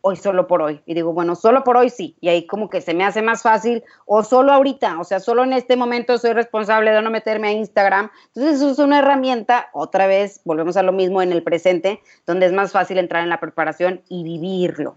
hoy 0.06 0.16
solo 0.16 0.46
por 0.46 0.62
hoy. 0.62 0.80
Y 0.86 0.94
digo, 0.94 1.12
bueno, 1.12 1.34
solo 1.34 1.64
por 1.64 1.76
hoy 1.76 1.90
sí. 1.90 2.16
Y 2.20 2.28
ahí 2.28 2.46
como 2.46 2.70
que 2.70 2.80
se 2.80 2.94
me 2.94 3.04
hace 3.04 3.22
más 3.22 3.42
fácil, 3.42 3.82
o 4.04 4.22
solo 4.22 4.52
ahorita, 4.52 5.00
o 5.00 5.04
sea, 5.04 5.18
solo 5.18 5.42
en 5.42 5.52
este 5.52 5.76
momento 5.76 6.16
soy 6.18 6.32
responsable 6.32 6.92
de 6.92 7.02
no 7.02 7.10
meterme 7.10 7.48
a 7.48 7.52
Instagram. 7.52 8.10
Entonces 8.28 8.56
eso 8.56 8.70
es 8.70 8.78
una 8.78 9.00
herramienta, 9.00 9.68
otra 9.72 10.06
vez, 10.06 10.40
volvemos 10.44 10.76
a 10.76 10.84
lo 10.84 10.92
mismo 10.92 11.22
en 11.22 11.32
el 11.32 11.42
presente, 11.42 12.00
donde 12.24 12.46
es 12.46 12.52
más 12.52 12.70
fácil 12.70 12.98
entrar 12.98 13.24
en 13.24 13.30
la 13.30 13.40
preparación 13.40 14.02
y 14.08 14.22
vivirlo. 14.22 14.96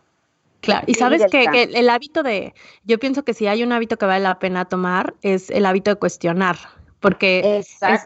Claro, 0.62 0.84
y 0.88 0.94
sabes 0.96 1.24
que, 1.32 1.46
que, 1.48 1.64
el 1.64 1.90
hábito 1.90 2.22
de, 2.22 2.54
yo 2.84 3.00
pienso 3.00 3.24
que 3.24 3.34
si 3.34 3.48
hay 3.48 3.64
un 3.64 3.72
hábito 3.72 3.98
que 3.98 4.06
vale 4.06 4.24
la 4.24 4.40
pena 4.40 4.66
tomar, 4.66 5.16
es 5.22 5.50
el 5.50 5.66
hábito 5.66 5.92
de 5.92 5.96
cuestionar 5.96 6.58
porque 7.00 7.64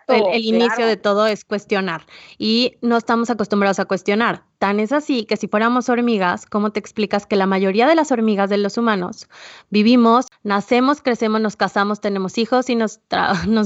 el, 0.08 0.46
inicio 0.46 0.86
de 0.86 0.98
todo 0.98 1.26
es 1.28 1.46
cuestionar 1.46 2.06
y 2.38 2.76
no 2.82 2.98
estamos 2.98 3.30
acostumbrados 3.30 3.80
a 3.80 3.86
cuestionar. 3.86 4.44
Tan 4.64 4.80
es 4.80 4.94
así 4.94 5.26
que 5.26 5.36
si 5.36 5.50
fuéramos 5.50 5.90
hormigas, 5.90 6.46
¿cómo 6.46 6.72
te 6.72 6.80
explicas 6.80 7.26
que 7.26 7.36
la 7.36 7.46
mayoría 7.46 7.86
de 7.86 7.96
las 7.96 8.14
hormigas 8.14 8.50
de 8.50 8.58
los 8.58 8.78
humanos 8.78 9.28
vivimos, 9.72 10.28
nacemos, 10.42 11.02
crecemos, 11.02 11.42
nos 11.42 11.58
casamos, 11.58 12.00
tenemos 12.00 12.38
hijos 12.38 12.70
y 12.70 12.76
nos, 12.78 13.02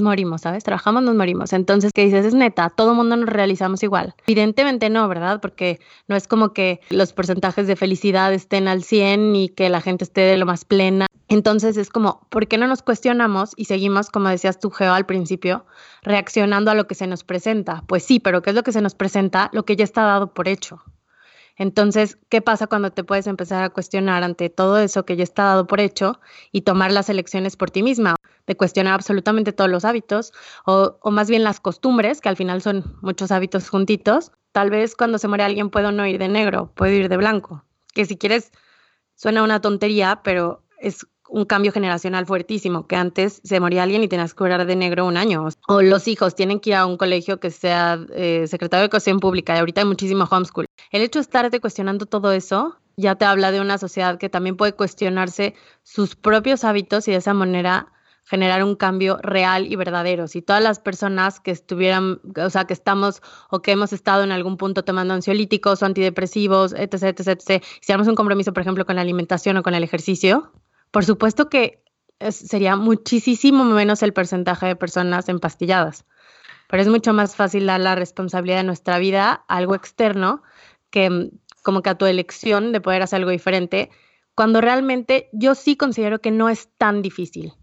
morimos, 0.01 0.41
¿sabes? 0.41 0.63
Trabajamos, 0.63 1.03
nos 1.03 1.13
morimos. 1.13 1.53
Entonces, 1.53 1.91
¿qué 1.93 2.05
dices? 2.05 2.25
Es 2.25 2.33
neta, 2.33 2.71
todo 2.71 2.95
mundo 2.95 3.15
nos 3.15 3.29
realizamos 3.29 3.83
igual. 3.83 4.15
Evidentemente 4.25 4.89
no, 4.89 5.07
¿verdad? 5.07 5.39
Porque 5.39 5.79
no 6.07 6.15
es 6.15 6.27
como 6.27 6.51
que 6.51 6.81
los 6.89 7.13
porcentajes 7.13 7.67
de 7.67 7.75
felicidad 7.75 8.33
estén 8.33 8.67
al 8.67 8.81
100 8.81 9.35
y 9.35 9.49
que 9.49 9.69
la 9.69 9.81
gente 9.81 10.03
esté 10.03 10.21
de 10.21 10.37
lo 10.37 10.47
más 10.47 10.65
plena 10.65 11.05
entonces 11.29 11.75
es 11.75 11.89
como, 11.89 12.21
¿por 12.29 12.47
qué 12.47 12.57
no 12.57 12.67
nos 12.67 12.81
cuestionamos 12.81 13.51
y 13.57 13.65
seguimos, 13.65 14.09
como 14.09 14.29
decías 14.29 14.59
tú, 14.59 14.69
Geo, 14.69 14.93
al 14.93 15.05
principio, 15.05 15.65
reaccionando 16.01 16.71
a 16.71 16.73
lo 16.73 16.87
que 16.87 16.95
se 16.95 17.05
nos 17.05 17.25
presenta? 17.25 17.83
Pues 17.87 18.03
sí, 18.03 18.19
pero 18.19 18.41
¿qué 18.41 18.51
es 18.51 18.55
lo 18.55 18.63
que 18.63 18.71
se 18.71 18.81
nos 18.81 18.95
presenta? 18.95 19.49
Lo 19.51 19.65
que 19.65 19.75
ya 19.75 19.83
está 19.83 20.03
dado 20.03 20.33
por 20.33 20.47
hecho. 20.47 20.81
Entonces, 21.57 22.17
¿qué 22.29 22.41
pasa 22.41 22.67
cuando 22.67 22.91
te 22.91 23.03
puedes 23.03 23.27
empezar 23.27 23.63
a 23.63 23.69
cuestionar 23.69 24.23
ante 24.23 24.49
todo 24.49 24.77
eso 24.77 25.05
que 25.05 25.15
ya 25.15 25.23
está 25.23 25.43
dado 25.43 25.67
por 25.67 25.79
hecho 25.79 26.19
y 26.51 26.61
tomar 26.61 26.91
las 26.91 27.09
elecciones 27.09 27.57
por 27.57 27.71
ti 27.71 27.83
misma? 27.83 28.15
De 28.45 28.55
cuestionar 28.55 28.93
absolutamente 28.93 29.51
todos 29.51 29.69
los 29.69 29.83
hábitos 29.83 30.33
o, 30.65 30.97
o 31.01 31.11
más 31.11 31.29
bien 31.29 31.43
las 31.43 31.59
costumbres, 31.59 32.21
que 32.21 32.29
al 32.29 32.37
final 32.37 32.61
son 32.61 32.97
muchos 33.01 33.31
hábitos 33.31 33.69
juntitos. 33.69 34.31
Tal 34.51 34.69
vez 34.69 34.95
cuando 34.95 35.17
se 35.17 35.27
muere 35.27 35.43
alguien 35.43 35.69
puedo 35.69 35.91
no 35.91 36.05
ir 36.07 36.19
de 36.19 36.27
negro, 36.27 36.71
puedo 36.75 36.93
ir 36.93 37.09
de 37.09 37.17
blanco. 37.17 37.65
Que 37.93 38.05
si 38.05 38.17
quieres, 38.17 38.51
suena 39.15 39.43
una 39.43 39.59
tontería, 39.61 40.21
pero 40.23 40.63
es 40.79 41.07
un 41.29 41.45
cambio 41.45 41.71
generacional 41.71 42.25
fuertísimo, 42.25 42.87
que 42.87 42.95
antes 42.95 43.41
se 43.43 43.59
moría 43.59 43.83
alguien 43.83 44.03
y 44.03 44.07
tenías 44.07 44.33
que 44.33 44.37
curar 44.37 44.65
de 44.65 44.75
negro 44.75 45.05
un 45.05 45.17
año. 45.17 45.47
O 45.67 45.81
los 45.81 46.07
hijos 46.07 46.35
tienen 46.35 46.59
que 46.59 46.71
ir 46.71 46.75
a 46.75 46.85
un 46.85 46.97
colegio 46.97 47.39
que 47.39 47.51
sea 47.51 47.99
eh, 48.13 48.45
secretario 48.47 48.81
de 48.81 48.85
Educación 48.85 49.19
Pública 49.19 49.55
y 49.55 49.59
ahorita 49.59 49.81
hay 49.81 49.87
muchísimo 49.87 50.25
homeschool. 50.29 50.65
El 50.91 51.01
hecho 51.01 51.19
de 51.19 51.23
estarte 51.23 51.59
cuestionando 51.59 52.05
todo 52.05 52.31
eso 52.31 52.77
ya 52.97 53.15
te 53.15 53.25
habla 53.25 53.51
de 53.51 53.61
una 53.61 53.77
sociedad 53.77 54.17
que 54.17 54.29
también 54.29 54.57
puede 54.57 54.73
cuestionarse 54.73 55.53
sus 55.83 56.15
propios 56.15 56.63
hábitos 56.63 57.07
y 57.07 57.11
de 57.11 57.17
esa 57.17 57.33
manera 57.33 57.91
generar 58.27 58.63
un 58.63 58.75
cambio 58.75 59.19
real 59.21 59.71
y 59.71 59.75
verdadero. 59.75 60.27
Si 60.27 60.41
todas 60.41 60.61
las 60.61 60.79
personas 60.79 61.39
que 61.39 61.51
estuvieran, 61.51 62.19
o 62.35 62.49
sea, 62.49 62.65
que 62.65 62.73
estamos 62.73 63.21
o 63.49 63.61
que 63.61 63.71
hemos 63.71 63.93
estado 63.93 64.23
en 64.23 64.31
algún 64.31 64.57
punto 64.57 64.83
tomando 64.83 65.13
ansiolíticos 65.13 65.81
o 65.81 65.85
antidepresivos, 65.85 66.73
etc., 66.73 67.03
etc., 67.03 67.27
etc., 67.27 67.63
si 67.81 67.93
un 67.93 68.15
compromiso, 68.15 68.51
por 68.51 68.61
ejemplo, 68.61 68.85
con 68.85 68.97
la 68.97 69.01
alimentación 69.01 69.57
o 69.57 69.63
con 69.63 69.75
el 69.75 69.83
ejercicio, 69.83 70.51
por 70.97 71.05
supuesto 71.05 71.47
que 71.47 71.83
sería 72.31 72.75
muchísimo 72.75 73.63
menos 73.65 74.01
el 74.01 74.13
porcentaje 74.13 74.65
de 74.65 74.75
personas 74.75 75.29
empastilladas, 75.29 76.07
pero 76.67 76.81
es 76.81 76.89
mucho 76.89 77.13
más 77.13 77.35
fácil 77.35 77.67
dar 77.67 77.79
la 77.81 77.93
responsabilidad 77.93 78.57
de 78.57 78.63
nuestra 78.63 78.97
vida 78.97 79.45
a 79.47 79.57
algo 79.57 79.75
externo 79.75 80.41
que 80.89 81.07
mm, 81.11 81.29
como 81.61 81.83
que 81.83 81.91
a 81.91 81.99
tu 81.99 82.07
elección 82.07 82.71
de 82.71 82.81
poder 82.81 83.03
hacer 83.03 83.17
algo 83.17 83.29
diferente, 83.29 83.91
cuando 84.33 84.59
realmente 84.59 85.29
yo 85.33 85.53
sí 85.53 85.77
considero 85.77 86.17
que 86.17 86.31
no 86.31 86.49
es 86.49 86.67
tan 86.79 87.03
difícil. 87.03 87.53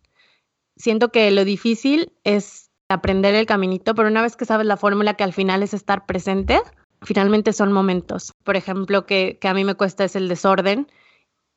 Siento 0.77 1.11
que 1.11 1.29
lo 1.33 1.45
difícil 1.45 2.13
es 2.23 2.71
aprender 2.89 3.35
el 3.35 3.47
caminito, 3.47 3.97
pero 3.97 4.07
una 4.07 4.23
vez 4.23 4.37
que 4.37 4.45
sabes 4.45 4.69
la 4.69 4.77
fórmula 4.77 5.15
que 5.15 5.25
al 5.25 5.33
final 5.33 5.65
es 5.65 5.75
estar 5.75 6.07
presente, 6.07 6.63
finalmente 7.03 7.53
son 7.53 7.73
momentos. 7.73 8.33
Por 8.45 8.55
ejemplo, 8.55 9.07
que, 9.07 9.39
que 9.41 9.49
a 9.49 9.55
mí 9.55 9.65
me 9.65 9.75
cuesta 9.75 10.05
es 10.05 10.15
el 10.15 10.29
desorden 10.29 10.87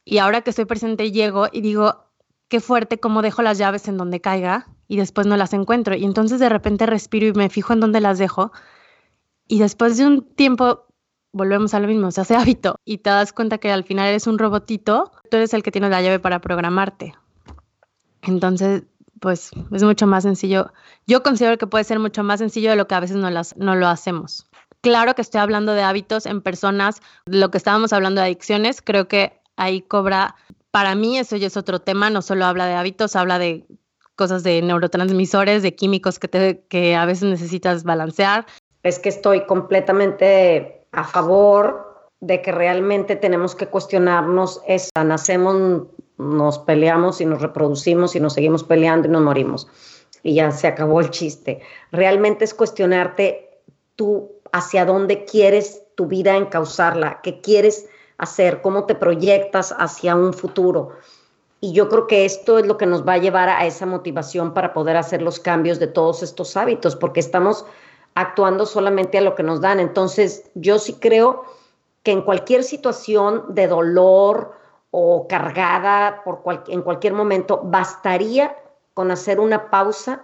y 0.09 0.19
ahora 0.19 0.39
que 0.39 0.51
estoy 0.51 0.63
presente 0.63 1.11
llego 1.11 1.47
y 1.51 1.59
digo, 1.59 2.05
qué 2.47 2.61
fuerte 2.61 2.97
cómo 2.97 3.21
dejo 3.21 3.41
las 3.41 3.57
llaves 3.57 3.89
en 3.89 3.97
donde 3.97 4.21
caiga 4.21 4.67
y 4.87 4.95
después 4.95 5.27
no 5.27 5.35
las 5.35 5.51
encuentro. 5.51 5.95
Y 5.95 6.05
entonces 6.05 6.39
de 6.39 6.47
repente 6.47 6.85
respiro 6.85 7.27
y 7.27 7.33
me 7.33 7.49
fijo 7.49 7.73
en 7.73 7.81
dónde 7.81 7.99
las 7.99 8.17
dejo. 8.17 8.53
Y 9.49 9.59
después 9.59 9.97
de 9.97 10.07
un 10.07 10.21
tiempo 10.21 10.85
volvemos 11.33 11.73
a 11.73 11.81
lo 11.81 11.89
mismo, 11.89 12.09
se 12.11 12.21
hace 12.21 12.35
hábito 12.37 12.79
y 12.85 12.99
te 12.99 13.09
das 13.09 13.33
cuenta 13.33 13.57
que 13.57 13.69
al 13.69 13.83
final 13.83 14.07
eres 14.07 14.27
un 14.27 14.39
robotito, 14.39 15.11
tú 15.29 15.35
eres 15.35 15.53
el 15.53 15.61
que 15.61 15.71
tiene 15.71 15.89
la 15.89 16.01
llave 16.01 16.19
para 16.19 16.39
programarte. 16.39 17.13
Entonces, 18.21 18.83
pues 19.19 19.51
es 19.73 19.83
mucho 19.83 20.07
más 20.07 20.23
sencillo. 20.23 20.71
Yo 21.05 21.21
considero 21.21 21.57
que 21.57 21.67
puede 21.67 21.83
ser 21.83 21.99
mucho 21.99 22.23
más 22.23 22.39
sencillo 22.39 22.69
de 22.69 22.77
lo 22.77 22.87
que 22.87 22.95
a 22.95 23.01
veces 23.01 23.17
no, 23.17 23.29
las, 23.29 23.57
no 23.57 23.75
lo 23.75 23.87
hacemos. 23.87 24.47
Claro 24.79 25.15
que 25.15 25.21
estoy 25.21 25.41
hablando 25.41 25.73
de 25.73 25.83
hábitos 25.83 26.25
en 26.25 26.41
personas, 26.41 27.01
lo 27.25 27.51
que 27.51 27.57
estábamos 27.57 27.91
hablando 27.91 28.21
de 28.21 28.27
adicciones, 28.27 28.81
creo 28.81 29.09
que 29.09 29.36
ahí 29.57 29.81
cobra, 29.81 30.35
para 30.71 30.95
mí 30.95 31.17
eso 31.17 31.35
ya 31.35 31.47
es 31.47 31.57
otro 31.57 31.79
tema, 31.79 32.09
no 32.09 32.21
solo 32.21 32.45
habla 32.45 32.67
de 32.67 32.75
hábitos, 32.75 33.15
habla 33.15 33.39
de 33.39 33.65
cosas 34.15 34.43
de 34.43 34.61
neurotransmisores, 34.61 35.61
de 35.61 35.75
químicos 35.75 36.19
que, 36.19 36.27
te, 36.27 36.65
que 36.69 36.95
a 36.95 37.05
veces 37.05 37.29
necesitas 37.29 37.83
balancear. 37.83 38.45
Es 38.83 38.99
que 38.99 39.09
estoy 39.09 39.45
completamente 39.45 40.85
a 40.91 41.03
favor 41.03 42.09
de 42.19 42.41
que 42.41 42.51
realmente 42.51 43.15
tenemos 43.15 43.55
que 43.55 43.67
cuestionarnos 43.67 44.61
esa, 44.67 45.03
nacemos, 45.03 45.87
nos 46.17 46.59
peleamos 46.59 47.21
y 47.21 47.25
nos 47.25 47.41
reproducimos 47.41 48.15
y 48.15 48.19
nos 48.19 48.33
seguimos 48.33 48.63
peleando 48.63 49.07
y 49.07 49.11
nos 49.11 49.21
morimos. 49.21 49.67
Y 50.23 50.35
ya 50.35 50.51
se 50.51 50.67
acabó 50.67 50.99
el 50.99 51.11
chiste. 51.11 51.61
Realmente 51.91 52.43
es 52.43 52.55
cuestionarte 52.55 53.61
tú 53.95 54.31
hacia 54.51 54.85
dónde 54.85 55.25
quieres 55.25 55.83
tu 55.95 56.07
vida 56.07 56.35
encauzarla, 56.35 57.19
qué 57.21 57.41
quieres 57.41 57.87
hacer, 58.17 58.61
cómo 58.61 58.85
te 58.85 58.95
proyectas 58.95 59.73
hacia 59.77 60.15
un 60.15 60.33
futuro. 60.33 60.91
Y 61.59 61.73
yo 61.73 61.89
creo 61.89 62.07
que 62.07 62.25
esto 62.25 62.59
es 62.59 62.67
lo 62.67 62.77
que 62.77 62.85
nos 62.85 63.07
va 63.07 63.13
a 63.13 63.17
llevar 63.17 63.49
a 63.49 63.65
esa 63.65 63.85
motivación 63.85 64.53
para 64.53 64.73
poder 64.73 64.95
hacer 64.97 65.21
los 65.21 65.39
cambios 65.39 65.79
de 65.79 65.87
todos 65.87 66.21
estos 66.21 66.55
hábitos, 66.55 66.95
porque 66.95 67.19
estamos 67.19 67.65
actuando 68.15 68.65
solamente 68.65 69.17
a 69.17 69.21
lo 69.21 69.35
que 69.35 69.43
nos 69.43 69.61
dan. 69.61 69.79
Entonces, 69.79 70.49
yo 70.55 70.79
sí 70.79 70.93
creo 70.93 71.45
que 72.03 72.11
en 72.11 72.21
cualquier 72.21 72.63
situación 72.63 73.45
de 73.49 73.67
dolor 73.67 74.53
o 74.91 75.27
cargada 75.27 76.23
por 76.23 76.41
en 76.67 76.81
cualquier 76.81 77.13
momento, 77.13 77.61
bastaría 77.63 78.55
con 78.93 79.11
hacer 79.11 79.39
una 79.39 79.69
pausa, 79.69 80.23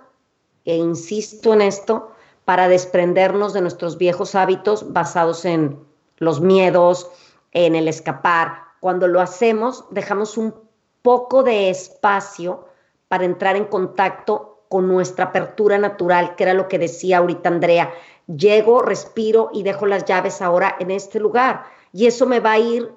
e 0.65 0.75
insisto 0.77 1.53
en 1.53 1.61
esto, 1.61 2.11
para 2.45 2.67
desprendernos 2.67 3.53
de 3.53 3.61
nuestros 3.61 3.97
viejos 3.97 4.35
hábitos 4.35 4.93
basados 4.93 5.45
en 5.45 5.77
los 6.17 6.41
miedos, 6.41 7.09
en 7.53 7.75
el 7.75 7.87
escapar. 7.87 8.63
Cuando 8.79 9.07
lo 9.07 9.21
hacemos, 9.21 9.85
dejamos 9.91 10.37
un 10.37 10.53
poco 11.01 11.43
de 11.43 11.69
espacio 11.69 12.67
para 13.07 13.25
entrar 13.25 13.55
en 13.55 13.65
contacto 13.65 14.65
con 14.67 14.87
nuestra 14.87 15.25
apertura 15.25 15.77
natural, 15.77 16.35
que 16.35 16.43
era 16.43 16.53
lo 16.53 16.67
que 16.67 16.79
decía 16.79 17.19
ahorita 17.19 17.47
Andrea. 17.47 17.93
Llego, 18.25 18.81
respiro 18.81 19.51
y 19.53 19.63
dejo 19.63 19.85
las 19.85 20.05
llaves 20.05 20.41
ahora 20.41 20.75
en 20.79 20.89
este 20.91 21.19
lugar. 21.19 21.65
Y 21.91 22.07
eso 22.07 22.25
me 22.25 22.39
va 22.39 22.53
a 22.53 22.59
ir 22.59 22.91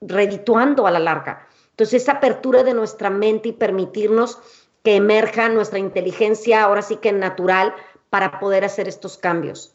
redituando 0.00 0.86
a 0.86 0.90
la 0.90 0.98
larga. 0.98 1.46
Entonces, 1.70 2.02
esa 2.02 2.12
apertura 2.12 2.64
de 2.64 2.74
nuestra 2.74 3.10
mente 3.10 3.50
y 3.50 3.52
permitirnos 3.52 4.38
que 4.82 4.96
emerja 4.96 5.48
nuestra 5.48 5.78
inteligencia, 5.78 6.64
ahora 6.64 6.82
sí 6.82 6.96
que 6.96 7.12
natural, 7.12 7.74
para 8.10 8.40
poder 8.40 8.64
hacer 8.64 8.88
estos 8.88 9.16
cambios. 9.18 9.74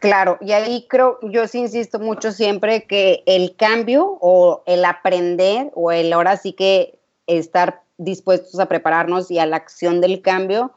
Claro, 0.00 0.38
y 0.40 0.52
ahí 0.52 0.86
creo, 0.88 1.18
yo 1.22 1.48
sí 1.48 1.58
insisto 1.58 1.98
mucho 1.98 2.30
siempre 2.30 2.84
que 2.84 3.24
el 3.26 3.56
cambio 3.56 4.18
o 4.20 4.62
el 4.66 4.84
aprender 4.84 5.70
o 5.74 5.90
el 5.90 6.12
ahora 6.12 6.36
sí 6.36 6.52
que 6.52 6.98
estar 7.26 7.82
dispuestos 7.96 8.60
a 8.60 8.66
prepararnos 8.66 9.30
y 9.30 9.40
a 9.40 9.46
la 9.46 9.56
acción 9.56 10.00
del 10.00 10.22
cambio, 10.22 10.72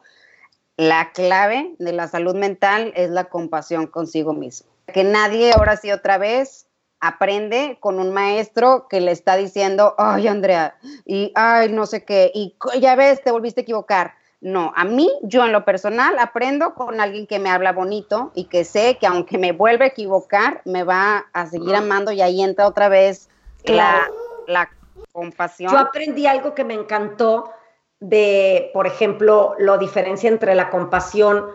la 0.76 1.12
clave 1.12 1.76
de 1.78 1.92
la 1.92 2.08
salud 2.08 2.34
mental 2.34 2.92
es 2.96 3.10
la 3.10 3.24
compasión 3.24 3.86
consigo 3.86 4.32
mismo. 4.32 4.68
Que 4.92 5.04
nadie 5.04 5.52
ahora 5.52 5.76
sí 5.76 5.92
otra 5.92 6.18
vez 6.18 6.66
aprende 6.98 7.78
con 7.80 8.00
un 8.00 8.12
maestro 8.12 8.88
que 8.88 9.00
le 9.00 9.12
está 9.12 9.36
diciendo, 9.36 9.94
ay 9.98 10.26
Andrea, 10.26 10.76
y 11.04 11.32
ay 11.36 11.70
no 11.70 11.86
sé 11.86 12.04
qué, 12.04 12.32
y 12.34 12.56
ya 12.80 12.96
ves, 12.96 13.22
te 13.22 13.30
volviste 13.30 13.60
a 13.60 13.62
equivocar. 13.62 14.14
No, 14.42 14.72
a 14.76 14.84
mí, 14.84 15.10
yo 15.22 15.44
en 15.44 15.52
lo 15.52 15.64
personal, 15.64 16.18
aprendo 16.18 16.74
con 16.74 17.00
alguien 17.00 17.26
que 17.26 17.38
me 17.38 17.48
habla 17.48 17.72
bonito 17.72 18.32
y 18.34 18.44
que 18.44 18.64
sé 18.64 18.98
que 19.00 19.06
aunque 19.06 19.38
me 19.38 19.52
vuelva 19.52 19.84
a 19.84 19.88
equivocar, 19.88 20.60
me 20.64 20.82
va 20.82 21.26
a 21.32 21.46
seguir 21.46 21.74
amando 21.74 22.12
y 22.12 22.20
ahí 22.20 22.42
entra 22.42 22.66
otra 22.66 22.88
vez 22.88 23.28
la, 23.64 24.10
la 24.46 24.68
compasión. 25.12 25.72
Yo 25.72 25.78
aprendí 25.78 26.26
algo 26.26 26.54
que 26.54 26.64
me 26.64 26.74
encantó 26.74 27.52
de, 28.00 28.70
por 28.74 28.86
ejemplo, 28.86 29.54
la 29.58 29.78
diferencia 29.78 30.28
entre 30.28 30.54
la 30.54 30.70
compasión 30.70 31.46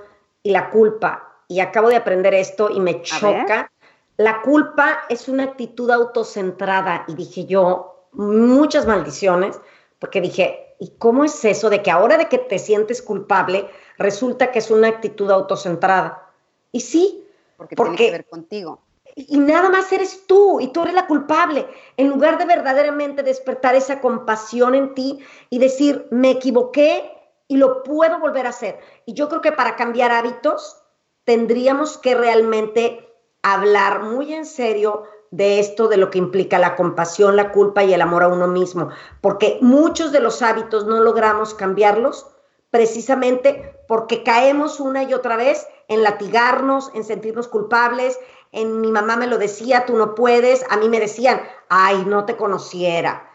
y 0.41 0.51
la 0.51 0.69
culpa. 0.69 1.27
Y 1.49 1.59
acabo 1.59 1.89
de 1.89 1.97
aprender 1.97 2.33
esto 2.33 2.69
y 2.69 2.79
me 2.79 3.01
choca 3.01 3.69
la 4.17 4.41
culpa 4.41 5.01
es 5.09 5.27
una 5.27 5.43
actitud 5.43 5.89
autocentrada 5.91 7.05
y 7.07 7.13
dije 7.13 7.45
yo 7.45 8.07
muchas 8.13 8.87
maldiciones 8.87 9.59
porque 9.99 10.21
dije, 10.21 10.66
¿y 10.79 10.91
cómo 10.97 11.23
es 11.23 11.43
eso 11.45 11.69
de 11.69 11.81
que 11.81 11.91
ahora 11.91 12.17
de 12.17 12.27
que 12.27 12.37
te 12.37 12.59
sientes 12.59 13.01
culpable 13.01 13.69
resulta 13.97 14.51
que 14.51 14.59
es 14.59 14.71
una 14.71 14.87
actitud 14.87 15.29
autocentrada? 15.31 16.31
Y 16.71 16.81
sí, 16.81 17.25
porque, 17.57 17.75
porque 17.75 17.97
tiene 17.97 18.11
que 18.11 18.17
ver 18.17 18.25
contigo. 18.27 18.81
Y 19.15 19.39
nada 19.39 19.69
más 19.69 19.91
eres 19.91 20.27
tú 20.27 20.59
y 20.59 20.67
tú 20.67 20.83
eres 20.83 20.93
la 20.93 21.07
culpable. 21.07 21.65
En 21.97 22.09
lugar 22.09 22.37
de 22.37 22.45
verdaderamente 22.45 23.23
despertar 23.23 23.73
esa 23.73 23.99
compasión 23.99 24.75
en 24.75 24.93
ti 24.93 25.19
y 25.49 25.57
decir, 25.57 26.05
me 26.11 26.31
equivoqué 26.31 27.11
y 27.47 27.57
lo 27.57 27.81
puedo 27.81 28.19
volver 28.19 28.45
a 28.45 28.49
hacer. 28.49 28.79
Y 29.05 29.13
yo 29.13 29.27
creo 29.27 29.41
que 29.41 29.51
para 29.51 29.75
cambiar 29.75 30.11
hábitos 30.11 30.83
tendríamos 31.23 31.97
que 31.97 32.13
realmente 32.13 33.07
hablar 33.41 34.03
muy 34.03 34.33
en 34.33 34.45
serio 34.45 35.03
de 35.31 35.59
esto, 35.59 35.87
de 35.87 35.97
lo 35.97 36.09
que 36.09 36.17
implica 36.17 36.59
la 36.59 36.75
compasión, 36.75 37.35
la 37.35 37.51
culpa 37.51 37.83
y 37.83 37.93
el 37.93 38.01
amor 38.01 38.23
a 38.23 38.27
uno 38.27 38.47
mismo, 38.47 38.89
porque 39.21 39.57
muchos 39.61 40.11
de 40.11 40.19
los 40.19 40.41
hábitos 40.41 40.85
no 40.85 40.99
logramos 40.99 41.53
cambiarlos 41.53 42.27
precisamente 42.71 43.73
porque 43.87 44.23
caemos 44.23 44.79
una 44.79 45.03
y 45.03 45.13
otra 45.13 45.37
vez 45.37 45.65
en 45.87 46.03
latigarnos, 46.03 46.91
en 46.93 47.03
sentirnos 47.03 47.47
culpables, 47.47 48.19
en 48.51 48.81
mi 48.81 48.91
mamá 48.91 49.15
me 49.15 49.27
lo 49.27 49.37
decía, 49.37 49.85
tú 49.85 49.95
no 49.95 50.15
puedes, 50.15 50.65
a 50.69 50.77
mí 50.77 50.89
me 50.89 50.99
decían, 50.99 51.41
ay, 51.69 52.03
no 52.05 52.25
te 52.25 52.35
conociera. 52.35 53.29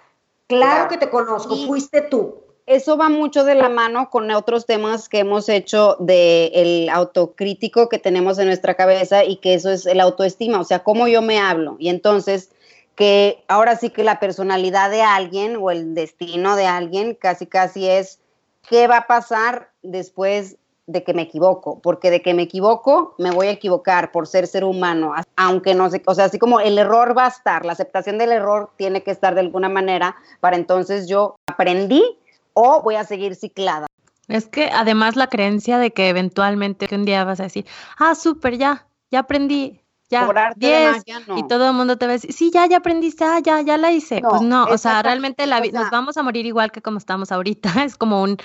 Claro, 0.48 0.88
que 0.88 0.98
te 0.98 1.08
conozco, 1.08 1.56
fuiste 1.66 2.02
tú 2.02 2.42
eso 2.66 2.96
va 2.96 3.08
mucho 3.08 3.44
de 3.44 3.54
la 3.54 3.68
mano 3.68 4.10
con 4.10 4.30
otros 4.30 4.66
temas 4.66 5.08
que 5.08 5.20
hemos 5.20 5.48
hecho 5.48 5.96
del 5.98 6.88
autocrítico 6.88 7.88
que 7.88 7.98
tenemos 7.98 8.38
en 8.38 8.46
nuestra 8.46 8.74
cabeza 8.74 9.24
y 9.24 9.36
que 9.36 9.54
eso 9.54 9.70
es 9.70 9.86
el 9.86 10.00
autoestima, 10.00 10.60
o 10.60 10.64
sea, 10.64 10.80
cómo 10.80 11.08
yo 11.08 11.22
me 11.22 11.38
hablo. 11.38 11.76
Y 11.78 11.88
entonces, 11.88 12.50
que 12.94 13.42
ahora 13.48 13.76
sí 13.76 13.90
que 13.90 14.04
la 14.04 14.20
personalidad 14.20 14.90
de 14.90 15.02
alguien 15.02 15.56
o 15.56 15.70
el 15.70 15.94
destino 15.94 16.56
de 16.56 16.66
alguien 16.66 17.14
casi 17.14 17.46
casi 17.46 17.88
es 17.88 18.20
qué 18.68 18.86
va 18.86 18.98
a 18.98 19.06
pasar 19.06 19.70
después 19.82 20.56
de 20.86 21.04
que 21.04 21.14
me 21.14 21.22
equivoco, 21.22 21.78
porque 21.80 22.10
de 22.10 22.22
que 22.22 22.34
me 22.34 22.42
equivoco 22.42 23.14
me 23.16 23.30
voy 23.30 23.46
a 23.46 23.52
equivocar 23.52 24.10
por 24.10 24.26
ser 24.26 24.46
ser 24.46 24.64
humano, 24.64 25.14
aunque 25.36 25.74
no 25.74 25.88
sé, 25.90 26.02
o 26.06 26.14
sea, 26.14 26.26
así 26.26 26.38
como 26.38 26.60
el 26.60 26.76
error 26.76 27.16
va 27.16 27.26
a 27.26 27.28
estar, 27.28 27.64
la 27.64 27.72
aceptación 27.72 28.18
del 28.18 28.32
error 28.32 28.70
tiene 28.76 29.02
que 29.02 29.12
estar 29.12 29.34
de 29.34 29.40
alguna 29.40 29.68
manera 29.68 30.16
para 30.40 30.56
entonces 30.56 31.08
yo 31.08 31.36
aprendí 31.46 32.18
o 32.54 32.82
voy 32.82 32.96
a 32.96 33.04
seguir 33.04 33.34
ciclada. 33.34 33.86
Es 34.28 34.46
que 34.46 34.70
además 34.72 35.16
la 35.16 35.26
creencia 35.26 35.78
de 35.78 35.92
que 35.92 36.08
eventualmente 36.08 36.88
un 36.94 37.04
día 37.04 37.24
vas 37.24 37.40
a 37.40 37.44
decir, 37.44 37.66
ah, 37.98 38.14
súper, 38.14 38.56
ya, 38.56 38.86
ya 39.10 39.20
aprendí, 39.20 39.82
ya, 40.12 40.52
10, 40.56 41.04
y 41.36 41.48
todo 41.48 41.68
el 41.68 41.74
mundo 41.74 41.96
te 41.96 42.06
va 42.06 42.12
a 42.12 42.14
decir, 42.14 42.32
sí, 42.32 42.50
ya, 42.52 42.66
ya 42.66 42.78
aprendiste, 42.78 43.24
ah, 43.24 43.40
ya, 43.42 43.62
ya 43.62 43.78
la 43.78 43.92
hice. 43.92 44.20
pues 44.20 44.42
no, 44.42 44.64
o 44.64 44.76
sea, 44.76 45.02
realmente 45.02 45.46
la, 45.46 45.60
nos 45.60 45.90
vamos 45.90 46.18
a 46.18 46.22
morir 46.22 46.44
igual 46.44 46.70
que 46.70 46.82
como 46.82 46.98
estamos 46.98 47.32
ahorita, 47.32 47.72
es 47.84 47.96
como 47.96 48.22
un 48.22 48.36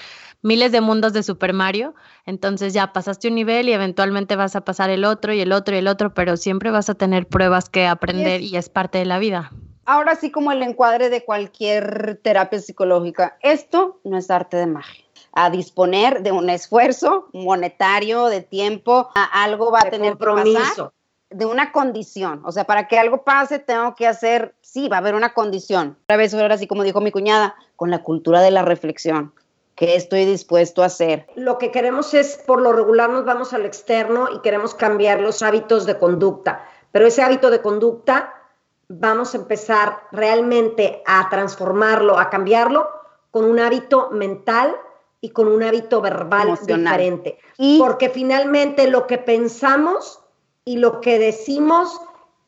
miles 0.41 0.71
de 0.71 0.81
mundos 0.81 1.13
de 1.13 1.23
Super 1.23 1.53
Mario, 1.53 1.93
entonces 2.25 2.73
ya 2.73 2.93
pasaste 2.93 3.27
un 3.27 3.35
nivel 3.35 3.67
y 3.67 3.73
eventualmente 3.73 4.35
vas 4.35 4.55
a 4.55 4.61
pasar 4.61 4.89
el 4.89 5.03
otro 5.03 5.33
y 5.33 5.41
el 5.41 5.51
otro 5.51 5.75
y 5.75 5.79
el 5.79 5.87
otro, 5.87 6.13
pero 6.13 6.37
siempre 6.37 6.71
vas 6.71 6.89
a 6.89 6.95
tener 6.95 7.27
pruebas 7.27 7.69
que 7.69 7.85
aprender 7.85 8.41
y 8.41 8.55
es 8.55 8.69
parte 8.69 8.97
de 8.97 9.05
la 9.05 9.19
vida 9.19 9.51
ahora 9.87 10.15
sí 10.15 10.29
como 10.29 10.51
el 10.51 10.61
encuadre 10.61 11.09
de 11.09 11.23
cualquier 11.25 12.19
terapia 12.21 12.59
psicológica, 12.59 13.37
esto 13.41 13.99
no 14.03 14.17
es 14.17 14.29
arte 14.29 14.57
de 14.57 14.67
magia. 14.67 15.03
A 15.31 15.49
disponer 15.49 16.21
de 16.21 16.31
un 16.31 16.49
esfuerzo 16.49 17.29
monetario, 17.33 18.25
de 18.27 18.41
tiempo, 18.41 19.09
a 19.15 19.43
algo 19.43 19.71
va 19.71 19.79
a 19.79 19.89
tener 19.89 20.11
compromiso. 20.11 20.59
que 20.59 20.65
pasar, 20.65 20.91
de 21.29 21.45
una 21.45 21.71
condición. 21.71 22.41
O 22.45 22.51
sea, 22.51 22.65
para 22.65 22.87
que 22.87 22.99
algo 22.99 23.23
pase, 23.23 23.59
tengo 23.59 23.95
que 23.95 24.07
hacer, 24.07 24.55
sí, 24.61 24.89
va 24.89 24.97
a 24.97 24.99
haber 24.99 25.15
una 25.15 25.33
condición. 25.33 25.97
Otra 26.03 26.17
vez, 26.17 26.33
ahora 26.33 26.57
sí, 26.57 26.67
como 26.67 26.83
dijo 26.83 27.01
mi 27.01 27.11
cuñada, 27.11 27.55
con 27.75 27.89
la 27.91 28.03
cultura 28.03 28.41
de 28.41 28.51
la 28.51 28.63
reflexión. 28.63 29.33
¿Qué 29.75 29.95
estoy 29.95 30.25
dispuesto 30.25 30.81
a 30.81 30.87
hacer? 30.87 31.27
Lo 31.35 31.59
que 31.59 31.71
queremos 31.71 32.13
es, 32.13 32.37
por 32.47 32.61
lo 32.61 32.73
regular, 32.73 33.09
nos 33.09 33.25
vamos 33.25 33.53
al 33.53 33.65
externo 33.65 34.27
y 34.33 34.39
queremos 34.39 34.73
cambiar 34.73 35.19
los 35.21 35.43
hábitos 35.43 35.85
de 35.85 35.99
conducta. 35.99 36.65
Pero 36.91 37.05
ese 37.05 37.21
hábito 37.21 37.51
de 37.51 37.61
conducta 37.61 38.36
vamos 38.89 39.33
a 39.33 39.37
empezar 39.37 40.03
realmente 40.11 41.01
a 41.05 41.27
transformarlo, 41.29 42.19
a 42.19 42.29
cambiarlo 42.29 42.89
con 43.31 43.45
un 43.45 43.59
hábito 43.59 44.09
mental 44.11 44.75
y 45.19 45.29
con 45.29 45.47
un 45.47 45.63
hábito 45.63 46.01
verbal 46.01 46.57
diferente. 46.65 47.39
Porque 47.79 48.09
finalmente 48.09 48.89
lo 48.89 49.07
que 49.07 49.17
pensamos 49.17 50.21
y 50.63 50.77
lo 50.77 51.01
que 51.01 51.19
decimos 51.19 51.99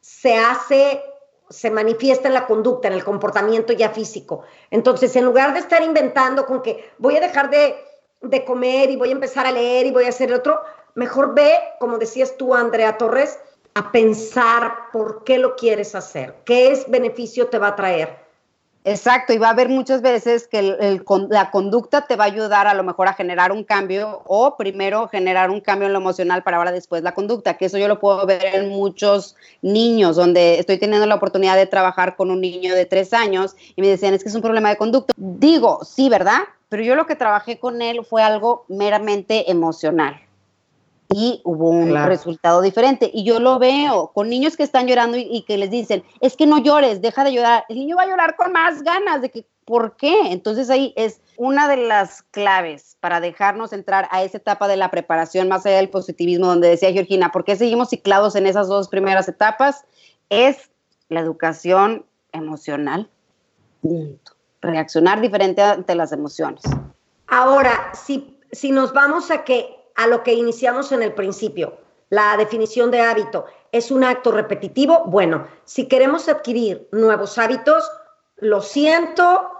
se 0.01 0.37
hace, 0.37 1.03
se 1.49 1.71
manifiesta 1.71 2.27
en 2.27 2.33
la 2.33 2.47
conducta, 2.47 2.87
en 2.87 2.93
el 2.93 3.03
comportamiento 3.03 3.73
ya 3.73 3.89
físico. 3.89 4.43
Entonces, 4.71 5.15
en 5.15 5.25
lugar 5.25 5.53
de 5.53 5.59
estar 5.59 5.83
inventando 5.83 6.45
con 6.45 6.61
que 6.61 6.91
voy 6.97 7.17
a 7.17 7.21
dejar 7.21 7.49
de, 7.49 7.75
de 8.21 8.45
comer 8.45 8.89
y 8.91 8.95
voy 8.95 9.09
a 9.09 9.13
empezar 9.13 9.45
a 9.45 9.51
leer 9.51 9.87
y 9.87 9.91
voy 9.91 10.05
a 10.05 10.09
hacer 10.09 10.33
otro, 10.33 10.61
mejor 10.95 11.33
ve, 11.33 11.53
como 11.79 11.97
decías 11.97 12.37
tú, 12.37 12.53
Andrea 12.53 12.97
Torres, 12.97 13.39
a 13.73 13.91
pensar 13.91 14.73
por 14.91 15.23
qué 15.23 15.37
lo 15.37 15.55
quieres 15.55 15.95
hacer, 15.95 16.35
qué 16.45 16.71
es 16.71 16.89
beneficio 16.89 17.47
te 17.47 17.59
va 17.59 17.69
a 17.69 17.75
traer. 17.75 18.29
Exacto, 18.85 19.33
y 19.33 19.37
va 19.37 19.47
a 19.47 19.51
haber 19.51 19.67
muchas 19.67 20.01
veces 20.01 20.47
que 20.47 20.61
la 21.29 21.51
conducta 21.51 22.07
te 22.07 22.15
va 22.15 22.23
a 22.23 22.27
ayudar 22.27 22.65
a 22.65 22.73
lo 22.73 22.83
mejor 22.83 23.09
a 23.09 23.13
generar 23.13 23.51
un 23.51 23.65
cambio 23.65 24.21
o 24.25 24.55
primero 24.55 25.09
generar 25.09 25.51
un 25.51 25.59
cambio 25.59 25.87
en 25.87 25.93
lo 25.93 25.99
emocional 25.99 26.43
para 26.43 26.57
ahora 26.57 26.71
después 26.71 27.03
la 27.03 27.13
conducta, 27.13 27.57
que 27.57 27.65
eso 27.65 27.77
yo 27.77 27.89
lo 27.89 27.99
puedo 27.99 28.25
ver 28.25 28.55
en 28.55 28.69
muchos 28.69 29.35
niños, 29.61 30.15
donde 30.15 30.59
estoy 30.59 30.77
teniendo 30.77 31.05
la 31.05 31.15
oportunidad 31.15 31.57
de 31.57 31.65
trabajar 31.65 32.15
con 32.15 32.31
un 32.31 32.39
niño 32.39 32.73
de 32.73 32.85
tres 32.85 33.13
años 33.13 33.55
y 33.75 33.81
me 33.81 33.89
decían, 33.89 34.13
es 34.13 34.23
que 34.23 34.29
es 34.29 34.35
un 34.35 34.41
problema 34.41 34.69
de 34.69 34.77
conducta. 34.77 35.13
Digo, 35.17 35.83
sí, 35.83 36.07
¿verdad? 36.07 36.39
Pero 36.69 36.81
yo 36.81 36.95
lo 36.95 37.05
que 37.05 37.15
trabajé 37.15 37.59
con 37.59 37.81
él 37.81 38.05
fue 38.05 38.23
algo 38.23 38.63
meramente 38.69 39.51
emocional 39.51 40.21
y 41.11 41.41
hubo 41.43 41.69
un 41.69 41.95
resultado 42.05 42.61
diferente. 42.61 43.09
Y 43.11 43.23
yo 43.23 43.39
lo 43.39 43.57
veo 43.57 44.11
con 44.13 44.29
niños 44.29 44.55
que 44.55 44.63
están 44.63 44.87
llorando 44.87 45.17
y, 45.17 45.43
que 45.47 45.57
les 45.57 45.71
dicen, 45.71 46.03
es 46.21 46.37
que 46.37 46.45
no 46.45 46.59
llores, 46.59 47.01
deja 47.01 47.23
de 47.23 47.33
llorar. 47.33 47.65
El 47.67 47.79
niño 47.79 47.95
va 47.97 48.03
a 48.03 48.07
llorar 48.07 48.35
con 48.35 48.51
más 48.51 48.83
ganas 48.83 49.21
de 49.21 49.31
que, 49.31 49.45
¿por 49.65 49.97
qué? 49.97 50.31
Entonces 50.31 50.69
ahí 50.69 50.93
es 50.95 51.21
una 51.35 51.67
de 51.67 51.77
las 51.77 52.21
claves 52.21 52.95
para 52.99 53.19
dejarnos 53.19 53.73
entrar 53.73 54.07
a 54.11 54.23
esa 54.23 54.37
etapa 54.37 54.67
de 54.67 54.77
la 54.77 54.91
preparación 54.91 55.47
más 55.47 55.65
allá 55.65 55.77
del 55.77 55.89
positivismo, 55.89 56.45
donde 56.45 56.69
decía 56.69 56.91
Georgina, 56.91 57.31
¿por 57.31 57.43
qué 57.43 57.55
seguimos 57.55 57.89
ciclados 57.89 58.35
en 58.35 58.45
esas 58.45 58.67
dos 58.67 58.87
primeras 58.87 59.27
etapas? 59.27 59.85
Es 60.29 60.69
la 61.07 61.21
educación 61.21 62.05
emocional. 62.33 63.09
Punto. 63.81 64.33
Reaccionar 64.61 65.21
diferente 65.21 65.63
ante 65.63 65.95
las 65.95 66.11
emociones. 66.11 66.61
Ahora, 67.27 67.93
si, 67.93 68.37
si 68.51 68.71
nos 68.71 68.93
vamos 68.93 69.31
a 69.31 69.43
que 69.43 69.78
a 69.99 70.07
lo 70.07 70.23
que 70.23 70.33
iniciamos 70.33 70.93
en 70.93 71.03
el 71.03 71.13
principio. 71.13 71.77
La 72.09 72.37
definición 72.37 72.89
de 72.89 73.01
hábito 73.01 73.45
es 73.71 73.91
un 73.91 74.05
acto 74.05 74.31
repetitivo. 74.31 75.03
Bueno, 75.05 75.45
si 75.65 75.89
queremos 75.89 76.29
adquirir 76.29 76.87
nuevos 76.93 77.37
hábitos, 77.37 77.91
lo 78.37 78.61
siento 78.61 79.51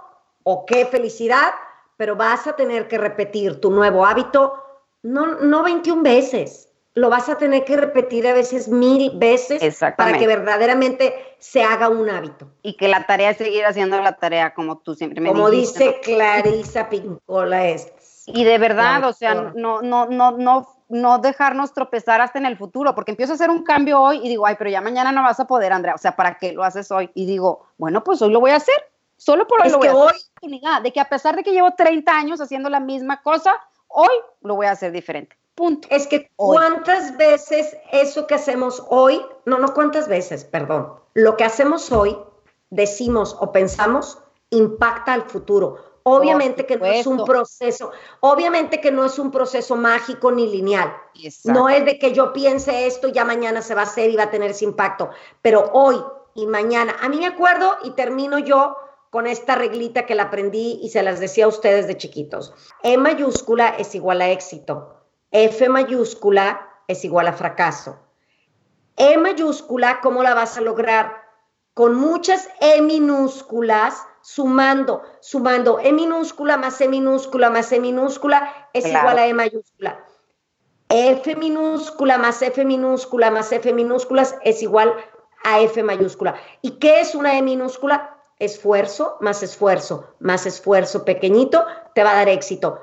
o 0.44 0.66
qué 0.66 0.86
felicidad, 0.86 1.52
pero 1.98 2.16
vas 2.16 2.48
a 2.48 2.56
tener 2.56 2.88
que 2.88 2.98
repetir 2.98 3.60
tu 3.60 3.70
nuevo 3.70 4.06
hábito 4.06 4.64
no, 5.04 5.40
no 5.40 5.64
21 5.64 6.04
veces, 6.04 6.70
lo 6.94 7.10
vas 7.10 7.30
a 7.30 7.38
tener 7.38 7.64
que 7.64 7.78
repetir 7.78 8.28
a 8.28 8.34
veces 8.34 8.68
mil 8.68 9.12
veces 9.16 9.62
para 9.96 10.18
que 10.18 10.28
verdaderamente 10.28 11.14
se 11.38 11.64
haga 11.64 11.90
un 11.90 12.10
hábito. 12.10 12.52
Y 12.62 12.76
que 12.76 12.88
la 12.88 13.06
tarea 13.06 13.32
es 13.32 13.38
seguir 13.38 13.66
haciendo 13.66 14.02
la 14.02 14.18
tarea 14.18 14.54
como 14.54 14.80
tú 14.80 14.96
siempre 14.96 15.22
me 15.22 15.30
Como 15.30 15.50
dice 15.50 16.00
Clarisa 16.02 16.90
Pincola, 16.90 17.68
es 17.68 17.92
y 18.34 18.44
de 18.44 18.58
verdad, 18.58 19.04
o 19.04 19.14
sea, 19.14 19.34
no, 19.34 19.82
no, 19.82 20.06
no, 20.06 20.32
no, 20.32 20.68
no 20.90 21.20
dejarnos 21.20 21.74
tropezar 21.74 22.22
hasta 22.22 22.40
en 22.40 22.46
el 22.46 22.58
futuro, 22.58 22.96
porque 22.96 23.12
empiezo 23.12 23.34
a 23.34 23.36
hacer 23.36 23.50
un 23.50 23.64
cambio 23.64 24.02
hoy 24.02 24.20
y 24.24 24.30
digo, 24.30 24.46
ay, 24.46 24.56
pero 24.58 24.70
ya 24.70 24.82
mañana 24.82 25.12
no 25.12 25.24
vas 25.24 25.40
a 25.40 25.48
poder, 25.48 25.72
Andrea, 25.72 25.96
o 25.96 26.00
sea, 26.00 26.16
¿para 26.16 26.38
qué 26.38 26.52
lo 26.52 26.64
haces 26.64 26.92
hoy? 26.92 27.12
Y 27.14 27.26
digo, 27.26 27.68
bueno, 27.78 28.04
pues 28.04 28.22
hoy 28.22 28.32
lo 28.32 28.40
voy 28.40 28.52
a 28.52 28.58
hacer, 28.58 28.76
solo 29.18 29.48
por 29.48 29.62
hoy 29.62 29.70
lo 29.70 29.78
voy 29.78 29.88
a 29.88 29.92
hacer. 29.92 30.82
De 30.84 30.92
que 30.92 31.00
a 31.00 31.10
pesar 31.10 31.36
de 31.36 31.44
que 31.44 31.52
llevo 31.52 31.74
30 31.76 32.12
años 32.12 32.42
haciendo 32.42 32.70
la 32.70 32.80
misma 32.80 33.22
cosa, 33.22 33.54
hoy 33.88 34.16
lo 34.42 34.56
voy 34.56 34.68
a 34.68 34.72
hacer 34.72 34.92
diferente. 34.92 35.38
Punto. 35.56 35.88
Es 35.92 36.08
que 36.08 36.32
cuántas 36.36 37.18
veces 37.18 37.76
eso 37.92 38.28
que 38.28 38.36
hacemos 38.36 38.84
hoy, 38.90 39.22
no, 39.46 39.60
no 39.60 39.74
cuántas 39.74 40.08
veces, 40.08 40.46
perdón, 40.46 40.94
lo 41.14 41.36
que 41.36 41.44
hacemos 41.44 41.92
hoy, 41.92 42.18
decimos 42.70 43.36
o 43.40 43.52
pensamos, 43.52 44.20
impacta 44.52 45.14
al 45.14 45.24
futuro 45.24 45.89
Obviamente 46.10 46.66
que 46.66 46.78
no 46.78 46.86
es 46.86 47.06
un 47.06 47.24
proceso, 47.26 47.92
obviamente 48.22 48.82
que 48.82 48.92
no 48.92 49.06
es 49.06 49.20
un 49.20 49.32
proceso 49.32 49.76
mágico 49.76 50.32
ni 50.32 50.48
lineal. 50.48 50.96
No 51.46 51.70
es 51.70 51.86
de 51.86 52.00
que 52.00 52.14
yo 52.14 52.34
piense 52.34 52.88
esto 52.88 53.08
y 53.08 53.12
ya 53.12 53.26
mañana 53.26 53.62
se 53.62 53.76
va 53.76 53.82
a 53.82 53.86
hacer 53.86 54.10
y 54.10 54.16
va 54.16 54.24
a 54.24 54.32
tener 54.32 54.52
ese 54.52 54.66
impacto, 54.66 55.10
pero 55.42 55.70
hoy 55.74 55.98
y 56.36 56.48
mañana. 56.48 56.96
A 57.02 57.10
mí 57.10 57.18
me 57.18 57.28
acuerdo 57.28 57.78
y 57.84 57.92
termino 57.92 58.40
yo 58.40 58.78
con 59.10 59.28
esta 59.28 59.56
reglita 59.56 60.06
que 60.06 60.16
la 60.16 60.24
aprendí 60.24 60.80
y 60.82 60.90
se 60.90 61.04
las 61.04 61.20
decía 61.20 61.46
a 61.46 61.50
ustedes 61.50 61.88
de 61.88 61.98
chiquitos. 61.98 62.54
E 62.84 62.98
mayúscula 62.98 63.70
es 63.70 63.96
igual 63.96 64.22
a 64.22 64.30
éxito. 64.30 64.96
F 65.32 65.68
mayúscula 65.70 66.68
es 66.88 67.04
igual 67.04 67.28
a 67.28 67.34
fracaso. 67.34 67.98
E 68.96 69.18
mayúscula, 69.18 70.02
¿cómo 70.02 70.24
la 70.24 70.34
vas 70.34 70.58
a 70.58 70.62
lograr? 70.62 71.24
Con 71.74 71.96
muchas 71.96 72.50
E 72.60 72.82
minúsculas, 72.82 74.06
sumando, 74.22 75.04
sumando 75.22 75.80
E 75.80 75.92
minúscula 75.92 76.58
más 76.58 76.80
E 76.82 76.88
minúscula 76.88 77.50
más 77.50 77.72
E 77.72 77.80
minúscula 77.80 78.70
es 78.74 78.86
igual 78.86 79.18
a 79.18 79.28
E 79.28 79.34
mayúscula. 79.34 80.06
F 80.90 81.36
minúscula 81.36 82.18
más 82.18 82.42
F 82.42 82.66
minúscula 82.66 83.32
más 83.32 83.52
F 83.52 83.72
minúsculas 83.74 84.36
es 84.44 84.62
igual 84.62 84.94
a 85.44 85.62
F 85.62 85.84
mayúscula. 85.84 86.36
¿Y 86.62 86.72
qué 86.80 87.02
es 87.02 87.16
una 87.16 87.38
E 87.38 87.42
minúscula? 87.42 88.16
Esfuerzo 88.40 89.18
más 89.20 89.44
esfuerzo 89.44 90.16
más 90.20 90.46
esfuerzo 90.46 91.04
pequeñito 91.04 91.66
te 91.94 92.04
va 92.04 92.12
a 92.12 92.16
dar 92.16 92.30
éxito. 92.30 92.80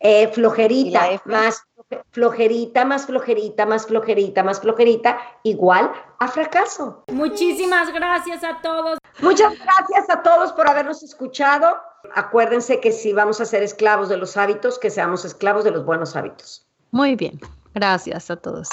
Eh, 0.00 0.28
flojerita 0.28 1.20
más 1.24 1.64
flojerita 2.10 2.84
más 2.84 3.06
flojerita 3.06 3.66
más 3.66 3.86
flojerita 3.86 4.42
más 4.42 4.60
flojerita 4.60 5.18
igual 5.42 5.92
a 6.18 6.28
fracaso. 6.28 7.04
Muchísimas 7.08 7.92
gracias 7.92 8.44
a 8.44 8.60
todos. 8.60 8.97
Muchas 9.20 9.54
gracias 9.58 10.10
a 10.10 10.22
todos 10.22 10.52
por 10.52 10.68
habernos 10.68 11.02
escuchado. 11.02 11.76
Acuérdense 12.14 12.80
que 12.80 12.92
si 12.92 13.12
vamos 13.12 13.40
a 13.40 13.44
ser 13.44 13.62
esclavos 13.62 14.08
de 14.08 14.16
los 14.16 14.36
hábitos, 14.36 14.78
que 14.78 14.90
seamos 14.90 15.24
esclavos 15.24 15.64
de 15.64 15.72
los 15.72 15.84
buenos 15.84 16.14
hábitos. 16.16 16.66
Muy 16.92 17.16
bien, 17.16 17.40
gracias 17.74 18.30
a 18.30 18.36
todos. 18.36 18.68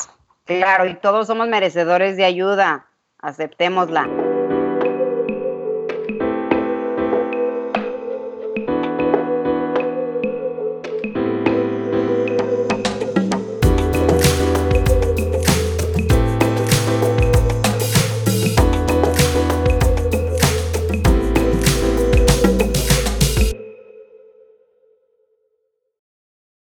Claro, 0.46 0.86
y 0.86 0.96
todos 0.96 1.28
somos 1.28 1.48
merecedores 1.48 2.18
de 2.18 2.26
ayuda. 2.26 2.86
Aceptémosla. 3.20 4.08